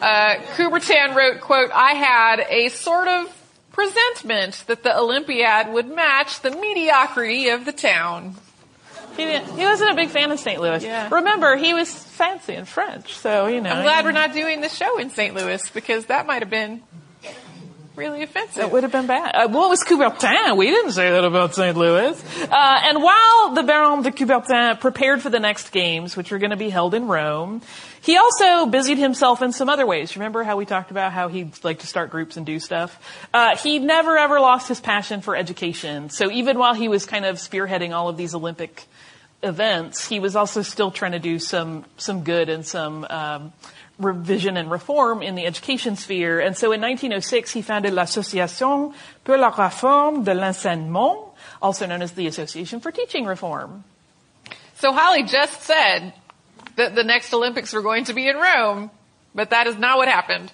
Uh, 0.00 0.36
Coubertin 0.56 1.14
wrote, 1.14 1.40
quote, 1.40 1.70
I 1.72 1.92
had 1.92 2.40
a 2.48 2.68
sort 2.70 3.08
of 3.08 3.28
presentiment 3.72 4.64
that 4.66 4.82
the 4.82 4.98
Olympiad 4.98 5.72
would 5.72 5.88
match 5.88 6.40
the 6.40 6.50
mediocrity 6.50 7.48
of 7.50 7.64
the 7.64 7.72
town. 7.72 8.36
He, 9.16 9.38
he 9.38 9.64
wasn't 9.64 9.92
a 9.92 9.94
big 9.94 10.10
fan 10.10 10.30
of 10.30 10.38
St. 10.38 10.60
Louis. 10.60 10.82
Yeah. 10.82 11.08
Remember, 11.12 11.56
he 11.56 11.74
was 11.74 11.92
fancy 11.92 12.54
and 12.54 12.66
French, 12.66 13.14
so 13.14 13.46
you 13.46 13.60
know. 13.60 13.70
I'm 13.70 13.82
glad 13.82 14.04
we're 14.04 14.12
not 14.12 14.32
doing 14.32 14.60
the 14.60 14.68
show 14.68 14.98
in 14.98 15.10
St. 15.10 15.34
Louis 15.34 15.68
because 15.70 16.06
that 16.06 16.26
might 16.26 16.42
have 16.42 16.50
been 16.50 16.82
really 17.96 18.22
offensive. 18.22 18.56
That 18.56 18.72
would 18.72 18.82
have 18.82 18.92
been 18.92 19.06
bad. 19.06 19.34
Uh, 19.34 19.48
well, 19.50 19.66
it 19.66 19.68
was 19.68 19.84
Coubertin. 19.84 20.56
We 20.56 20.66
didn't 20.66 20.92
say 20.92 21.10
that 21.10 21.24
about 21.24 21.54
St. 21.54 21.76
Louis. 21.76 22.22
Uh, 22.42 22.80
and 22.84 23.02
while 23.02 23.54
the 23.54 23.62
Baron 23.62 24.02
de 24.02 24.10
Coubertin 24.10 24.80
prepared 24.80 25.22
for 25.22 25.30
the 25.30 25.40
next 25.40 25.70
games, 25.70 26.16
which 26.16 26.30
were 26.30 26.38
going 26.38 26.50
to 26.50 26.56
be 26.56 26.70
held 26.70 26.94
in 26.94 27.06
Rome, 27.06 27.62
he 28.00 28.16
also 28.16 28.66
busied 28.66 28.98
himself 28.98 29.42
in 29.42 29.52
some 29.52 29.68
other 29.68 29.86
ways. 29.86 30.16
Remember 30.16 30.42
how 30.42 30.56
we 30.56 30.66
talked 30.66 30.90
about 30.90 31.12
how 31.12 31.28
he'd 31.28 31.52
like 31.64 31.80
to 31.80 31.86
start 31.86 32.10
groups 32.10 32.36
and 32.36 32.44
do 32.44 32.58
stuff? 32.58 32.98
Uh, 33.32 33.56
he 33.56 33.78
never 33.78 34.18
ever 34.18 34.40
lost 34.40 34.68
his 34.68 34.80
passion 34.80 35.20
for 35.20 35.36
education. 35.36 36.10
So 36.10 36.30
even 36.30 36.58
while 36.58 36.74
he 36.74 36.88
was 36.88 37.06
kind 37.06 37.24
of 37.24 37.36
spearheading 37.36 37.92
all 37.92 38.08
of 38.08 38.16
these 38.16 38.34
Olympic 38.34 38.86
events, 39.44 40.08
he 40.08 40.18
was 40.18 40.34
also 40.34 40.62
still 40.62 40.90
trying 40.90 41.12
to 41.12 41.18
do 41.18 41.38
some 41.38 41.84
some 41.96 42.24
good 42.24 42.48
and 42.48 42.66
some 42.66 43.04
um, 43.10 43.52
revision 43.98 44.56
and 44.56 44.70
reform 44.70 45.22
in 45.22 45.34
the 45.34 45.46
education 45.46 45.96
sphere. 45.96 46.40
And 46.40 46.56
so 46.56 46.72
in 46.72 46.80
1906, 46.80 47.52
he 47.52 47.62
founded 47.62 47.92
l'Association 47.92 48.94
pour 49.24 49.38
la 49.38 49.50
réforme 49.50 50.24
de 50.24 50.34
l'enseignement, 50.34 51.32
also 51.62 51.86
known 51.86 52.02
as 52.02 52.12
the 52.12 52.26
Association 52.26 52.80
for 52.80 52.90
Teaching 52.90 53.24
Reform. 53.24 53.84
So 54.76 54.92
Holly 54.92 55.22
just 55.22 55.62
said 55.62 56.12
that 56.76 56.94
the 56.94 57.04
next 57.04 57.32
Olympics 57.32 57.72
were 57.72 57.82
going 57.82 58.04
to 58.06 58.14
be 58.14 58.28
in 58.28 58.36
Rome, 58.36 58.90
but 59.34 59.50
that 59.50 59.66
is 59.66 59.76
not 59.78 59.96
what 59.96 60.08
happened. 60.08 60.52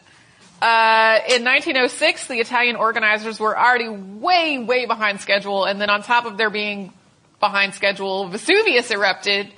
Uh, 0.60 1.20
in 1.30 1.42
1906, 1.42 2.26
the 2.26 2.34
Italian 2.34 2.76
organizers 2.76 3.40
were 3.40 3.58
already 3.58 3.88
way, 3.88 4.58
way 4.58 4.84
behind 4.84 5.20
schedule, 5.20 5.64
and 5.64 5.80
then 5.80 5.88
on 5.88 6.02
top 6.02 6.26
of 6.26 6.36
there 6.36 6.50
being 6.50 6.92
behind 7.40 7.74
schedule, 7.74 8.28
Vesuvius 8.28 8.90
erupted, 8.90 9.50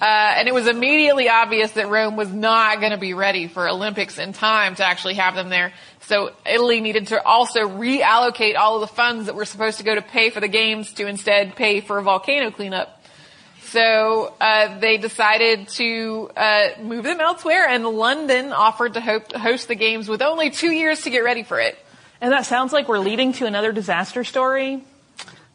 uh, 0.00 0.04
and 0.04 0.48
it 0.48 0.54
was 0.54 0.66
immediately 0.66 1.28
obvious 1.28 1.72
that 1.72 1.88
Rome 1.88 2.16
was 2.16 2.32
not 2.32 2.80
going 2.80 2.92
to 2.92 2.98
be 2.98 3.14
ready 3.14 3.46
for 3.46 3.68
Olympics 3.68 4.18
in 4.18 4.32
time 4.32 4.74
to 4.76 4.84
actually 4.84 5.14
have 5.14 5.34
them 5.34 5.50
there. 5.50 5.72
So 6.02 6.32
Italy 6.44 6.80
needed 6.80 7.08
to 7.08 7.22
also 7.22 7.60
reallocate 7.60 8.56
all 8.56 8.76
of 8.76 8.80
the 8.82 8.94
funds 8.94 9.26
that 9.26 9.34
were 9.34 9.44
supposed 9.44 9.78
to 9.78 9.84
go 9.84 9.94
to 9.94 10.02
pay 10.02 10.30
for 10.30 10.40
the 10.40 10.48
games 10.48 10.92
to 10.94 11.06
instead 11.06 11.54
pay 11.56 11.80
for 11.80 11.98
a 11.98 12.02
volcano 12.02 12.50
cleanup. 12.50 13.00
So 13.62 14.34
uh, 14.40 14.78
they 14.78 14.98
decided 14.98 15.68
to 15.70 16.30
uh, 16.36 16.68
move 16.80 17.04
them 17.04 17.20
elsewhere, 17.20 17.66
and 17.68 17.84
London 17.84 18.52
offered 18.52 18.94
to 18.94 19.00
host 19.00 19.68
the 19.68 19.74
games 19.74 20.08
with 20.08 20.22
only 20.22 20.50
two 20.50 20.70
years 20.70 21.02
to 21.02 21.10
get 21.10 21.20
ready 21.24 21.42
for 21.42 21.58
it. 21.58 21.76
And 22.20 22.32
that 22.32 22.46
sounds 22.46 22.72
like 22.72 22.88
we're 22.88 23.00
leading 23.00 23.32
to 23.34 23.46
another 23.46 23.72
disaster 23.72 24.22
story. 24.22 24.84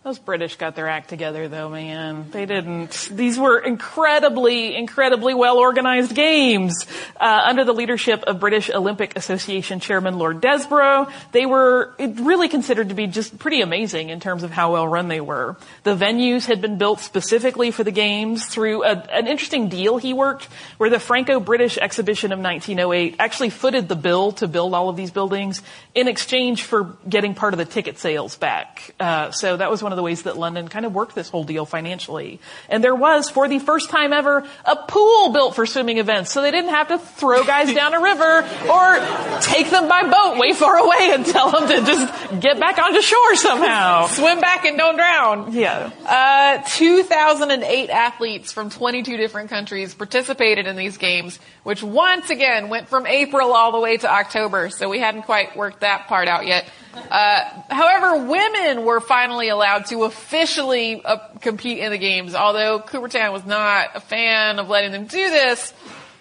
Those 0.02 0.18
British 0.18 0.56
got 0.56 0.78
their 0.78 0.88
act 0.88 1.10
together 1.10 1.50
though, 1.50 1.68
man. 1.68 2.32
They 2.32 2.46
didn't. 2.46 3.10
These 3.12 3.38
were 3.38 3.60
incredibly, 3.60 4.74
incredibly 4.74 5.34
well 5.34 5.58
organized 5.58 6.16
games. 6.16 6.86
Uh, 7.20 7.42
under 7.46 7.66
the 7.66 7.74
leadership 7.74 8.24
of 8.24 8.40
British 8.40 8.70
Olympic 8.70 9.18
Association 9.18 9.82
Chairman 9.82 10.18
Lord 10.18 10.40
Desborough, 10.40 11.10
they 11.34 11.46
were 11.46 11.94
really 12.00 12.48
considered 12.48 12.90
to 12.90 12.96
be 12.96 13.08
just 13.08 13.38
pretty 13.40 13.60
amazing 13.60 14.08
in 14.08 14.22
terms 14.22 14.44
of 14.44 14.52
how 14.52 14.72
well 14.72 14.88
run 14.88 15.10
they 15.10 15.20
were. 15.20 15.58
The 15.84 15.98
venues 15.98 16.46
had 16.46 16.62
been 16.62 16.78
built 16.78 17.02
specifically 17.02 17.72
for 17.72 17.84
the 17.84 17.92
games 17.92 18.46
through 18.46 18.86
a, 18.86 18.92
an 19.12 19.28
interesting 19.28 19.68
deal 19.68 19.98
he 19.98 20.14
worked 20.14 20.46
where 20.78 20.90
the 20.90 21.00
Franco-British 21.02 21.78
exhibition 21.78 22.32
of 22.32 22.40
1908 22.40 23.18
actually 23.20 23.50
footed 23.50 23.90
the 23.90 23.98
bill 23.98 24.32
to 24.32 24.48
build 24.48 24.74
all 24.74 24.88
of 24.88 24.96
these 24.96 25.12
buildings 25.12 25.62
in 25.94 26.08
exchange 26.08 26.64
for 26.64 26.96
getting 27.08 27.36
part 27.36 27.54
of 27.54 27.58
the 27.58 27.66
ticket 27.66 28.00
sales 28.00 28.38
back. 28.38 28.96
Uh, 28.98 29.32
so 29.32 29.58
that 29.58 29.70
was 29.70 29.84
one 29.84 29.89
of 29.92 29.98
the 29.98 30.04
ways 30.04 30.24
that 30.24 30.38
London 30.38 30.68
kind 30.68 30.86
of 30.86 30.94
worked 30.94 31.16
this 31.16 31.30
whole 31.30 31.44
deal 31.44 31.66
financially. 31.66 32.40
And 32.70 32.84
there 32.84 32.96
was, 32.96 33.30
for 33.30 33.48
the 33.48 33.60
first 33.60 33.90
time 33.90 34.14
ever, 34.14 34.46
a 34.66 34.76
pool 34.76 35.32
built 35.32 35.56
for 35.56 35.66
swimming 35.66 35.98
events, 35.98 36.32
so 36.32 36.42
they 36.42 36.52
didn't 36.52 36.72
have 36.72 36.90
to 36.90 37.00
throw 37.00 37.44
guys 37.44 37.74
down 37.74 37.94
a 37.94 38.02
river 38.02 38.40
or 38.70 39.42
take 39.42 39.70
them 39.70 39.88
by 39.88 40.04
boat 40.04 40.40
way 40.40 40.54
far 40.54 40.78
away 40.78 41.12
and 41.14 41.26
tell 41.26 41.52
them 41.52 41.68
to 41.70 41.86
just 41.86 42.40
get 42.40 42.60
back 42.60 42.78
onto 42.78 43.02
shore 43.02 43.36
somehow. 43.36 44.08
Swim 44.08 44.40
back 44.40 44.66
and 44.66 44.78
don't 44.78 44.96
drown. 44.96 45.54
Yeah. 45.54 45.92
Uh, 46.06 46.64
2,008 46.68 47.90
athletes 47.90 48.52
from 48.52 48.70
22 48.70 49.18
different 49.18 49.50
countries 49.50 49.94
participated 49.94 50.68
in 50.68 50.76
these 50.76 50.98
games, 50.98 51.40
which 51.64 51.84
once 51.84 52.30
again 52.30 52.70
went 52.70 52.88
from 52.88 53.06
April 53.06 53.54
all 53.54 53.72
the 53.72 53.80
way 53.80 53.98
to 53.98 54.10
October, 54.12 54.70
so 54.70 54.90
we 54.90 55.00
hadn't 55.00 55.24
quite 55.24 55.56
worked 55.56 55.82
that 55.82 56.08
part 56.08 56.28
out 56.28 56.46
yet. 56.46 56.66
Uh, 56.94 57.44
however, 57.70 58.26
women 58.26 58.86
were 58.86 59.00
finally 59.00 59.50
allowed 59.50 59.86
to 59.88 60.04
officially 60.04 61.04
uh, 61.04 61.18
compete 61.42 61.80
in 61.80 61.92
the 61.92 61.98
games, 61.98 62.36
although 62.36 62.80
Coubertin 62.80 63.32
was 63.32 63.46
not 63.46 63.96
a 63.96 64.00
fan 64.00 64.60
of 64.60 64.70
letting 64.70 64.92
them 64.92 65.06
do 65.06 65.30
this. 65.30 65.74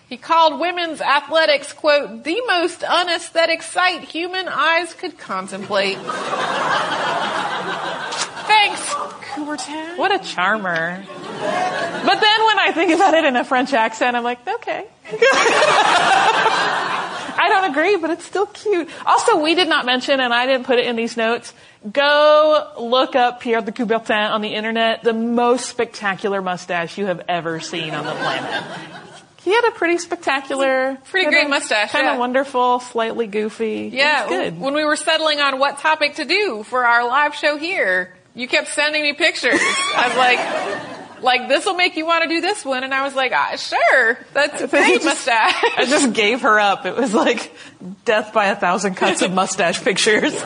He 0.08 0.16
called 0.16 0.58
women's 0.60 1.02
athletics, 1.02 1.72
quote, 1.74 2.24
the 2.24 2.40
most 2.46 2.82
unesthetic 2.82 3.62
sight 3.62 4.04
human 4.04 4.48
eyes 4.48 4.94
could 4.94 5.18
contemplate. 5.18 5.98
Thanks, 8.46 8.80
Coubertin. 9.34 9.98
What 9.98 10.14
a 10.14 10.18
charmer. 10.24 11.04
But 11.06 12.20
then 12.20 12.44
when 12.46 12.58
I 12.58 12.72
think 12.74 12.92
about 12.92 13.14
it 13.14 13.24
in 13.24 13.36
a 13.36 13.44
French 13.44 13.74
accent, 13.74 14.16
I'm 14.16 14.24
like, 14.24 14.46
okay. 14.46 14.86
I 17.38 17.48
don't 17.48 17.70
agree, 17.70 17.96
but 17.96 18.10
it's 18.10 18.24
still 18.24 18.46
cute. 18.46 18.88
Also, 19.06 19.40
we 19.40 19.54
did 19.54 19.68
not 19.68 19.86
mention, 19.86 20.20
and 20.20 20.34
I 20.34 20.46
didn't 20.46 20.66
put 20.66 20.78
it 20.78 20.86
in 20.86 20.96
these 20.96 21.16
notes, 21.16 21.54
go 21.90 22.72
look 22.78 23.14
up 23.14 23.40
Pierre 23.40 23.60
de 23.60 23.72
Coubertin 23.72 24.30
on 24.30 24.40
the 24.40 24.54
internet, 24.54 25.02
the 25.02 25.12
most 25.12 25.66
spectacular 25.66 26.42
mustache 26.42 26.98
you 26.98 27.06
have 27.06 27.22
ever 27.28 27.60
seen 27.60 27.94
on 27.94 28.04
the 28.04 28.12
planet. 28.12 28.64
He 29.42 29.54
had 29.54 29.64
a 29.68 29.70
pretty 29.70 29.98
spectacular, 29.98 30.98
pretty 31.04 31.30
great 31.30 31.48
mustache, 31.48 31.92
kind 31.92 32.04
yeah. 32.04 32.14
of 32.14 32.18
wonderful, 32.18 32.80
slightly 32.80 33.26
goofy. 33.26 33.90
Yeah, 33.92 34.28
good. 34.28 34.60
When 34.60 34.74
we 34.74 34.84
were 34.84 34.96
settling 34.96 35.40
on 35.40 35.58
what 35.58 35.78
topic 35.78 36.16
to 36.16 36.24
do 36.24 36.64
for 36.64 36.84
our 36.84 37.06
live 37.06 37.34
show 37.34 37.56
here, 37.56 38.14
you 38.34 38.46
kept 38.48 38.68
sending 38.68 39.02
me 39.02 39.14
pictures. 39.14 39.60
I 39.60 40.08
was 40.08 40.16
like, 40.16 41.07
like 41.22 41.48
this 41.48 41.66
will 41.66 41.74
make 41.74 41.96
you 41.96 42.06
want 42.06 42.22
to 42.22 42.28
do 42.28 42.40
this 42.40 42.64
one. 42.64 42.84
And 42.84 42.94
i 42.94 43.02
was 43.02 43.14
like 43.14 43.32
ah, 43.34 43.56
sure. 43.56 44.18
That's 44.32 44.60
a 44.62 44.68
great 44.68 45.04
mustache. 45.04 45.64
I 45.76 45.84
just 45.86 46.12
gave 46.12 46.42
her 46.42 46.58
up. 46.58 46.86
It 46.86 46.96
was 46.96 47.14
like 47.14 47.54
death 48.04 48.32
by 48.32 48.46
a 48.46 48.56
thousand 48.56 48.94
cuts 48.94 49.22
of 49.22 49.32
mustache 49.32 49.82
pictures. 49.82 50.34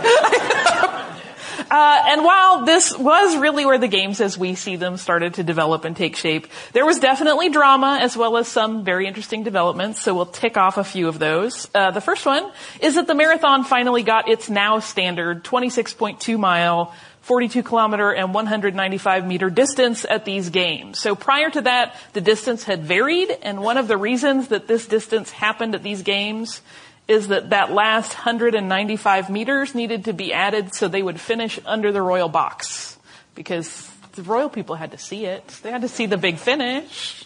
Uh, 1.72 2.02
and 2.08 2.22
while 2.22 2.66
this 2.66 2.96
was 2.98 3.34
really 3.38 3.64
where 3.64 3.78
the 3.78 3.88
games 3.88 4.20
as 4.20 4.36
we 4.36 4.54
see 4.54 4.76
them 4.76 4.98
started 4.98 5.34
to 5.34 5.42
develop 5.42 5.86
and 5.86 5.96
take 5.96 6.16
shape, 6.16 6.46
there 6.74 6.84
was 6.84 6.98
definitely 6.98 7.48
drama 7.48 7.98
as 8.02 8.14
well 8.14 8.36
as 8.36 8.46
some 8.46 8.84
very 8.84 9.06
interesting 9.06 9.42
developments. 9.42 10.02
So 10.02 10.14
we'll 10.14 10.26
tick 10.26 10.58
off 10.58 10.76
a 10.76 10.84
few 10.84 11.08
of 11.08 11.18
those. 11.18 11.70
Uh, 11.74 11.90
the 11.90 12.02
first 12.02 12.26
one 12.26 12.50
is 12.80 12.96
that 12.96 13.06
the 13.06 13.14
marathon 13.14 13.64
finally 13.64 14.02
got 14.02 14.28
its 14.28 14.50
now 14.50 14.80
standard 14.80 15.44
26.2 15.44 16.38
mile 16.38 16.92
42 17.22 17.62
kilometer 17.62 18.12
and 18.12 18.34
195 18.34 19.26
meter 19.26 19.48
distance 19.48 20.04
at 20.04 20.24
these 20.24 20.50
games. 20.50 20.98
So 20.98 21.14
prior 21.14 21.50
to 21.50 21.60
that, 21.62 21.94
the 22.12 22.20
distance 22.20 22.64
had 22.64 22.82
varied, 22.82 23.30
and 23.42 23.62
one 23.62 23.78
of 23.78 23.88
the 23.88 23.96
reasons 23.96 24.48
that 24.48 24.66
this 24.66 24.86
distance 24.86 25.30
happened 25.30 25.74
at 25.74 25.82
these 25.82 26.02
games 26.02 26.60
is 27.08 27.28
that 27.28 27.50
that 27.50 27.72
last 27.72 28.14
195 28.14 29.30
meters 29.30 29.74
needed 29.74 30.04
to 30.06 30.12
be 30.12 30.32
added 30.32 30.74
so 30.74 30.88
they 30.88 31.02
would 31.02 31.20
finish 31.20 31.60
under 31.64 31.92
the 31.92 32.02
royal 32.02 32.28
box. 32.28 32.98
Because 33.34 33.88
the 34.12 34.22
royal 34.22 34.48
people 34.48 34.74
had 34.74 34.90
to 34.90 34.98
see 34.98 35.24
it. 35.24 35.46
They 35.62 35.70
had 35.70 35.82
to 35.82 35.88
see 35.88 36.06
the 36.06 36.16
big 36.16 36.38
finish. 36.38 37.24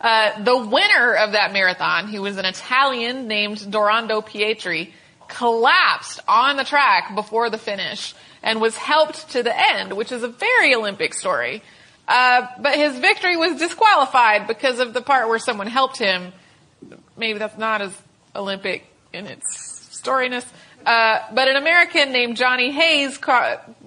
Uh, 0.00 0.42
the 0.42 0.56
winner 0.56 1.14
of 1.14 1.32
that 1.32 1.52
marathon, 1.52 2.08
who 2.08 2.22
was 2.22 2.36
an 2.36 2.44
Italian 2.44 3.26
named 3.26 3.58
Dorando 3.58 4.24
Pietri, 4.24 4.92
collapsed 5.28 6.20
on 6.28 6.56
the 6.56 6.64
track 6.64 7.14
before 7.14 7.50
the 7.50 7.58
finish 7.58 8.14
and 8.46 8.60
was 8.60 8.76
helped 8.76 9.32
to 9.32 9.42
the 9.42 9.52
end, 9.72 9.92
which 9.92 10.12
is 10.12 10.22
a 10.22 10.28
very 10.28 10.72
Olympic 10.74 11.12
story. 11.12 11.62
Uh, 12.06 12.46
but 12.60 12.76
his 12.76 12.96
victory 12.96 13.36
was 13.36 13.58
disqualified 13.58 14.46
because 14.46 14.78
of 14.78 14.94
the 14.94 15.02
part 15.02 15.28
where 15.28 15.40
someone 15.40 15.66
helped 15.66 15.98
him. 15.98 16.32
Maybe 17.16 17.40
that's 17.40 17.58
not 17.58 17.82
as 17.82 17.92
Olympic 18.36 18.86
in 19.12 19.26
its 19.26 19.90
storiness. 20.00 20.46
Uh, 20.86 21.18
but 21.34 21.48
an 21.48 21.56
American 21.56 22.12
named 22.12 22.36
Johnny 22.36 22.70
Hayes 22.70 23.18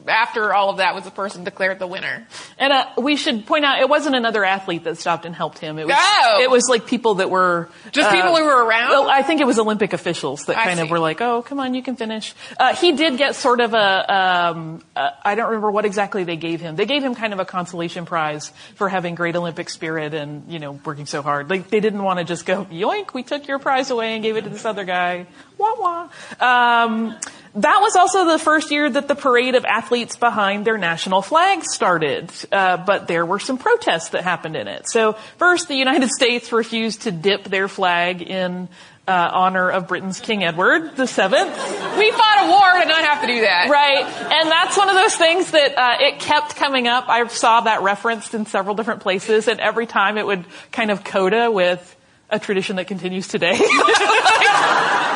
after 0.09 0.53
all 0.53 0.69
of 0.69 0.77
that 0.77 0.95
was 0.95 1.03
the 1.03 1.11
person 1.11 1.43
declared 1.43 1.79
the 1.79 1.87
winner. 1.87 2.27
And 2.57 2.73
uh, 2.73 2.85
we 2.97 3.15
should 3.15 3.45
point 3.45 3.65
out 3.65 3.79
it 3.79 3.89
wasn't 3.89 4.15
another 4.15 4.43
athlete 4.43 4.83
that 4.83 4.97
stopped 4.97 5.25
and 5.25 5.35
helped 5.35 5.59
him. 5.59 5.79
It 5.79 5.87
was 5.87 5.95
oh. 5.97 6.39
it 6.41 6.49
was 6.49 6.67
like 6.67 6.87
people 6.87 7.15
that 7.15 7.29
were 7.29 7.69
just 7.91 8.09
uh, 8.09 8.11
people 8.11 8.35
who 8.35 8.43
were 8.43 8.65
around. 8.65 8.89
Well, 8.89 9.09
I 9.09 9.21
think 9.21 9.41
it 9.41 9.47
was 9.47 9.59
Olympic 9.59 9.93
officials 9.93 10.45
that 10.45 10.57
I 10.57 10.65
kind 10.65 10.77
see. 10.77 10.83
of 10.83 10.89
were 10.89 10.99
like, 10.99 11.21
"Oh, 11.21 11.41
come 11.41 11.59
on, 11.59 11.73
you 11.73 11.83
can 11.83 11.95
finish." 11.95 12.33
Uh, 12.59 12.75
he 12.75 12.93
did 12.93 13.17
get 13.17 13.35
sort 13.35 13.61
of 13.61 13.73
a 13.73 14.13
um, 14.13 14.81
uh, 14.95 15.11
I 15.23 15.35
don't 15.35 15.47
remember 15.47 15.71
what 15.71 15.85
exactly 15.85 16.23
they 16.23 16.37
gave 16.37 16.61
him. 16.61 16.75
They 16.75 16.85
gave 16.85 17.03
him 17.03 17.15
kind 17.15 17.33
of 17.33 17.39
a 17.39 17.45
consolation 17.45 18.05
prize 18.05 18.51
for 18.75 18.89
having 18.89 19.15
great 19.15 19.35
Olympic 19.35 19.69
spirit 19.69 20.13
and 20.13 20.51
you 20.51 20.59
know 20.59 20.73
working 20.83 21.05
so 21.05 21.21
hard. 21.21 21.49
Like 21.49 21.69
they 21.69 21.79
didn't 21.79 22.03
want 22.03 22.19
to 22.19 22.25
just 22.25 22.45
go, 22.45 22.65
"Yoink, 22.65 23.13
we 23.13 23.23
took 23.23 23.47
your 23.47 23.59
prize 23.59 23.89
away 23.91 24.15
and 24.15 24.23
gave 24.23 24.35
it 24.35 24.43
to 24.43 24.49
this 24.49 24.65
other 24.65 24.85
guy." 24.85 25.27
Wah 25.57 25.75
wah. 25.77 26.09
Um, 26.39 27.17
that 27.55 27.79
was 27.81 27.95
also 27.95 28.25
the 28.25 28.39
first 28.39 28.71
year 28.71 28.89
that 28.89 29.07
the 29.07 29.15
parade 29.15 29.55
of 29.55 29.65
athletes 29.65 30.15
behind 30.15 30.65
their 30.65 30.77
national 30.77 31.21
flag 31.21 31.63
started, 31.63 32.31
uh, 32.51 32.77
but 32.77 33.07
there 33.07 33.25
were 33.25 33.39
some 33.39 33.57
protests 33.57 34.09
that 34.09 34.23
happened 34.23 34.55
in 34.55 34.67
it. 34.67 34.87
So 34.87 35.13
first, 35.37 35.67
the 35.67 35.75
United 35.75 36.09
States 36.15 36.51
refused 36.51 37.03
to 37.03 37.11
dip 37.11 37.45
their 37.45 37.67
flag 37.67 38.21
in 38.21 38.67
uh, 39.07 39.31
honor 39.33 39.71
of 39.71 39.87
Britain's 39.87 40.19
King 40.19 40.43
Edward 40.43 40.95
the 40.95 41.07
Seventh. 41.07 41.49
We 41.97 42.11
fought 42.11 42.45
a 42.45 42.49
war 42.49 42.81
to 42.83 42.87
not 42.87 43.03
have 43.05 43.21
to 43.21 43.27
do 43.27 43.41
that. 43.41 43.67
Right. 43.67 44.05
And 44.05 44.51
that's 44.51 44.77
one 44.77 44.87
of 44.87 44.95
those 44.95 45.15
things 45.15 45.49
that 45.49 45.75
uh, 45.75 45.97
it 45.99 46.19
kept 46.19 46.55
coming 46.55 46.87
up. 46.87 47.09
I 47.09 47.25
saw 47.27 47.61
that 47.61 47.81
referenced 47.81 48.35
in 48.35 48.45
several 48.45 48.75
different 48.75 49.01
places, 49.01 49.47
and 49.47 49.59
every 49.59 49.87
time 49.87 50.19
it 50.19 50.27
would 50.27 50.45
kind 50.71 50.91
of 50.91 51.03
coda 51.03 51.49
with 51.49 51.95
a 52.29 52.37
tradition 52.37 52.75
that 52.75 52.85
continues 52.85 53.27
today. 53.27 53.59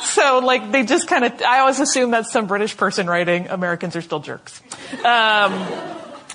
so, 0.00 0.38
like, 0.38 0.72
they 0.72 0.84
just 0.84 1.08
kind 1.08 1.24
of, 1.24 1.40
I 1.42 1.60
always 1.60 1.80
assume 1.80 2.10
that's 2.10 2.32
some 2.32 2.46
British 2.46 2.76
person 2.76 3.06
writing, 3.06 3.48
Americans 3.48 3.96
are 3.96 4.02
still 4.02 4.20
jerks. 4.20 4.60
Um, 5.04 5.66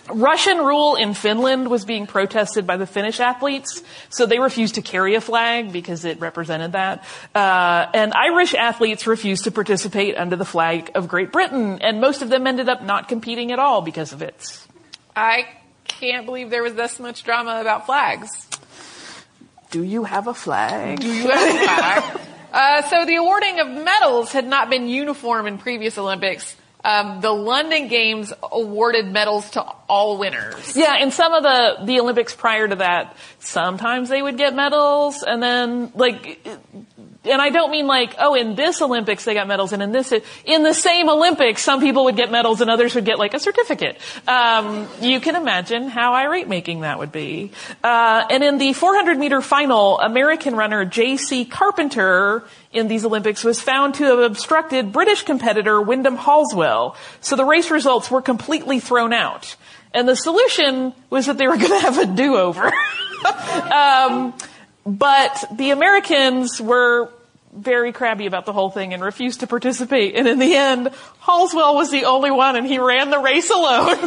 Russian 0.10 0.60
rule 0.60 0.96
in 0.96 1.14
Finland 1.14 1.70
was 1.70 1.86
being 1.86 2.08
protested 2.08 2.66
by 2.66 2.78
the 2.78 2.86
Finnish 2.86 3.20
athletes, 3.20 3.84
so 4.10 4.26
they 4.26 4.40
refused 4.40 4.76
to 4.76 4.82
carry 4.82 5.16
a 5.16 5.22
flag 5.22 5.72
because 5.72 6.06
it 6.06 6.20
represented 6.20 6.74
that. 6.74 7.04
Uh, 7.36 7.88
and 7.94 8.14
Irish 8.14 8.54
athletes 8.54 9.06
refused 9.06 9.44
to 9.46 9.52
participate 9.52 10.18
under 10.18 10.36
the 10.36 10.46
flag 10.46 10.92
of 10.96 11.08
Great 11.08 11.32
Britain, 11.32 11.80
and 11.82 12.00
most 12.00 12.22
of 12.22 12.30
them 12.30 12.48
ended 12.48 12.70
up 12.70 12.82
not 12.84 13.08
competing 13.08 13.52
at 13.52 13.60
all 13.60 13.82
because 13.82 14.14
of 14.14 14.22
it. 14.22 14.68
I 15.16 15.48
can't 15.86 16.26
believe 16.26 16.50
there 16.50 16.64
was 16.64 16.76
this 16.76 17.00
much 17.00 17.24
drama 17.24 17.60
about 17.60 17.86
flags. 17.86 18.48
Do 19.72 19.84
you 19.84 20.06
have 20.06 20.28
a 20.28 20.34
flag? 20.34 21.02
Do 21.02 21.14
you 21.14 21.30
have 21.30 21.58
a 21.58 22.08
flag? 22.08 22.22
uh, 22.58 22.82
so 22.82 23.06
the 23.06 23.16
awarding 23.16 23.60
of 23.60 23.68
medals 23.70 24.32
had 24.32 24.48
not 24.48 24.70
been 24.70 24.88
uniform 24.90 25.46
in 25.46 25.60
previous 25.60 25.98
Olympics. 25.98 26.56
Um, 26.84 27.22
the 27.22 27.32
London 27.32 27.88
Games 27.88 28.32
awarded 28.42 29.12
medals 29.12 29.50
to 29.52 29.62
all 29.62 30.18
winners. 30.18 30.76
Yeah, 30.76 30.98
in 30.98 31.12
some 31.12 31.34
of 31.34 31.44
the 31.44 31.86
the 31.86 32.00
Olympics 32.00 32.34
prior 32.34 32.68
to 32.68 32.78
that, 32.78 33.16
sometimes 33.40 34.10
they 34.10 34.22
would 34.22 34.38
get 34.38 34.56
medals, 34.56 35.24
and 35.24 35.42
then 35.42 35.92
like 35.96 36.48
and 37.28 37.42
I 37.42 37.50
don't 37.50 37.72
mean 37.72 37.88
like, 37.88 38.16
oh, 38.20 38.36
in 38.36 38.56
this 38.56 38.82
Olympics 38.82 39.26
they 39.26 39.34
got 39.34 39.48
medals, 39.48 39.74
and 39.74 39.84
in 39.84 39.92
this, 39.92 40.14
in 40.46 40.64
the 40.64 40.74
same 40.74 41.10
Olympics, 41.10 41.64
some 41.64 41.82
people 41.82 42.06
would 42.06 42.16
get 42.16 42.32
medals 42.32 42.62
and 42.62 42.70
others 42.70 42.96
would 42.96 43.06
get 43.06 43.20
like 43.20 43.34
a 43.34 43.40
certificate. 43.40 43.98
Um, 44.28 44.88
you 45.02 45.20
can 45.20 45.36
imagine 45.36 45.90
how 45.90 46.14
irate 46.14 46.48
making 46.48 46.82
that 46.82 47.00
would 47.00 47.12
be. 47.12 47.52
Uh, 47.84 48.26
and 48.30 48.44
in 48.44 48.58
the 48.58 48.74
400 48.74 49.18
meter 49.18 49.42
final, 49.42 50.00
American 50.00 50.56
runner 50.56 50.86
J.C. 50.86 51.46
Carpenter 51.46 52.44
in 52.72 52.88
these 52.88 53.06
Olympics 53.06 53.44
was 53.44 53.62
found 53.62 53.96
to 53.96 54.04
have 54.06 54.20
obstructed 54.20 54.92
British 54.92 55.24
competitor 55.24 55.82
Wyndham 55.82 56.18
Halswell. 56.18 56.96
So 57.22 57.36
the 57.36 57.46
race 57.46 57.72
results 57.72 58.12
were 58.12 58.22
completely 58.22 58.80
thrown 58.80 59.14
out. 59.14 59.56
And 59.94 60.08
the 60.08 60.16
solution 60.16 60.94
was 61.10 61.26
that 61.26 61.38
they 61.38 61.48
were 61.48 61.58
going 61.58 61.70
to 61.70 61.80
have 61.80 61.98
a 61.98 62.06
do-over. 62.06 62.66
um, 63.74 64.34
but 64.86 65.44
the 65.56 65.72
Americans 65.72 66.62
were 66.62 67.10
very 67.58 67.92
crabby 67.92 68.26
about 68.26 68.46
the 68.46 68.54
whole 68.54 68.70
thing 68.70 68.94
and 68.94 69.04
refused 69.04 69.42
to 69.42 69.48
participate. 69.48 70.16
And 70.16 70.28
in 70.28 70.40
the 70.40 70.56
end, 70.56 70.92
Halswell 71.20 71.76
was 71.76 71.92
the 71.92 72.06
only 72.06 72.32
one 72.32 72.56
and 72.56 72.66
he 72.66 72.80
ran 72.80 73.10
the 73.10 73.20
race 73.20 73.50
alone. 73.50 73.98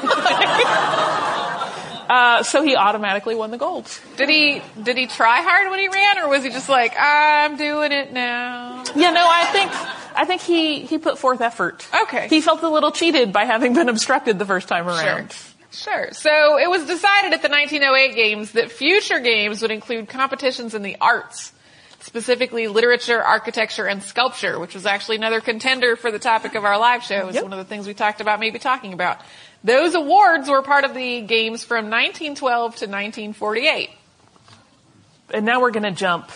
uh, 2.09 2.43
so 2.43 2.63
he 2.63 2.77
automatically 2.77 3.35
won 3.35 3.51
the 3.51 3.59
gold. 3.59 3.91
Did 4.17 4.29
he, 4.29 4.63
did 4.83 4.97
he 4.97 5.07
try 5.07 5.43
hard 5.43 5.71
when 5.71 5.81
he 5.81 5.89
ran 5.89 6.19
or 6.19 6.29
was 6.29 6.45
he 6.45 6.51
just 6.51 6.69
like, 6.69 6.95
I'm 6.99 7.57
doing 7.57 7.93
it 7.93 8.13
now? 8.13 8.85
Yeah, 8.95 9.11
no, 9.11 9.27
I 9.29 9.47
think, 9.47 9.71
I 10.17 10.25
think 10.25 10.41
he, 10.43 10.81
he 10.83 10.99
put 10.99 11.19
forth 11.19 11.41
effort. 11.41 11.87
Okay. 12.03 12.29
He 12.29 12.41
felt 12.41 12.63
a 12.63 12.69
little 12.69 12.93
cheated 12.93 13.33
by 13.33 13.45
having 13.45 13.75
been 13.75 13.89
obstructed 13.89 14.39
the 14.39 14.47
first 14.47 14.69
time 14.69 14.87
around. 14.87 15.33
Sure. 15.33 15.47
Sure. 15.73 16.09
So 16.13 16.59
it 16.59 16.69
was 16.69 16.85
decided 16.87 17.33
at 17.33 17.43
the 17.43 17.49
1908 17.49 18.17
games 18.17 18.53
that 18.53 18.73
future 18.73 19.21
games 19.21 19.63
would 19.63 19.71
include 19.71 20.09
competitions 20.09 20.75
in 20.75 20.83
the 20.83 20.97
arts 21.01 21.53
specifically 22.01 22.69
literature, 22.69 23.23
architecture, 23.23 23.87
and 23.87 24.03
sculpture, 24.03 24.59
which 24.59 24.75
was 24.75 24.87
actually 24.87 25.17
another 25.17 25.41
contender 25.41 25.97
for 25.97 26.11
the 26.11 26.19
topic 26.19 26.55
of 26.55 26.65
our 26.65 26.79
live 26.79 27.03
show. 27.03 27.17
It 27.17 27.27
was 27.27 27.35
yep. 27.35 27.45
one 27.45 27.53
of 27.53 27.59
the 27.59 27.65
things 27.65 27.87
we 27.87 27.95
talked 27.95 28.21
about 28.21 28.41
maybe 28.41 28.59
talking 28.59 28.93
about. 28.93 29.21
Those 29.63 29.95
awards 29.95 30.49
were 30.49 30.63
part 30.63 30.85
of 30.85 30.95
the 30.95 31.21
games 31.21 31.65
from 31.65 31.87
1912 31.87 32.77
to 32.77 32.87
1948. 32.87 33.91
And 35.33 35.47
now 35.47 35.61
we're 35.61 35.71
going 35.71 35.85
to 35.85 35.93
jump 35.93 36.31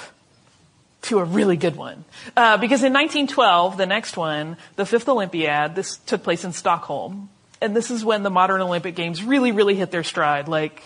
to 1.02 1.18
a 1.18 1.24
really 1.24 1.56
good 1.56 1.76
one. 1.76 2.04
Uh, 2.36 2.56
because 2.56 2.82
in 2.82 2.92
1912, 2.92 3.76
the 3.76 3.86
next 3.86 4.16
one, 4.16 4.56
the 4.76 4.86
fifth 4.86 5.08
Olympiad, 5.08 5.74
this 5.74 5.98
took 5.98 6.22
place 6.22 6.44
in 6.44 6.52
Stockholm. 6.52 7.28
And 7.60 7.74
this 7.74 7.90
is 7.90 8.04
when 8.04 8.22
the 8.22 8.30
modern 8.30 8.60
Olympic 8.60 8.94
Games 8.94 9.22
really, 9.22 9.52
really 9.52 9.74
hit 9.74 9.90
their 9.90 10.04
stride. 10.04 10.48
Like, 10.48 10.82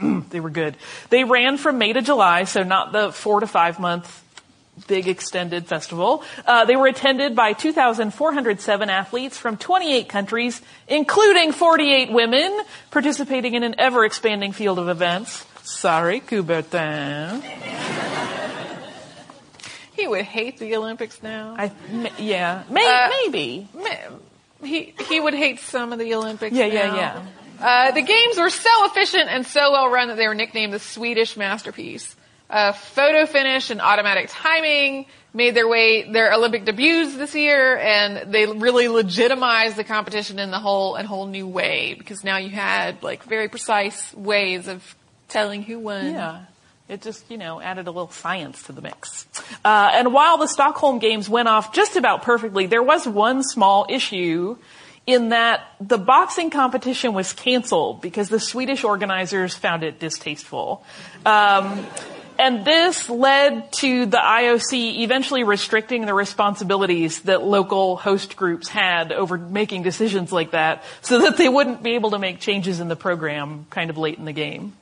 they 0.30 0.40
were 0.40 0.50
good. 0.50 0.76
They 1.10 1.24
ran 1.24 1.58
from 1.58 1.78
May 1.78 1.92
to 1.92 2.02
July, 2.02 2.44
so 2.44 2.62
not 2.62 2.92
the 2.92 3.12
four 3.12 3.40
to 3.40 3.46
five 3.46 3.78
month 3.78 4.24
big 4.86 5.08
extended 5.08 5.66
festival. 5.66 6.22
Uh, 6.46 6.64
they 6.64 6.76
were 6.76 6.86
attended 6.86 7.34
by 7.34 7.52
2,407 7.52 8.90
athletes 8.90 9.36
from 9.36 9.56
28 9.56 10.08
countries, 10.08 10.62
including 10.86 11.52
48 11.52 12.12
women, 12.12 12.60
participating 12.90 13.54
in 13.54 13.62
an 13.62 13.74
ever 13.78 14.04
expanding 14.04 14.52
field 14.52 14.78
of 14.78 14.88
events. 14.88 15.44
Sorry, 15.62 16.20
Coubertin. 16.20 17.42
he 19.96 20.06
would 20.06 20.24
hate 20.24 20.58
the 20.58 20.76
Olympics 20.76 21.22
now. 21.22 21.56
I, 21.58 21.72
yeah, 22.18 22.62
may, 22.70 22.86
uh, 22.86 23.10
maybe. 23.10 23.68
May, 23.74 24.06
he 24.62 24.94
he 25.08 25.20
would 25.20 25.34
hate 25.34 25.60
some 25.60 25.92
of 25.92 25.98
the 25.98 26.14
Olympics. 26.14 26.54
Yeah, 26.56 26.68
now. 26.68 26.72
yeah, 26.74 26.94
yeah. 26.96 27.26
Uh, 27.60 27.90
the 27.92 28.02
games 28.02 28.38
were 28.38 28.50
so 28.50 28.70
efficient 28.86 29.28
and 29.28 29.46
so 29.46 29.72
well 29.72 29.88
run 29.88 30.08
that 30.08 30.16
they 30.16 30.28
were 30.28 30.34
nicknamed 30.34 30.72
the 30.72 30.78
Swedish 30.78 31.36
masterpiece. 31.36 32.14
Uh, 32.50 32.72
photo 32.72 33.26
finish 33.26 33.70
and 33.70 33.80
automatic 33.80 34.28
timing 34.30 35.06
made 35.34 35.54
their 35.54 35.68
way 35.68 36.10
their 36.10 36.32
Olympic 36.32 36.64
debuts 36.64 37.14
this 37.16 37.34
year, 37.34 37.76
and 37.76 38.32
they 38.32 38.46
really 38.46 38.88
legitimized 38.88 39.76
the 39.76 39.84
competition 39.84 40.38
in 40.38 40.50
the 40.50 40.58
whole 40.58 40.94
and 40.94 41.06
whole 41.06 41.26
new 41.26 41.46
way 41.46 41.94
because 41.94 42.24
now 42.24 42.38
you 42.38 42.48
had 42.48 43.02
like 43.02 43.22
very 43.24 43.48
precise 43.48 44.14
ways 44.14 44.66
of 44.66 44.96
telling 45.28 45.62
who 45.62 45.78
won. 45.78 46.12
Yeah. 46.12 46.44
It 46.88 47.02
just, 47.02 47.30
you 47.30 47.36
know, 47.36 47.60
added 47.60 47.86
a 47.86 47.90
little 47.90 48.10
science 48.10 48.62
to 48.62 48.72
the 48.72 48.80
mix. 48.80 49.26
Uh, 49.62 49.90
and 49.92 50.10
while 50.10 50.38
the 50.38 50.46
Stockholm 50.46 50.98
Games 50.98 51.28
went 51.28 51.46
off 51.46 51.74
just 51.74 51.96
about 51.96 52.22
perfectly, 52.22 52.64
there 52.64 52.82
was 52.82 53.06
one 53.06 53.42
small 53.42 53.84
issue 53.90 54.56
in 55.08 55.30
that 55.30 55.74
the 55.80 55.96
boxing 55.96 56.50
competition 56.50 57.14
was 57.14 57.32
canceled 57.32 58.02
because 58.02 58.28
the 58.28 58.38
Swedish 58.38 58.84
organizers 58.84 59.54
found 59.54 59.82
it 59.82 59.98
distasteful. 59.98 60.84
Um, 61.24 61.86
and 62.38 62.62
this 62.62 63.08
led 63.08 63.72
to 63.72 64.04
the 64.04 64.18
IOC 64.18 64.98
eventually 64.98 65.44
restricting 65.44 66.04
the 66.04 66.12
responsibilities 66.12 67.22
that 67.22 67.42
local 67.42 67.96
host 67.96 68.36
groups 68.36 68.68
had 68.68 69.10
over 69.10 69.38
making 69.38 69.82
decisions 69.82 70.30
like 70.30 70.50
that 70.50 70.84
so 71.00 71.20
that 71.20 71.38
they 71.38 71.48
wouldn't 71.48 71.82
be 71.82 71.94
able 71.94 72.10
to 72.10 72.18
make 72.18 72.38
changes 72.38 72.78
in 72.78 72.88
the 72.88 72.94
program 72.94 73.64
kind 73.70 73.88
of 73.88 73.96
late 73.96 74.18
in 74.18 74.26
the 74.26 74.32
game. 74.34 74.74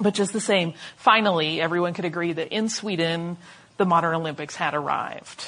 But 0.00 0.14
just 0.14 0.32
the 0.32 0.40
same, 0.40 0.72
finally, 0.96 1.60
everyone 1.60 1.92
could 1.92 2.06
agree 2.06 2.32
that 2.32 2.48
in 2.48 2.70
Sweden, 2.70 3.36
the 3.76 3.84
modern 3.84 4.14
Olympics 4.14 4.56
had 4.56 4.72
arrived. 4.72 5.44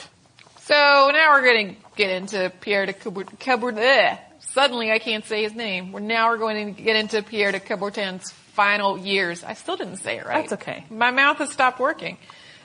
So 0.67 0.75
now 0.75 1.31
we're 1.31 1.45
going 1.45 1.77
to 1.77 1.81
get 1.95 2.11
into 2.11 2.53
Pierre 2.61 2.87
de 2.87 2.93
Coubertin. 2.93 4.19
Suddenly 4.41 4.91
I 4.91 4.99
can't 4.99 5.25
say 5.25 5.45
his 5.45 5.55
name. 5.55 5.93
We're 5.93 6.01
now 6.01 6.29
we're 6.31 6.39
going 6.39 6.75
to 6.75 6.83
get 6.83 6.97
into 6.97 7.23
Pierre 7.23 7.53
de 7.53 7.61
Coubertin's 7.61 8.33
final 8.33 8.99
years. 8.99 9.45
I 9.45 9.55
still 9.55 9.77
didn't 9.77 9.99
say 9.99 10.19
it 10.19 10.27
right. 10.27 10.41
That's 10.41 10.61
okay. 10.61 10.85
My 10.91 11.13
mouth 11.13 11.39
has 11.39 11.53
stopped 11.53 11.79
working. 11.79 12.19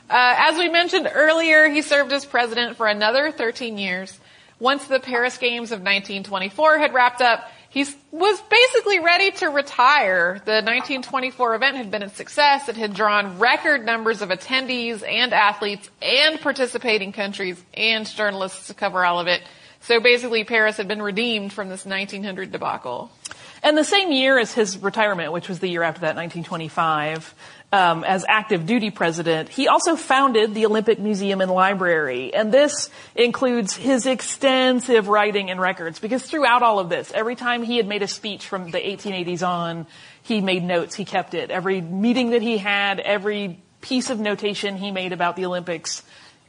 Uh, 0.10 0.34
as 0.36 0.58
we 0.58 0.68
mentioned 0.68 1.12
earlier, 1.14 1.70
he 1.70 1.84
served 1.84 2.12
as 2.12 2.26
president 2.26 2.76
for 2.76 2.88
another 2.88 3.32
13 3.32 3.78
years. 3.78 4.20
Once 4.58 4.88
the 4.88 5.00
Paris 5.00 5.38
Games 5.38 5.72
of 5.72 5.82
1924 5.82 6.80
had 6.80 6.96
wrapped 6.96 7.22
up, 7.22 7.52
he 7.72 7.86
was 8.12 8.42
basically 8.42 9.00
ready 9.00 9.32
to 9.32 9.48
retire. 9.48 10.42
The 10.44 10.60
1924 10.60 11.56
event 11.56 11.78
had 11.78 11.90
been 11.90 12.04
a 12.04 12.10
success. 12.10 12.68
It 12.68 12.76
had 12.76 12.94
drawn 12.94 13.40
record 13.40 13.86
numbers 13.86 14.22
of 14.22 14.28
attendees 14.28 15.08
and 15.08 15.34
athletes 15.34 15.90
and 16.02 16.40
participating 16.42 17.14
countries 17.14 17.64
and 17.74 18.06
journalists 18.06 18.68
to 18.68 18.74
cover 18.74 19.06
all 19.06 19.22
of 19.22 19.28
it. 19.28 19.42
So 19.80 20.02
basically 20.02 20.44
Paris 20.44 20.76
had 20.76 20.90
been 20.90 21.02
redeemed 21.02 21.54
from 21.54 21.70
this 21.70 21.86
1900 21.86 22.52
debacle. 22.52 23.10
And 23.64 23.78
the 23.78 23.86
same 23.86 24.12
year 24.12 24.38
as 24.38 24.54
his 24.54 24.78
retirement, 24.78 25.32
which 25.32 25.48
was 25.48 25.60
the 25.60 25.70
year 25.70 25.84
after 25.84 26.02
that, 26.02 26.18
1925, 26.18 27.34
um, 27.72 28.04
as 28.04 28.26
active 28.28 28.66
duty 28.66 28.92
president, 28.92 29.48
he 29.50 29.68
also 29.68 29.96
founded 29.96 30.54
the 30.54 30.66
Olympic 30.66 31.00
Museum 31.00 31.40
and 31.40 31.50
Library. 31.50 32.34
And 32.34 32.52
this 32.52 32.90
includes 33.16 33.74
his 33.74 34.06
extensive 34.06 35.08
writing 35.08 35.50
and 35.50 35.60
records, 35.60 36.00
because 36.00 36.24
throughout 36.24 36.64
all 36.64 36.80
of 36.80 36.90
this, 36.90 37.12
every 37.14 37.36
time 37.36 37.64
he 37.64 37.78
had 37.78 37.88
made 37.88 38.04
a 38.04 38.08
speech 38.08 38.46
from 38.46 38.72
the 38.72 38.80
1880s 38.80 39.48
on, 39.48 39.88
he 40.22 40.42
made 40.42 40.64
notes, 40.64 40.96
he 40.96 41.06
kept 41.06 41.34
it. 41.34 41.50
Every 41.50 41.80
meeting 41.80 42.32
that 42.32 42.42
he 42.42 42.58
had, 42.58 43.00
every 43.00 43.60
piece 43.80 44.10
of 44.10 44.20
notation 44.20 44.78
he 44.78 44.92
made 44.92 45.14
about 45.14 45.36
the 45.36 45.46
Olympics, 45.46 46.04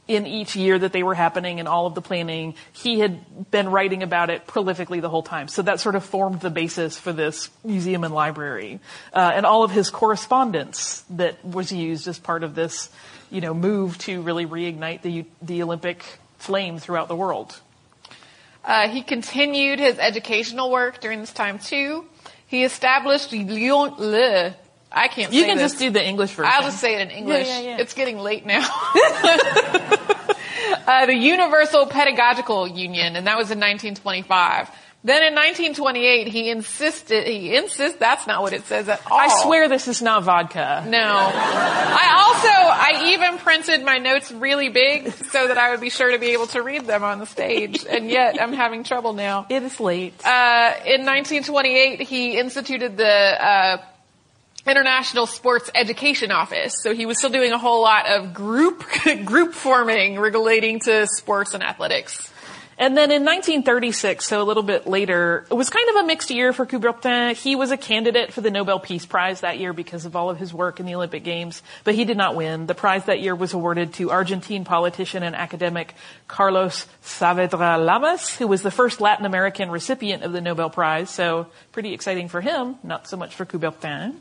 in 0.07 0.27
each 0.27 0.55
year 0.55 0.77
that 0.77 0.91
they 0.91 1.03
were 1.03 1.15
happening 1.15 1.59
and 1.59 1.67
all 1.67 1.85
of 1.85 1.95
the 1.95 2.01
planning. 2.01 2.55
He 2.73 2.99
had 2.99 3.51
been 3.51 3.69
writing 3.69 4.03
about 4.03 4.29
it 4.29 4.45
prolifically 4.45 4.99
the 4.99 5.09
whole 5.09 5.23
time. 5.23 5.47
So 5.47 5.61
that 5.61 5.79
sort 5.79 5.95
of 5.95 6.03
formed 6.03 6.41
the 6.41 6.49
basis 6.49 6.99
for 6.99 7.13
this 7.13 7.49
museum 7.63 8.03
and 8.03 8.13
library. 8.13 8.79
Uh, 9.13 9.31
and 9.33 9.45
all 9.45 9.63
of 9.63 9.71
his 9.71 9.89
correspondence 9.89 11.03
that 11.11 11.43
was 11.45 11.71
used 11.71 12.07
as 12.07 12.19
part 12.19 12.43
of 12.43 12.53
this, 12.53 12.89
you 13.31 13.39
know, 13.39 13.53
move 13.53 13.97
to 13.99 14.21
really 14.21 14.45
reignite 14.45 15.03
the, 15.03 15.25
the 15.41 15.63
Olympic 15.63 16.03
flame 16.37 16.79
throughout 16.79 17.07
the 17.07 17.15
world. 17.15 17.57
Uh, 18.65 18.89
he 18.89 19.03
continued 19.03 19.79
his 19.79 19.97
educational 19.99 20.69
work 20.71 20.99
during 20.99 21.19
this 21.19 21.33
time 21.33 21.59
too. 21.59 22.05
He 22.47 22.63
established 22.63 23.31
Lyon, 23.31 23.95
Le, 23.97 24.55
I 24.93 25.07
can't. 25.07 25.15
Say 25.15 25.23
that. 25.23 25.33
You 25.33 25.45
can 25.45 25.57
this. 25.57 25.71
just 25.71 25.79
do 25.79 25.89
the 25.89 26.05
English 26.05 26.33
version. 26.33 26.51
I'll 26.53 26.63
just 26.63 26.79
say 26.79 26.95
it 26.95 27.01
in 27.01 27.09
English. 27.09 27.47
Yeah, 27.47 27.59
yeah, 27.59 27.69
yeah. 27.69 27.81
It's 27.81 27.93
getting 27.93 28.19
late 28.19 28.45
now. 28.45 28.59
uh, 30.87 31.05
the 31.05 31.15
Universal 31.15 31.87
Pedagogical 31.87 32.67
Union, 32.67 33.15
and 33.15 33.27
that 33.27 33.37
was 33.37 33.51
in 33.51 33.59
1925. 33.59 34.69
Then 35.05 35.21
in 35.21 35.35
1928, 35.35 36.29
he 36.29 36.49
insisted, 36.49 37.27
he 37.27 37.57
insists, 37.57 37.99
that's 37.99 38.25
not 38.25 38.41
what 38.41 38.53
it 38.53 38.63
says 38.67 38.87
at 38.87 39.01
all. 39.11 39.19
I 39.19 39.41
swear 39.43 39.67
this 39.67 39.89
is 39.89 40.01
not 40.01 40.23
vodka. 40.23 40.85
No. 40.87 40.97
I 40.97 42.23
also, 42.23 42.47
I 42.47 43.11
even 43.11 43.37
printed 43.37 43.83
my 43.83 43.97
notes 43.97 44.31
really 44.31 44.69
big 44.69 45.11
so 45.11 45.45
that 45.45 45.57
I 45.57 45.71
would 45.71 45.81
be 45.81 45.89
sure 45.89 46.11
to 46.11 46.19
be 46.19 46.27
able 46.27 46.47
to 46.47 46.61
read 46.61 46.85
them 46.85 47.03
on 47.03 47.19
the 47.19 47.25
stage, 47.25 47.85
and 47.85 48.09
yet 48.09 48.41
I'm 48.41 48.53
having 48.53 48.85
trouble 48.85 49.11
now. 49.11 49.45
It 49.49 49.63
is 49.63 49.77
late. 49.81 50.13
Uh, 50.25 50.71
in 50.85 51.05
1928, 51.05 51.99
he 51.99 52.39
instituted 52.39 52.95
the, 52.95 53.05
uh, 53.05 53.77
International 54.65 55.27
Sports 55.27 55.69
Education 55.75 56.31
Office. 56.31 56.75
So 56.81 56.93
he 56.93 57.05
was 57.05 57.17
still 57.17 57.29
doing 57.29 57.51
a 57.51 57.57
whole 57.57 57.81
lot 57.81 58.09
of 58.09 58.33
group, 58.33 58.85
group 59.25 59.53
forming 59.53 60.17
relating 60.17 60.79
to 60.81 61.05
sports 61.07 61.53
and 61.53 61.63
athletics. 61.63 62.31
And 62.77 62.97
then 62.97 63.11
in 63.11 63.23
1936, 63.23 64.25
so 64.25 64.41
a 64.41 64.43
little 64.43 64.63
bit 64.63 64.87
later, 64.87 65.45
it 65.51 65.53
was 65.53 65.69
kind 65.69 65.87
of 65.89 65.95
a 65.97 66.03
mixed 66.07 66.31
year 66.31 66.53
for 66.53 66.65
Coubertin. 66.65 67.35
He 67.35 67.55
was 67.55 67.71
a 67.71 67.77
candidate 67.77 68.33
for 68.33 68.41
the 68.41 68.49
Nobel 68.49 68.79
Peace 68.79 69.05
Prize 69.05 69.41
that 69.41 69.59
year 69.59 69.73
because 69.73 70.05
of 70.05 70.15
all 70.15 70.29
of 70.31 70.39
his 70.39 70.53
work 70.53 70.79
in 70.79 70.87
the 70.87 70.95
Olympic 70.95 71.23
Games, 71.23 71.61
but 71.83 71.93
he 71.93 72.03
did 72.03 72.17
not 72.17 72.35
win. 72.35 72.65
The 72.65 72.73
prize 72.73 73.05
that 73.05 73.21
year 73.21 73.35
was 73.35 73.53
awarded 73.53 73.93
to 73.95 74.09
Argentine 74.09 74.65
politician 74.65 75.21
and 75.21 75.35
academic 75.35 75.93
Carlos 76.27 76.87
Saavedra 77.03 77.83
Lamas, 77.83 78.35
who 78.35 78.47
was 78.47 78.63
the 78.63 78.71
first 78.71 78.99
Latin 78.99 79.25
American 79.25 79.69
recipient 79.69 80.23
of 80.23 80.31
the 80.31 80.41
Nobel 80.41 80.71
Prize. 80.71 81.11
So 81.11 81.47
pretty 81.73 81.93
exciting 81.93 82.27
for 82.27 82.41
him, 82.41 82.77
not 82.81 83.07
so 83.07 83.17
much 83.17 83.35
for 83.35 83.45
Coubertin. 83.45 84.15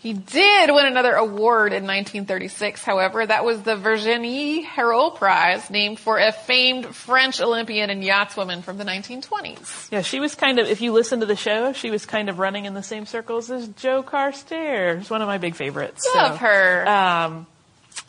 He 0.00 0.14
did 0.14 0.70
win 0.70 0.86
another 0.86 1.12
award 1.12 1.74
in 1.74 1.84
1936, 1.84 2.82
however. 2.82 3.26
That 3.26 3.44
was 3.44 3.60
the 3.60 3.76
Virginie 3.76 4.64
Hériot 4.64 5.16
Prize, 5.16 5.68
named 5.68 6.00
for 6.00 6.18
a 6.18 6.32
famed 6.32 6.86
French 6.86 7.38
Olympian 7.38 7.90
and 7.90 8.02
yachtswoman 8.02 8.62
from 8.62 8.78
the 8.78 8.84
1920s. 8.84 9.92
Yeah, 9.92 10.00
she 10.00 10.18
was 10.18 10.34
kind 10.34 10.58
of, 10.58 10.66
if 10.66 10.80
you 10.80 10.92
listen 10.92 11.20
to 11.20 11.26
the 11.26 11.36
show, 11.36 11.74
she 11.74 11.90
was 11.90 12.06
kind 12.06 12.30
of 12.30 12.38
running 12.38 12.64
in 12.64 12.72
the 12.72 12.82
same 12.82 13.04
circles 13.04 13.50
as 13.50 13.68
Joe 13.68 14.02
Carstairs, 14.02 15.10
one 15.10 15.20
of 15.20 15.28
my 15.28 15.36
big 15.36 15.54
favorites. 15.54 16.08
Love 16.14 16.32
so, 16.32 16.46
her. 16.46 16.88
Um, 16.88 17.46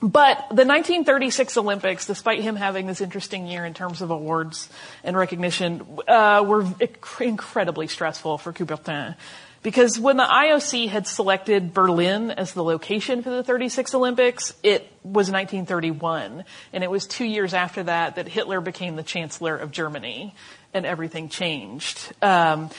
but 0.02 0.38
the 0.48 0.66
1936 0.66 1.58
Olympics, 1.58 2.06
despite 2.06 2.40
him 2.40 2.56
having 2.56 2.88
this 2.88 3.02
interesting 3.02 3.48
year 3.48 3.66
in 3.66 3.74
terms 3.74 4.02
of 4.02 4.12
awards 4.12 4.70
and 5.04 5.18
recognition, 5.18 5.86
uh, 6.08 6.42
were 6.48 6.64
inc- 6.64 7.22
incredibly 7.22 7.88
stressful 7.88 8.38
for 8.38 8.54
Coubertin. 8.54 9.16
Because 9.64 10.00
when 10.00 10.18
the 10.18 10.24
IOC 10.24 10.90
had 10.90 11.06
selected 11.06 11.74
Berlin 11.74 12.32
as 12.32 12.54
the 12.54 12.64
location 12.64 13.22
for 13.22 13.30
the 13.30 13.44
36 13.44 13.94
Olympics, 13.94 14.54
it 14.64 14.82
was 15.04 15.30
1931. 15.30 16.44
And 16.74 16.84
it 16.84 16.90
was 16.90 17.06
two 17.06 17.26
years 17.26 17.54
after 17.54 17.84
that 17.84 18.16
that 18.16 18.28
Hitler 18.28 18.60
became 18.60 18.96
the 18.96 19.04
Chancellor 19.04 19.56
of 19.56 19.72
Germany 19.72 20.34
and 20.74 20.86
everything 20.86 21.30
changed. 21.30 22.12
Um, 22.24 22.72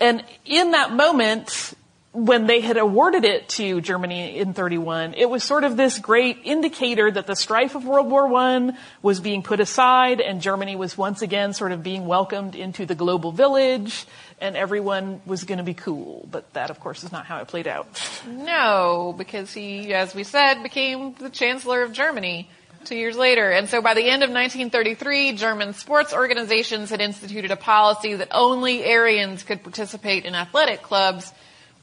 and 0.00 0.24
in 0.46 0.70
that 0.70 0.92
moment, 0.92 1.74
when 2.12 2.46
they 2.46 2.60
had 2.60 2.76
awarded 2.76 3.24
it 3.24 3.48
to 3.48 3.80
Germany 3.80 4.36
in 4.36 4.52
31, 4.52 5.14
it 5.14 5.30
was 5.30 5.42
sort 5.42 5.64
of 5.64 5.78
this 5.78 5.98
great 5.98 6.40
indicator 6.44 7.10
that 7.10 7.26
the 7.26 7.34
strife 7.34 7.74
of 7.74 7.86
World 7.86 8.10
War 8.10 8.32
I 8.34 8.72
was 9.00 9.18
being 9.20 9.42
put 9.42 9.60
aside 9.60 10.20
and 10.20 10.42
Germany 10.42 10.76
was 10.76 10.96
once 10.98 11.22
again 11.22 11.54
sort 11.54 11.72
of 11.72 11.82
being 11.82 12.06
welcomed 12.06 12.54
into 12.54 12.84
the 12.84 12.94
global 12.94 13.32
village 13.32 14.06
and 14.42 14.56
everyone 14.56 15.22
was 15.24 15.44
going 15.44 15.58
to 15.58 15.64
be 15.64 15.72
cool. 15.72 16.28
But 16.30 16.52
that, 16.52 16.68
of 16.68 16.80
course, 16.80 17.02
is 17.02 17.12
not 17.12 17.24
how 17.24 17.38
it 17.38 17.48
played 17.48 17.66
out. 17.66 17.86
No, 18.26 19.14
because 19.16 19.54
he, 19.54 19.94
as 19.94 20.14
we 20.14 20.24
said, 20.24 20.62
became 20.62 21.14
the 21.14 21.30
Chancellor 21.30 21.82
of 21.82 21.92
Germany 21.92 22.50
two 22.84 22.96
years 22.96 23.16
later. 23.16 23.50
And 23.50 23.70
so 23.70 23.80
by 23.80 23.94
the 23.94 24.04
end 24.04 24.22
of 24.22 24.28
1933, 24.28 25.32
German 25.32 25.72
sports 25.72 26.12
organizations 26.12 26.90
had 26.90 27.00
instituted 27.00 27.52
a 27.52 27.56
policy 27.56 28.16
that 28.16 28.28
only 28.32 28.84
Aryans 28.84 29.44
could 29.44 29.62
participate 29.62 30.26
in 30.26 30.34
athletic 30.34 30.82
clubs 30.82 31.32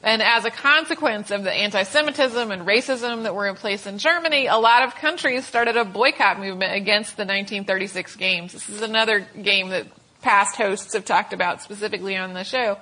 and 0.01 0.21
as 0.21 0.45
a 0.45 0.51
consequence 0.51 1.29
of 1.29 1.43
the 1.43 1.51
anti-Semitism 1.51 2.51
and 2.51 2.65
racism 2.65 3.23
that 3.23 3.35
were 3.35 3.47
in 3.47 3.55
place 3.55 3.85
in 3.85 3.97
Germany, 3.97 4.47
a 4.47 4.55
lot 4.55 4.83
of 4.83 4.95
countries 4.95 5.45
started 5.45 5.75
a 5.75 5.83
boycott 5.83 6.39
movement 6.39 6.73
against 6.73 7.17
the 7.17 7.23
1936 7.23 8.15
games. 8.15 8.53
This 8.53 8.69
is 8.69 8.81
another 8.81 9.27
game 9.41 9.69
that 9.69 9.87
past 10.21 10.55
hosts 10.55 10.93
have 10.93 11.03
talked 11.03 11.33
about 11.33 11.61
specifically 11.61 12.15
on 12.15 12.33
the 12.33 12.43
show. 12.43 12.77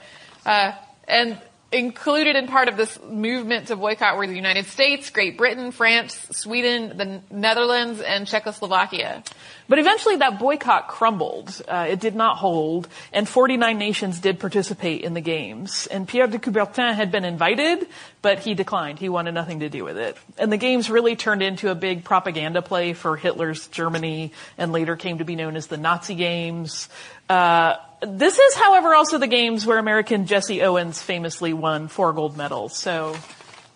Uh, 0.46 0.74
and 1.08 1.42
included 1.72 2.36
in 2.36 2.48
part 2.48 2.68
of 2.68 2.78
this 2.78 3.00
movement 3.02 3.68
to 3.68 3.76
boycott 3.76 4.18
were 4.18 4.28
the 4.28 4.36
United 4.36 4.66
States, 4.66 5.10
Great 5.10 5.38
Britain, 5.38 5.72
France, 5.72 6.28
Sweden, 6.32 6.98
the 6.98 7.22
Netherlands, 7.30 8.00
and 8.00 8.28
Czechoslovakia. 8.28 9.24
But 9.68 9.80
eventually 9.80 10.18
that 10.18 10.40
boycott 10.40 10.88
crumbled. 10.88 11.62
Uh, 11.68 11.88
it 11.90 12.00
did 12.00 12.16
not 12.16 12.38
hold, 12.38 12.88
and 13.12 13.28
49 13.28 13.78
nations 13.78 14.20
did 14.20 14.40
participate 14.40 15.02
in 15.02 15.14
the 15.14 15.22
games. 15.22 15.88
And 15.88 16.08
Pierre 16.08 16.28
de 16.28 16.40
Coubertin 16.40 16.94
had 16.94 17.12
been 17.12 17.26
invited, 17.26 17.88
but 18.22 18.40
he 18.40 18.54
declined. 18.54 19.00
He 19.00 19.10
wanted 19.10 19.34
nothing 19.34 19.60
to 19.60 19.70
do 19.70 19.84
with 19.84 19.98
it. 19.98 20.18
And 20.38 20.52
the 20.52 20.58
games 20.58 20.90
really 20.90 21.16
turned 21.16 21.42
into 21.42 21.70
a 21.70 21.76
big 21.76 22.04
propaganda 22.04 22.62
play 22.62 22.94
for 22.94 23.18
Hitler's 23.18 23.68
Germany, 23.68 24.32
and 24.58 24.72
later 24.72 24.96
came 24.96 25.18
to 25.18 25.26
be 25.26 25.36
known 25.36 25.56
as 25.56 25.68
the 25.68 25.78
Nazi 25.78 26.16
Games. 26.16 26.88
Uh, 27.30 27.76
this 28.02 28.40
is, 28.40 28.56
however, 28.56 28.96
also 28.96 29.18
the 29.18 29.28
games 29.28 29.66
where 29.66 29.80
American 29.80 30.28
Jesse 30.28 30.62
Owens 30.62 31.02
famously 31.02 31.52
won 31.52 31.88
four 31.88 32.14
gold 32.14 32.38
medals. 32.38 32.78
So 32.78 33.16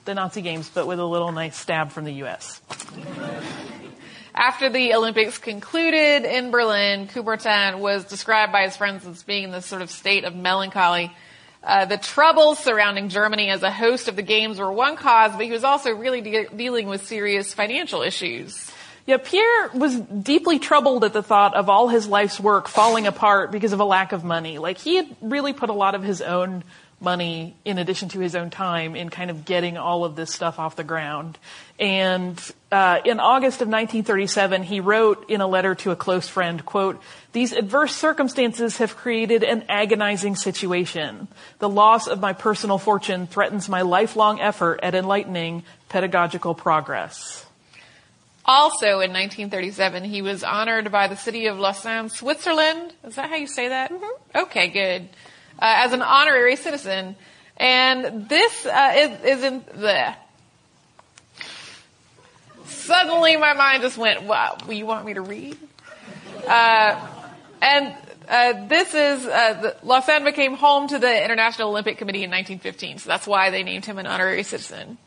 the 0.06 0.14
Nazi 0.14 0.42
Games, 0.42 0.70
but 0.74 0.88
with 0.88 1.00
a 1.00 1.06
little 1.06 1.32
nice 1.32 1.58
stab 1.58 1.92
from 1.92 2.06
the 2.06 2.14
U.S. 2.14 2.62
After 4.42 4.72
the 4.72 4.96
Olympics 4.96 5.38
concluded 5.38 6.26
in 6.26 6.50
Berlin, 6.50 7.08
Coubertin 7.08 7.78
was 7.78 8.06
described 8.06 8.52
by 8.52 8.64
his 8.64 8.76
friends 8.76 9.06
as 9.06 9.22
being 9.22 9.44
in 9.44 9.52
this 9.52 9.68
sort 9.68 9.84
of 9.84 9.92
state 9.92 10.24
of 10.24 10.36
melancholy. 10.36 11.16
Uh, 11.64 11.86
the 11.86 12.00
troubles 12.00 12.58
surrounding 12.58 13.10
Germany 13.10 13.52
as 13.52 13.62
a 13.62 13.70
host 13.70 14.08
of 14.08 14.16
the 14.16 14.24
games 14.24 14.58
were 14.58 14.72
one 14.72 14.96
cause, 14.96 15.34
but 15.34 15.46
he 15.46 15.52
was 15.52 15.64
also 15.64 15.92
really 15.92 16.22
de- 16.22 16.48
dealing 16.56 16.88
with 16.88 17.06
serious 17.06 17.54
financial 17.54 18.02
issues. 18.02 18.72
Yeah, 19.06 19.18
Pierre 19.18 19.70
was 19.76 20.00
deeply 20.00 20.58
troubled 20.58 21.04
at 21.04 21.14
the 21.14 21.22
thought 21.22 21.54
of 21.54 21.70
all 21.70 21.88
his 21.88 22.08
life's 22.08 22.40
work 22.40 22.68
falling 22.68 23.06
apart 23.06 23.52
because 23.52 23.74
of 23.74 23.80
a 23.80 23.86
lack 23.86 24.12
of 24.12 24.24
money. 24.24 24.58
Like 24.58 24.80
he 24.80 24.96
had 24.96 25.16
really 25.22 25.54
put 25.54 25.70
a 25.70 25.74
lot 25.74 25.94
of 25.94 26.02
his 26.02 26.20
own 26.20 26.64
money 27.02 27.56
in 27.66 27.78
addition 27.78 28.10
to 28.10 28.20
his 28.20 28.36
own 28.36 28.50
time 28.50 28.96
in 28.96 29.10
kind 29.10 29.32
of 29.32 29.44
getting 29.44 29.78
all 29.78 30.06
of 30.06 30.16
this 30.16 30.32
stuff 30.32 30.60
off 30.60 30.76
the 30.76 30.84
ground. 30.84 31.38
And 31.80 32.40
uh, 32.72 33.00
in 33.04 33.20
August 33.20 33.62
of 33.62 33.68
1937, 33.68 34.64
he 34.64 34.80
wrote 34.80 35.30
in 35.30 35.42
a 35.42 35.48
letter 35.48 35.74
to 35.76 35.92
a 35.92 35.96
close 35.96 36.28
friend, 36.28 36.64
quote, 36.66 37.02
these 37.34 37.54
adverse 37.54 37.96
circumstances 37.96 38.78
have 38.78 38.96
created 38.96 39.44
an 39.44 39.66
agonizing 39.68 40.36
situation. 40.36 41.28
The 41.60 41.70
loss 41.70 42.08
of 42.08 42.20
my 42.20 42.34
personal 42.34 42.78
fortune 42.78 43.26
threatens 43.26 43.68
my 43.68 43.82
lifelong 43.82 44.40
effort 44.40 44.80
at 44.84 44.94
enlightening 44.94 45.64
pedagogical 45.90 46.54
progress. 46.56 47.46
Also 48.46 49.00
in 49.00 49.14
1937, 49.14 50.04
he 50.04 50.22
was 50.22 50.44
honored 50.44 50.92
by 50.92 51.08
the 51.08 51.16
city 51.16 51.48
of 51.48 51.60
Lausanne, 51.60 52.10
Switzerland. 52.10 52.94
Is 53.04 53.16
that 53.16 53.30
how 53.30 53.36
you 53.36 53.48
say 53.48 53.70
that? 53.70 53.92
Mm-hmm. 53.92 54.38
Okay, 54.38 54.68
good. 54.68 55.10
Uh, 55.62 55.86
as 55.86 55.94
an 55.94 56.02
honorary 56.02 56.56
citizen. 56.56 57.16
And 57.56 58.28
this 58.28 58.66
uh, 58.66 58.94
is, 58.96 59.38
is 59.38 59.44
in 59.44 59.64
the. 59.76 60.16
Suddenly, 62.66 63.38
my 63.38 63.54
mind 63.54 63.84
just 63.84 63.96
went, 63.96 64.24
"Wow, 64.24 64.58
you 64.68 64.88
want 64.88 65.06
me 65.06 65.14
to 65.14 65.22
read?" 65.22 65.56
Uh, 66.48 67.08
and 67.62 67.96
uh, 68.28 68.66
this 68.66 68.96
is 68.96 69.28
uh, 69.28 69.76
Lausanne 69.84 70.24
became 70.24 70.56
home 70.56 70.88
to 70.88 70.98
the 70.98 71.24
International 71.24 71.70
Olympic 71.70 72.00
Committee 72.00 72.24
in 72.24 72.32
1915, 72.32 72.98
so 72.98 73.10
that's 73.10 73.28
why 73.28 73.52
they 73.52 73.62
named 73.62 73.86
him 73.86 74.00
an 74.00 74.08
honorary 74.08 74.42
citizen. 74.42 74.98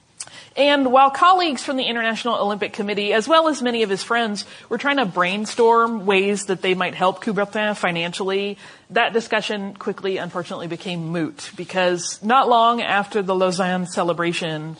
And 0.57 0.92
while 0.92 1.11
colleagues 1.11 1.64
from 1.64 1.76
the 1.76 1.84
International 1.84 2.36
Olympic 2.36 2.72
Committee, 2.72 3.12
as 3.12 3.26
well 3.26 3.48
as 3.48 3.61
many 3.61 3.82
of 3.82 3.90
his 3.90 4.05
friends, 4.05 4.44
were 4.68 4.78
trying 4.78 4.98
to 4.98 5.05
brainstorm 5.05 6.07
ways 6.07 6.46
that 6.46 6.62
they 6.62 6.74
might 6.74 6.94
help 6.94 7.24
Coubertin 7.24 7.76
financially, 7.76 8.57
that 8.90 9.12
discussion 9.12 9.74
quickly, 9.74 10.18
unfortunately, 10.18 10.68
became 10.68 11.09
moot 11.09 11.50
because 11.57 12.22
not 12.22 12.48
long 12.48 12.82
after 12.82 13.20
the 13.20 13.34
Lausanne 13.34 13.86
celebration, 13.86 14.76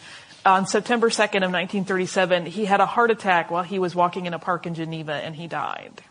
on 0.47 0.67
September 0.67 1.09
2nd 1.09 1.43
of 1.43 1.51
1937, 1.51 2.47
he 2.47 2.67
had 2.67 2.81
a 2.81 2.87
heart 2.87 3.11
attack 3.11 3.51
while 3.51 3.63
he 3.63 3.79
was 3.79 3.95
walking 3.95 4.27
in 4.27 4.35
a 4.35 4.39
park 4.39 4.67
in 4.67 4.75
Geneva 4.75 5.15
and 5.15 5.35
he 5.35 5.47
died. 5.47 6.03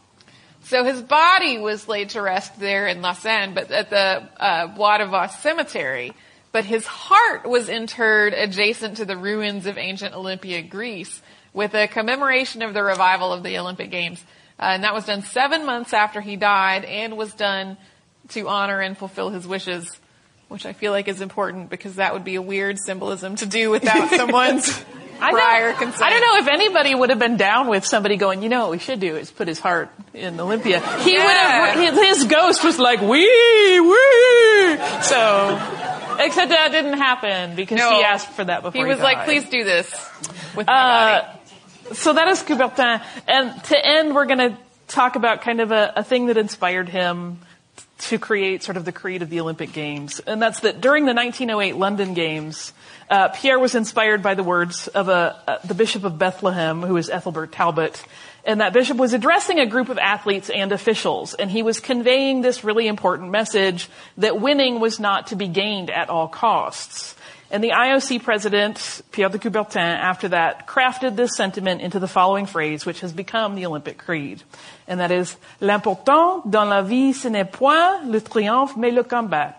So 0.64 0.84
his 0.84 1.01
body 1.01 1.57
was 1.57 1.88
laid 1.88 2.09
to 2.11 2.22
rest 2.22 2.59
there 2.59 2.88
in 2.88 3.01
Lausanne, 3.01 3.53
but 3.53 3.70
at 3.70 3.89
the 3.89 4.28
uh, 4.38 4.68
Bois 4.68 4.97
de 4.97 5.07
Vaux 5.07 5.36
cemetery. 5.36 6.14
But 6.54 6.64
his 6.66 6.86
heart 6.86 7.45
was 7.49 7.68
interred 7.68 8.34
adjacent 8.34 8.97
to 8.97 9.06
the 9.06 9.18
ruins 9.18 9.66
of 9.66 9.78
ancient 9.78 10.14
Olympia, 10.16 10.62
Greece, 10.62 11.22
with 11.51 11.74
a 11.74 11.88
commemoration 11.88 12.62
of 12.62 12.74
the 12.74 12.84
revival 12.84 13.34
of 13.34 13.43
the 13.43 13.58
Olympic 13.58 13.91
Games. 13.91 14.24
Uh, 14.60 14.66
and 14.76 14.84
that 14.84 14.93
was 14.93 15.06
done 15.06 15.24
seven 15.24 15.66
months 15.66 15.93
after 15.93 16.22
he 16.22 16.36
died 16.38 16.86
and 16.86 17.18
was 17.18 17.34
done 17.34 17.76
to 18.30 18.47
honor 18.47 18.80
and 18.80 18.97
fulfill 18.97 19.30
his 19.32 19.45
wishes, 19.47 19.99
which 20.47 20.66
I 20.66 20.74
feel 20.74 20.91
like 20.93 21.08
is 21.08 21.22
important 21.22 21.70
because 21.72 21.95
that 21.95 22.14
would 22.14 22.24
be 22.24 22.36
a 22.36 22.41
weird 22.41 22.78
symbolism 22.80 23.36
to 23.38 23.45
do 23.47 23.70
without 23.72 24.10
someone's 24.16 24.86
I 25.20 25.32
prior 25.32 25.70
don't, 25.72 25.80
consent. 25.80 26.04
I 26.04 26.10
don't 26.12 26.22
know 26.22 26.38
if 26.38 26.47
anybody 26.54 26.93
would 26.93 27.10
have 27.10 27.20
been 27.20 27.38
down 27.38 27.68
with 27.68 27.86
somebody 27.86 28.16
going, 28.18 28.43
you 28.43 28.49
know 28.49 28.62
what 28.64 28.72
we 28.72 28.80
should 28.80 28.99
do 28.99 29.16
is 29.16 29.32
put 29.32 29.47
his 29.47 29.60
heart 29.60 29.89
in 30.14 30.39
Olympia. 30.39 30.80
He 30.99 31.14
Yeah. 31.14 31.76
would 31.76 31.84
have, 31.84 31.95
his, 31.95 32.20
his 32.20 32.24
ghost 32.26 32.64
was 32.64 32.78
like, 32.78 33.01
wee, 33.01 33.80
wee. 33.80 34.78
So, 35.01 35.60
except 36.20 36.49
that 36.49 36.72
didn't 36.72 36.97
happen 36.97 37.55
because 37.55 37.78
No. 37.80 37.97
he 37.97 38.03
asked 38.03 38.30
for 38.32 38.43
that 38.43 38.61
before 38.64 38.74
He 38.74 38.80
he 38.80 38.86
was 38.86 38.99
like, 38.99 39.26
please 39.26 39.47
do 39.49 39.64
this 39.64 39.89
with 40.55 40.68
my 40.68 40.74
Uh, 40.74 41.22
body. 41.22 41.95
so 41.95 42.14
that 42.14 42.28
is 42.28 42.41
Coubertin. 42.43 43.01
And 43.28 43.64
to 43.66 43.86
end, 43.86 44.16
we're 44.16 44.26
going 44.26 44.51
to 44.51 44.57
talk 44.88 45.16
about 45.16 45.41
kind 45.41 45.59
of 45.61 45.72
a, 45.72 45.93
a 45.97 46.03
thing 46.03 46.28
that 46.28 46.38
inspired 46.38 46.89
him 46.89 47.39
to 47.99 48.18
create 48.20 48.64
sort 48.64 48.76
of 48.78 48.84
the 48.86 48.91
creed 48.91 49.22
of 49.22 49.30
the 49.30 49.39
Olympic 49.39 49.72
Games. 49.72 50.20
And 50.20 50.41
that's 50.41 50.61
that 50.61 50.82
during 50.82 51.05
the 51.05 51.14
1908 51.14 51.78
London 51.78 52.14
Games, 52.14 52.74
uh, 53.09 53.30
Pierre 53.30 53.59
was 53.59 53.76
inspired 53.76 54.22
by 54.22 54.34
the 54.36 54.43
words 54.43 54.88
of 54.89 55.07
a, 55.07 55.39
uh, 55.47 55.57
the 55.66 55.74
Bishop 55.74 56.03
of 56.03 56.18
Bethlehem, 56.18 56.82
who 56.82 56.97
is 56.97 57.09
Ethelbert 57.09 57.51
Talbot. 57.53 58.03
And 58.46 58.60
that 58.60 58.74
bishop 58.74 58.98
was 58.98 59.14
addressing 59.14 59.60
a 59.60 59.66
group 59.66 59.88
of 59.88 59.98
athletes 59.98 60.50
and 60.50 60.74
officials, 60.74 61.34
and 61.34 61.50
he 61.50 61.64
was 61.64 61.80
conveying 61.80 62.41
this 62.41 62.64
really 62.64 62.88
important 62.88 63.32
message 63.32 63.89
that 64.18 64.41
winning 64.41 64.82
was 64.82 65.00
not 65.00 65.28
to 65.28 65.38
be 65.38 65.48
gained 65.48 65.89
at 65.89 66.10
all 66.10 66.28
costs. 66.28 67.16
And 67.50 67.64
the 67.64 67.70
IOC 67.70 68.24
president, 68.24 69.02
Pierre 69.12 69.30
de 69.30 69.38
Coubertin, 69.38 69.78
after 69.78 70.30
that, 70.30 70.68
crafted 70.68 71.16
this 71.16 71.38
sentiment 71.38 71.82
into 71.82 72.00
the 72.00 72.08
following 72.08 72.48
phrase, 72.48 72.84
which 72.84 73.02
has 73.02 73.14
become 73.14 73.54
the 73.54 73.68
Olympic 73.68 74.00
Creed. 74.00 74.41
And 74.88 75.00
that 75.00 75.12
is, 75.12 75.38
l'important 75.62 76.50
dans 76.50 76.68
la 76.68 76.82
vie, 76.82 77.14
ce 77.14 77.30
n'est 77.30 77.50
point 77.50 78.04
le 78.06 78.20
triomphe, 78.20 78.76
mais 78.76 78.91
le 78.91 79.04
combat. 79.04 79.54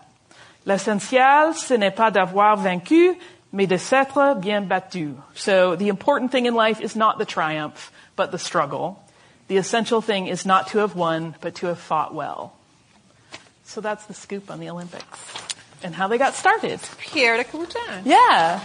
L'essentiel, 0.65 1.53
ce 1.53 1.75
n'est 1.75 1.95
pas 1.95 2.11
d'avoir 2.11 2.57
vaincu, 2.57 3.17
mais 3.53 3.65
de 3.65 3.77
s'être 3.77 4.35
bien 4.41 4.61
battu. 4.67 5.15
So 5.33 5.77
the 5.77 5.87
important 5.87 6.31
thing 6.31 6.47
in 6.47 6.53
life 6.53 6.81
is 6.81 6.97
not 6.97 7.17
the 7.17 7.25
triumph, 7.25 7.91
but 8.15 8.31
the 8.31 8.39
struggle. 8.39 9.01
The 9.47 9.57
essential 9.57 10.01
thing 10.01 10.27
is 10.27 10.45
not 10.45 10.69
to 10.69 10.79
have 10.79 10.95
won, 10.95 11.35
but 11.41 11.55
to 11.55 11.67
have 11.67 11.79
fought 11.79 12.13
well. 12.13 12.53
So 13.63 13.81
that's 13.81 14.05
the 14.05 14.13
scoop 14.13 14.49
on 14.49 14.59
the 14.59 14.69
Olympics 14.69 15.19
and 15.83 15.93
how 15.93 16.07
they 16.07 16.17
got 16.17 16.33
started. 16.33 16.79
Pierre 16.97 17.37
de 17.37 17.43
Coubertin. 17.43 18.05
Yeah. 18.05 18.59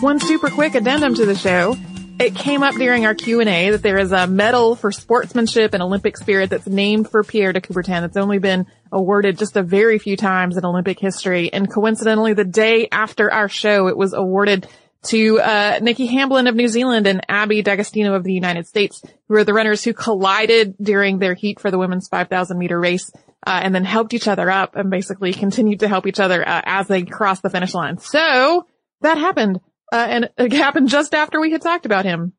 One 0.00 0.18
super 0.18 0.50
quick 0.50 0.74
addendum 0.74 1.14
to 1.14 1.24
the 1.24 1.36
show. 1.36 1.76
It 2.22 2.36
came 2.36 2.62
up 2.62 2.76
during 2.76 3.04
our 3.04 3.16
Q&A 3.16 3.70
that 3.70 3.82
there 3.82 3.98
is 3.98 4.12
a 4.12 4.28
medal 4.28 4.76
for 4.76 4.92
sportsmanship 4.92 5.74
and 5.74 5.82
Olympic 5.82 6.16
spirit 6.16 6.50
that's 6.50 6.68
named 6.68 7.10
for 7.10 7.24
Pierre 7.24 7.52
de 7.52 7.60
Coubertin 7.60 8.02
that's 8.02 8.16
only 8.16 8.38
been 8.38 8.68
awarded 8.92 9.38
just 9.38 9.56
a 9.56 9.62
very 9.64 9.98
few 9.98 10.16
times 10.16 10.56
in 10.56 10.64
Olympic 10.64 11.00
history. 11.00 11.52
And 11.52 11.68
coincidentally, 11.68 12.34
the 12.34 12.44
day 12.44 12.86
after 12.92 13.28
our 13.32 13.48
show, 13.48 13.88
it 13.88 13.96
was 13.96 14.12
awarded 14.12 14.68
to 15.06 15.40
uh, 15.40 15.80
Nikki 15.82 16.06
Hamblin 16.06 16.46
of 16.46 16.54
New 16.54 16.68
Zealand 16.68 17.08
and 17.08 17.22
Abby 17.28 17.60
D'Agostino 17.60 18.14
of 18.14 18.22
the 18.22 18.32
United 18.32 18.68
States, 18.68 19.02
who 19.26 19.34
are 19.34 19.44
the 19.44 19.52
runners 19.52 19.82
who 19.82 19.92
collided 19.92 20.76
during 20.80 21.18
their 21.18 21.34
heat 21.34 21.58
for 21.58 21.72
the 21.72 21.78
women's 21.78 22.06
5,000 22.06 22.56
meter 22.56 22.78
race. 22.78 23.10
Uh, 23.44 23.58
and 23.64 23.74
then 23.74 23.84
helped 23.84 24.14
each 24.14 24.28
other 24.28 24.48
up 24.48 24.76
and 24.76 24.88
basically 24.88 25.32
continued 25.32 25.80
to 25.80 25.88
help 25.88 26.06
each 26.06 26.20
other 26.20 26.48
uh, 26.48 26.60
as 26.64 26.86
they 26.86 27.02
crossed 27.02 27.42
the 27.42 27.50
finish 27.50 27.74
line. 27.74 27.98
So 27.98 28.64
that 29.00 29.18
happened. 29.18 29.58
Uh, 29.92 30.06
and 30.08 30.30
it 30.38 30.52
happened 30.54 30.88
just 30.88 31.14
after 31.14 31.38
we 31.38 31.50
had 31.50 31.60
talked 31.60 31.84
about 31.84 32.06
him. 32.06 32.32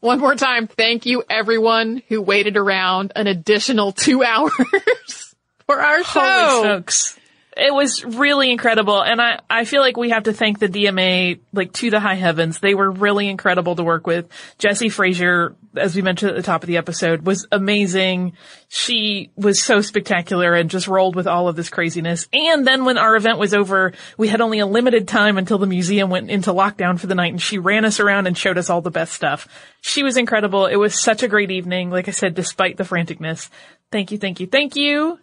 One 0.00 0.20
more 0.20 0.34
time, 0.34 0.66
thank 0.66 1.06
you 1.06 1.24
everyone 1.28 2.02
who 2.08 2.20
waited 2.20 2.56
around 2.56 3.12
an 3.16 3.26
additional 3.26 3.92
two 3.92 4.22
hours 4.24 5.34
for 5.66 5.80
our 5.80 6.04
show. 6.04 6.20
Holy 6.20 6.62
smokes. 6.62 7.17
It 7.58 7.74
was 7.74 8.04
really 8.04 8.52
incredible. 8.52 9.02
And 9.02 9.20
I, 9.20 9.40
I 9.50 9.64
feel 9.64 9.80
like 9.80 9.96
we 9.96 10.10
have 10.10 10.24
to 10.24 10.32
thank 10.32 10.60
the 10.60 10.68
DMA, 10.68 11.40
like, 11.52 11.72
to 11.74 11.90
the 11.90 11.98
high 11.98 12.14
heavens. 12.14 12.60
They 12.60 12.74
were 12.74 12.88
really 12.88 13.28
incredible 13.28 13.74
to 13.74 13.82
work 13.82 14.06
with. 14.06 14.28
Jessie 14.58 14.90
Frazier, 14.90 15.56
as 15.76 15.96
we 15.96 16.02
mentioned 16.02 16.30
at 16.30 16.36
the 16.36 16.44
top 16.44 16.62
of 16.62 16.68
the 16.68 16.76
episode, 16.76 17.26
was 17.26 17.48
amazing. 17.50 18.34
She 18.68 19.32
was 19.34 19.60
so 19.60 19.80
spectacular 19.80 20.54
and 20.54 20.70
just 20.70 20.86
rolled 20.86 21.16
with 21.16 21.26
all 21.26 21.48
of 21.48 21.56
this 21.56 21.68
craziness. 21.68 22.28
And 22.32 22.64
then 22.64 22.84
when 22.84 22.96
our 22.96 23.16
event 23.16 23.38
was 23.38 23.52
over, 23.52 23.92
we 24.16 24.28
had 24.28 24.40
only 24.40 24.60
a 24.60 24.66
limited 24.66 25.08
time 25.08 25.36
until 25.36 25.58
the 25.58 25.66
museum 25.66 26.10
went 26.10 26.30
into 26.30 26.52
lockdown 26.52 27.00
for 27.00 27.08
the 27.08 27.16
night 27.16 27.32
and 27.32 27.42
she 27.42 27.58
ran 27.58 27.84
us 27.84 27.98
around 27.98 28.28
and 28.28 28.38
showed 28.38 28.58
us 28.58 28.70
all 28.70 28.82
the 28.82 28.92
best 28.92 29.14
stuff. 29.14 29.48
She 29.80 30.04
was 30.04 30.16
incredible. 30.16 30.66
It 30.66 30.76
was 30.76 31.00
such 31.00 31.24
a 31.24 31.28
great 31.28 31.50
evening. 31.50 31.90
Like 31.90 32.06
I 32.06 32.12
said, 32.12 32.36
despite 32.36 32.76
the 32.76 32.84
franticness. 32.84 33.48
Thank 33.90 34.12
you, 34.12 34.18
thank 34.18 34.38
you, 34.38 34.46
thank 34.46 34.76
you. 34.76 35.18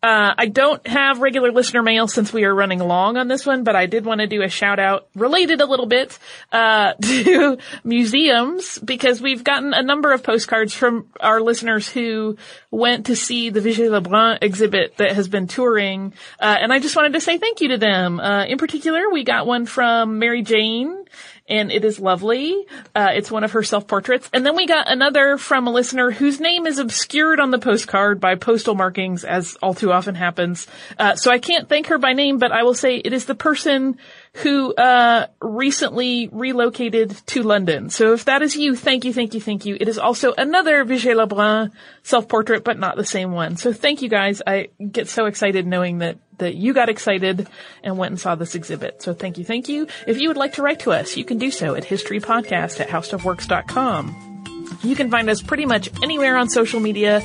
Uh, 0.00 0.32
I 0.38 0.46
don't 0.46 0.86
have 0.86 1.20
regular 1.20 1.50
listener 1.50 1.82
mail 1.82 2.06
since 2.06 2.32
we 2.32 2.44
are 2.44 2.54
running 2.54 2.78
long 2.78 3.16
on 3.16 3.26
this 3.26 3.44
one, 3.44 3.64
but 3.64 3.74
I 3.74 3.86
did 3.86 4.04
want 4.04 4.20
to 4.20 4.28
do 4.28 4.42
a 4.42 4.48
shout 4.48 4.78
out 4.78 5.08
related 5.16 5.60
a 5.60 5.66
little 5.66 5.86
bit, 5.86 6.16
uh, 6.52 6.92
to 7.02 7.58
museums 7.82 8.78
because 8.78 9.20
we've 9.20 9.42
gotten 9.42 9.74
a 9.74 9.82
number 9.82 10.12
of 10.12 10.22
postcards 10.22 10.72
from 10.72 11.08
our 11.18 11.40
listeners 11.40 11.88
who 11.88 12.36
went 12.70 13.06
to 13.06 13.16
see 13.16 13.50
the 13.50 13.60
Vigée 13.60 13.90
Lebrun 13.90 14.38
exhibit 14.40 14.96
that 14.98 15.12
has 15.12 15.26
been 15.26 15.48
touring. 15.48 16.12
Uh, 16.38 16.56
and 16.60 16.72
I 16.72 16.78
just 16.78 16.94
wanted 16.94 17.14
to 17.14 17.20
say 17.20 17.38
thank 17.38 17.60
you 17.60 17.68
to 17.70 17.78
them. 17.78 18.20
Uh, 18.20 18.44
in 18.44 18.58
particular, 18.58 19.10
we 19.10 19.24
got 19.24 19.48
one 19.48 19.66
from 19.66 20.20
Mary 20.20 20.42
Jane 20.42 21.06
and 21.48 21.72
it 21.72 21.84
is 21.84 21.98
lovely. 21.98 22.66
Uh, 22.94 23.08
it's 23.14 23.30
one 23.30 23.44
of 23.44 23.52
her 23.52 23.62
self-portraits. 23.62 24.28
And 24.32 24.44
then 24.44 24.54
we 24.54 24.66
got 24.66 24.90
another 24.90 25.38
from 25.38 25.66
a 25.66 25.72
listener 25.72 26.10
whose 26.10 26.40
name 26.40 26.66
is 26.66 26.78
obscured 26.78 27.40
on 27.40 27.50
the 27.50 27.58
postcard 27.58 28.20
by 28.20 28.34
postal 28.34 28.74
markings, 28.74 29.24
as 29.24 29.56
all 29.62 29.74
too 29.74 29.92
often 29.92 30.14
happens. 30.14 30.66
Uh, 30.98 31.16
so 31.16 31.30
I 31.30 31.38
can't 31.38 31.68
thank 31.68 31.86
her 31.86 31.98
by 31.98 32.12
name, 32.12 32.38
but 32.38 32.52
I 32.52 32.62
will 32.62 32.74
say 32.74 32.96
it 32.96 33.12
is 33.12 33.24
the 33.24 33.34
person 33.34 33.98
who 34.34 34.74
uh, 34.74 35.26
recently 35.40 36.28
relocated 36.32 37.10
to 37.26 37.42
London. 37.42 37.90
So 37.90 38.12
if 38.12 38.24
that 38.26 38.42
is 38.42 38.56
you, 38.56 38.76
thank 38.76 39.04
you, 39.04 39.12
thank 39.12 39.34
you, 39.34 39.40
thank 39.40 39.66
you. 39.66 39.76
It 39.80 39.88
is 39.88 39.98
also 39.98 40.32
another 40.36 40.84
Vigée 40.84 41.14
Lebrun 41.14 41.72
self-portrait, 42.02 42.64
but 42.64 42.78
not 42.78 42.96
the 42.96 43.04
same 43.04 43.32
one. 43.32 43.56
So 43.56 43.72
thank 43.72 44.02
you 44.02 44.08
guys. 44.08 44.42
I 44.46 44.68
get 44.90 45.08
so 45.08 45.26
excited 45.26 45.66
knowing 45.66 45.98
that 45.98 46.18
that 46.38 46.54
you 46.54 46.72
got 46.72 46.88
excited 46.88 47.48
and 47.82 47.98
went 47.98 48.12
and 48.12 48.20
saw 48.20 48.36
this 48.36 48.54
exhibit. 48.54 49.02
So 49.02 49.12
thank 49.12 49.38
you, 49.38 49.44
thank 49.44 49.68
you. 49.68 49.88
If 50.06 50.20
you 50.20 50.28
would 50.28 50.36
like 50.36 50.52
to 50.54 50.62
write 50.62 50.80
to 50.80 50.92
us, 50.92 51.16
you 51.16 51.24
can 51.24 51.38
do 51.38 51.50
so 51.50 51.74
at 51.74 51.84
historypodcast 51.84 52.80
at 52.80 52.88
howstuffworks.com. 52.88 54.44
You 54.82 54.94
can 54.94 55.10
find 55.10 55.28
us 55.28 55.42
pretty 55.42 55.66
much 55.66 55.90
anywhere 56.02 56.36
on 56.36 56.48
social 56.48 56.78
media 56.78 57.22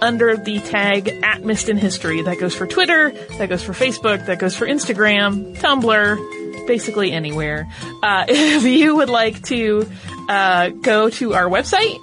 under 0.00 0.36
the 0.36 0.60
tag 0.60 1.08
at 1.22 1.42
Missed 1.42 1.68
in 1.68 1.76
History. 1.76 2.22
That 2.22 2.38
goes 2.38 2.54
for 2.54 2.66
Twitter, 2.66 3.10
that 3.38 3.48
goes 3.48 3.62
for 3.62 3.72
Facebook, 3.72 4.26
that 4.26 4.38
goes 4.38 4.56
for 4.56 4.66
Instagram, 4.66 5.56
Tumblr, 5.56 6.66
basically 6.66 7.12
anywhere. 7.12 7.68
Uh, 8.02 8.24
if 8.28 8.64
you 8.64 8.96
would 8.96 9.10
like 9.10 9.42
to 9.44 9.88
uh, 10.28 10.68
go 10.68 11.10
to 11.10 11.34
our 11.34 11.48
website, 11.48 11.98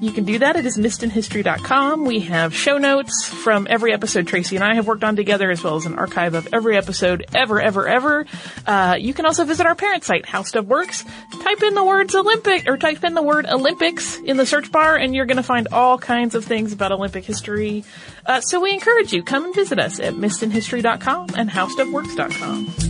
you 0.00 0.12
can 0.12 0.24
do 0.24 0.38
that. 0.38 0.56
It 0.56 0.64
is 0.64 0.78
missedinhistory.com. 0.78 2.04
We 2.04 2.20
have 2.20 2.54
show 2.54 2.78
notes 2.78 3.24
from 3.26 3.66
every 3.68 3.92
episode 3.92 4.26
Tracy 4.26 4.56
and 4.56 4.64
I 4.64 4.74
have 4.74 4.86
worked 4.86 5.04
on 5.04 5.14
together, 5.14 5.50
as 5.50 5.62
well 5.62 5.76
as 5.76 5.86
an 5.86 5.96
archive 5.96 6.34
of 6.34 6.48
every 6.52 6.76
episode 6.76 7.26
ever, 7.34 7.60
ever, 7.60 7.86
ever. 7.86 8.26
Uh, 8.66 8.96
you 8.98 9.12
can 9.12 9.26
also 9.26 9.44
visit 9.44 9.66
our 9.66 9.74
parent 9.74 10.04
site, 10.04 10.26
How 10.26 10.42
Stuff 10.42 10.64
Works. 10.64 11.04
Type 11.42 11.62
in 11.62 11.74
the 11.74 11.84
words 11.84 12.14
Olympic, 12.14 12.66
or 12.66 12.76
type 12.78 13.04
in 13.04 13.14
the 13.14 13.22
word 13.22 13.46
Olympics 13.46 14.18
in 14.18 14.36
the 14.36 14.46
search 14.46 14.72
bar, 14.72 14.96
and 14.96 15.14
you're 15.14 15.26
going 15.26 15.36
to 15.36 15.42
find 15.42 15.68
all 15.70 15.98
kinds 15.98 16.34
of 16.34 16.44
things 16.44 16.72
about 16.72 16.92
Olympic 16.92 17.24
history. 17.24 17.84
Uh, 18.24 18.40
so 18.40 18.60
we 18.60 18.72
encourage 18.72 19.12
you, 19.12 19.22
come 19.22 19.44
and 19.44 19.54
visit 19.54 19.78
us 19.78 20.00
at 20.00 20.14
missedinhistory.com 20.14 21.28
and 21.36 21.50
howstuffworks.com. 21.50 22.89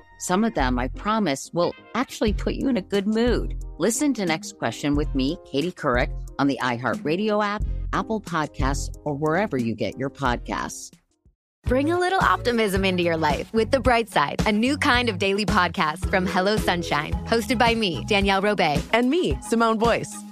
some 0.21 0.43
of 0.43 0.53
them, 0.53 0.77
I 0.77 0.87
promise, 0.89 1.49
will 1.51 1.73
actually 1.95 2.31
put 2.31 2.53
you 2.53 2.69
in 2.69 2.77
a 2.77 2.81
good 2.81 3.07
mood. 3.07 3.63
Listen 3.79 4.13
to 4.13 4.25
Next 4.25 4.57
Question 4.57 4.95
with 4.95 5.13
me, 5.15 5.37
Katie 5.51 5.71
Couric, 5.71 6.11
on 6.37 6.47
the 6.47 6.59
iHeartRadio 6.61 7.43
app, 7.43 7.63
Apple 7.91 8.21
Podcasts, 8.21 8.95
or 9.03 9.15
wherever 9.15 9.57
you 9.57 9.73
get 9.73 9.97
your 9.97 10.11
podcasts. 10.11 10.91
Bring 11.65 11.91
a 11.91 11.99
little 11.99 12.21
optimism 12.21 12.85
into 12.85 13.03
your 13.03 13.17
life 13.17 13.51
with 13.53 13.71
The 13.71 13.79
Bright 13.79 14.09
Side, 14.09 14.41
a 14.47 14.51
new 14.51 14.77
kind 14.77 15.09
of 15.09 15.19
daily 15.19 15.45
podcast 15.45 16.09
from 16.09 16.25
Hello 16.25 16.55
Sunshine, 16.57 17.13
hosted 17.25 17.57
by 17.57 17.75
me, 17.75 18.03
Danielle 18.05 18.41
Robay, 18.41 18.81
and 18.93 19.09
me, 19.09 19.37
Simone 19.41 19.77
Boyce. 19.77 20.30